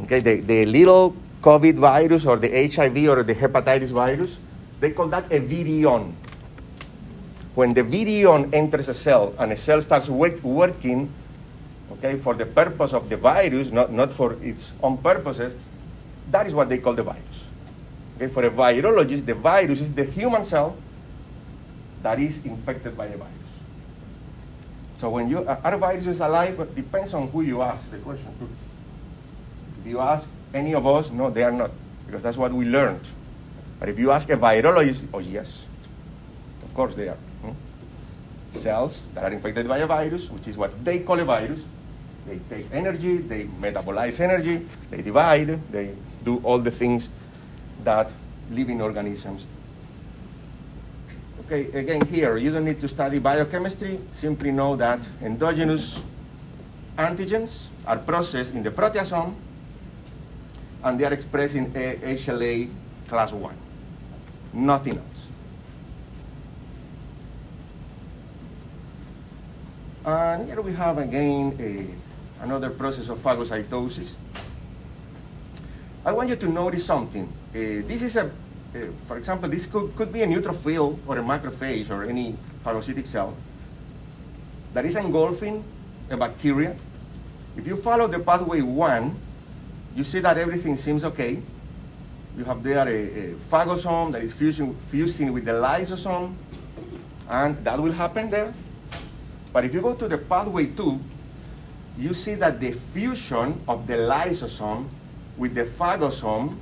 Okay, 0.04 0.20
the, 0.20 0.40
the 0.42 0.66
little 0.66 1.16
COVID 1.42 1.76
virus 1.76 2.26
or 2.26 2.38
the 2.38 2.50
HIV 2.50 2.98
or 3.08 3.24
the 3.24 3.36
hepatitis 3.36 3.92
virus, 3.92 4.38
they 4.80 4.92
call 4.92 5.08
that 5.08 5.32
a 5.32 5.40
virion. 5.40 6.14
When 7.54 7.74
the 7.74 7.84
virion 7.84 8.54
enters 8.54 8.90
a 8.90 8.94
cell 8.94 9.34
and 9.40 9.52
a 9.52 9.58
cell 9.58 9.80
starts 9.82 10.10
work, 10.10 10.44
working, 10.44 11.10
okay, 11.98 12.18
for 12.18 12.34
the 12.34 12.46
purpose 12.46 12.94
of 12.94 13.10
the 13.10 13.18
virus, 13.18 13.72
not, 13.72 13.92
not 13.92 14.12
for 14.12 14.34
its 14.42 14.72
own 14.82 14.98
purposes, 14.98 15.56
that 16.32 16.48
is 16.48 16.54
what 16.54 16.70
they 16.70 16.78
call 16.78 16.94
the 16.94 17.04
virus. 17.04 17.44
Okay, 18.16 18.28
for 18.28 18.46
a 18.46 18.50
virologist, 18.50 19.26
the 19.26 19.36
virus 19.36 19.82
is 19.82 19.94
the 19.94 20.06
human 20.06 20.46
cell 20.46 20.78
that 22.02 22.20
is 22.20 22.46
infected 22.46 22.96
by 22.96 23.08
a 23.08 23.18
virus. 23.18 23.34
So 24.98 25.10
when 25.10 25.28
you 25.28 25.46
are 25.46 25.78
viruses 25.78 26.20
alive, 26.20 26.60
it 26.60 26.76
depends 26.76 27.14
on 27.14 27.28
who 27.30 27.42
you 27.42 27.62
ask 27.62 27.92
the 27.92 27.98
question 27.98 28.32
to. 28.40 28.50
If 29.82 29.88
you 29.88 30.00
ask 30.00 30.28
any 30.54 30.74
of 30.74 30.88
us, 30.88 31.12
no, 31.12 31.30
they 31.30 31.44
are 31.44 31.52
not, 31.52 31.72
because 32.06 32.24
that's 32.24 32.38
what 32.38 32.54
we 32.54 32.66
learned. 32.66 33.06
But 33.80 33.90
if 33.90 34.00
you 34.00 34.12
ask 34.12 34.30
a 34.30 34.38
virologist, 34.38 35.08
oh 35.14 35.20
yes, 35.20 35.66
of 36.64 36.74
course 36.74 36.96
they 36.96 37.10
are. 37.10 37.18
Hmm? 37.42 37.52
Cells 38.52 39.08
that 39.14 39.26
are 39.26 39.34
infected 39.34 39.68
by 39.68 39.80
a 39.80 39.88
virus, 39.88 40.30
which 40.30 40.48
is 40.48 40.56
what 40.56 40.86
they 40.86 41.00
call 41.00 41.20
a 41.20 41.26
virus, 41.26 41.60
they 42.28 42.40
take 42.50 42.66
energy, 42.72 43.18
they 43.18 43.46
metabolize 43.46 44.20
energy, 44.20 44.66
they 44.90 45.02
divide, 45.02 45.60
they 45.72 45.96
do 46.24 46.38
all 46.44 46.60
the 46.60 46.72
things 46.72 47.10
that 47.84 48.12
living 48.52 48.82
organisms. 48.82 49.48
Okay, 51.46 51.72
again 51.78 52.02
here, 52.08 52.38
you 52.38 52.52
don't 52.52 52.66
need 52.66 52.82
to 52.82 52.88
study 52.88 53.20
biochemistry, 53.20 54.00
simply 54.12 54.52
know 54.52 54.76
that 54.76 55.08
endogenous 55.22 56.00
antigens 56.98 57.68
are 57.86 58.00
processed 58.00 58.54
in 58.56 58.64
the 58.64 58.72
proteasome 58.72 59.36
and 60.84 61.00
they 61.00 61.06
are 61.06 61.14
expressed 61.14 61.56
in 61.56 61.72
HLA 61.72 62.70
class 63.08 63.32
1. 63.32 63.56
Nothing 64.54 64.98
else. 64.98 65.28
And 70.06 70.48
here 70.48 70.62
we 70.62 70.74
have 70.74 71.00
again 71.00 71.58
a, 71.60 72.15
another 72.42 72.70
process 72.70 73.10
of 73.10 73.20
phagocytosis. 73.20 74.14
I 76.06 76.12
want 76.12 76.30
you 76.30 76.36
to 76.36 76.48
notice 76.48 76.86
something. 76.86 77.24
Uh, 77.50 77.82
this 77.88 78.04
is 78.04 78.16
a, 78.16 78.26
uh, 78.26 78.30
for 79.08 79.18
example, 79.18 79.50
this 79.50 79.66
could, 79.66 79.96
could 79.96 80.14
be 80.14 80.22
a 80.22 80.28
neutrophil 80.28 81.00
or 81.08 81.18
a 81.18 81.24
macrophage 81.24 81.90
or 81.90 82.04
any 82.04 82.36
phagocytic 82.64 83.08
cell 83.08 83.36
that 84.74 84.86
is 84.86 84.96
engulfing 84.96 85.64
a 86.10 86.18
bacteria. 86.18 86.76
If 87.58 87.66
you 87.66 87.78
follow 87.78 88.08
the 88.08 88.20
pathway 88.20 88.62
one, 88.62 89.18
you 89.96 90.04
see 90.04 90.20
that 90.20 90.38
everything 90.38 90.76
seems 90.76 91.06
okay. 91.06 91.42
You 92.38 92.44
have 92.44 92.62
there 92.62 92.86
a, 92.86 92.92
a 92.92 93.34
phagosome 93.50 94.12
that 94.12 94.22
is 94.22 94.34
fusing, 94.34 94.76
fusing 94.92 95.32
with 95.32 95.46
the 95.46 95.54
lysosome, 95.54 96.36
and 97.30 97.64
that 97.64 97.80
will 97.80 97.94
happen 97.94 98.30
there. 98.30 98.54
But 99.54 99.64
if 99.64 99.74
you 99.74 99.82
go 99.82 99.96
to 99.96 100.08
the 100.10 100.18
pathway 100.18 100.66
two, 100.66 101.00
you 101.98 102.14
see 102.14 102.36
that 102.36 102.60
the 102.60 102.72
fusion 102.72 103.62
of 103.68 103.88
the 103.88 103.96
lysosome 103.96 104.88
with 105.38 105.56
the 105.56 105.64
phagosome 105.64 106.58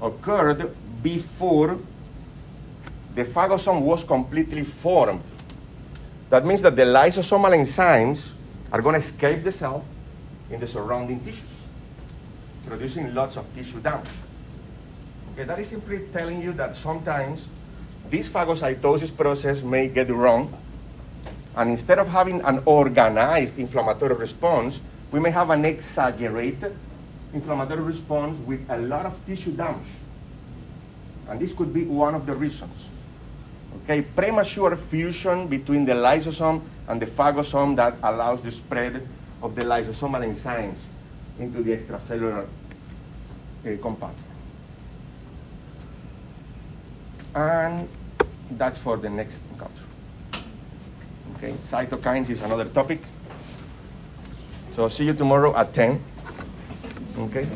occurred 0.00 0.74
before 1.02 1.78
the 3.14 3.24
phagosome 3.24 3.80
was 3.80 4.04
completely 4.04 4.64
formed. 4.64 5.22
That 6.30 6.44
means 6.44 6.62
that 6.62 6.74
the 6.76 6.82
lysosomal 6.82 7.54
enzymes 7.54 8.30
are 8.72 8.82
going 8.82 8.94
to 8.94 8.98
escape 8.98 9.44
the 9.44 9.52
cell 9.52 9.84
in 10.50 10.60
the 10.60 10.66
surrounding 10.66 11.20
tissues, 11.20 11.44
producing 12.66 13.14
lots 13.14 13.36
of 13.36 13.46
tissue 13.54 13.80
damage. 13.80 14.08
Okay, 15.32 15.44
that 15.44 15.58
is 15.58 15.68
simply 15.68 16.00
telling 16.12 16.42
you 16.42 16.52
that 16.52 16.76
sometimes 16.76 17.46
this 18.10 18.28
phagocytosis 18.28 19.16
process 19.16 19.62
may 19.62 19.88
get 19.88 20.10
wrong, 20.10 20.52
and 21.56 21.70
instead 21.70 21.98
of 21.98 22.08
having 22.08 22.40
an 22.42 22.62
organized 22.64 23.58
inflammatory 23.58 24.14
response, 24.14 24.80
we 25.12 25.20
may 25.20 25.30
have 25.30 25.50
an 25.50 25.64
exaggerated 25.64 26.74
inflammatory 27.32 27.82
response 27.82 28.38
with 28.38 28.64
a 28.70 28.78
lot 28.78 29.06
of 29.06 29.14
tissue 29.26 29.52
damage. 29.52 29.86
And 31.28 31.40
this 31.40 31.52
could 31.52 31.72
be 31.72 31.84
one 31.84 32.14
of 32.14 32.26
the 32.26 32.34
reasons. 32.34 32.88
Okay, 33.82 34.02
premature 34.02 34.76
fusion 34.76 35.48
between 35.48 35.84
the 35.84 35.94
lysosome 35.94 36.62
and 36.88 37.00
the 37.00 37.06
phagosome 37.06 37.76
that 37.76 37.94
allows 38.02 38.40
the 38.42 38.50
spread 38.50 39.06
of 39.42 39.54
the 39.54 39.62
lysosomal 39.62 40.24
enzymes 40.24 40.78
into 41.38 41.62
the 41.62 41.76
extracellular 41.76 42.46
uh, 42.46 43.76
compartment. 43.82 44.26
And 47.34 47.88
that's 48.52 48.78
for 48.78 48.96
the 48.96 49.10
next 49.10 49.42
encounter. 49.52 49.83
Okay, 51.44 51.52
cytokines 51.60 52.30
is 52.30 52.40
another 52.40 52.64
topic. 52.64 53.00
So 54.70 54.88
see 54.88 55.04
you 55.04 55.12
tomorrow 55.12 55.54
at 55.54 55.74
10. 55.74 56.00
Okay? 57.18 57.46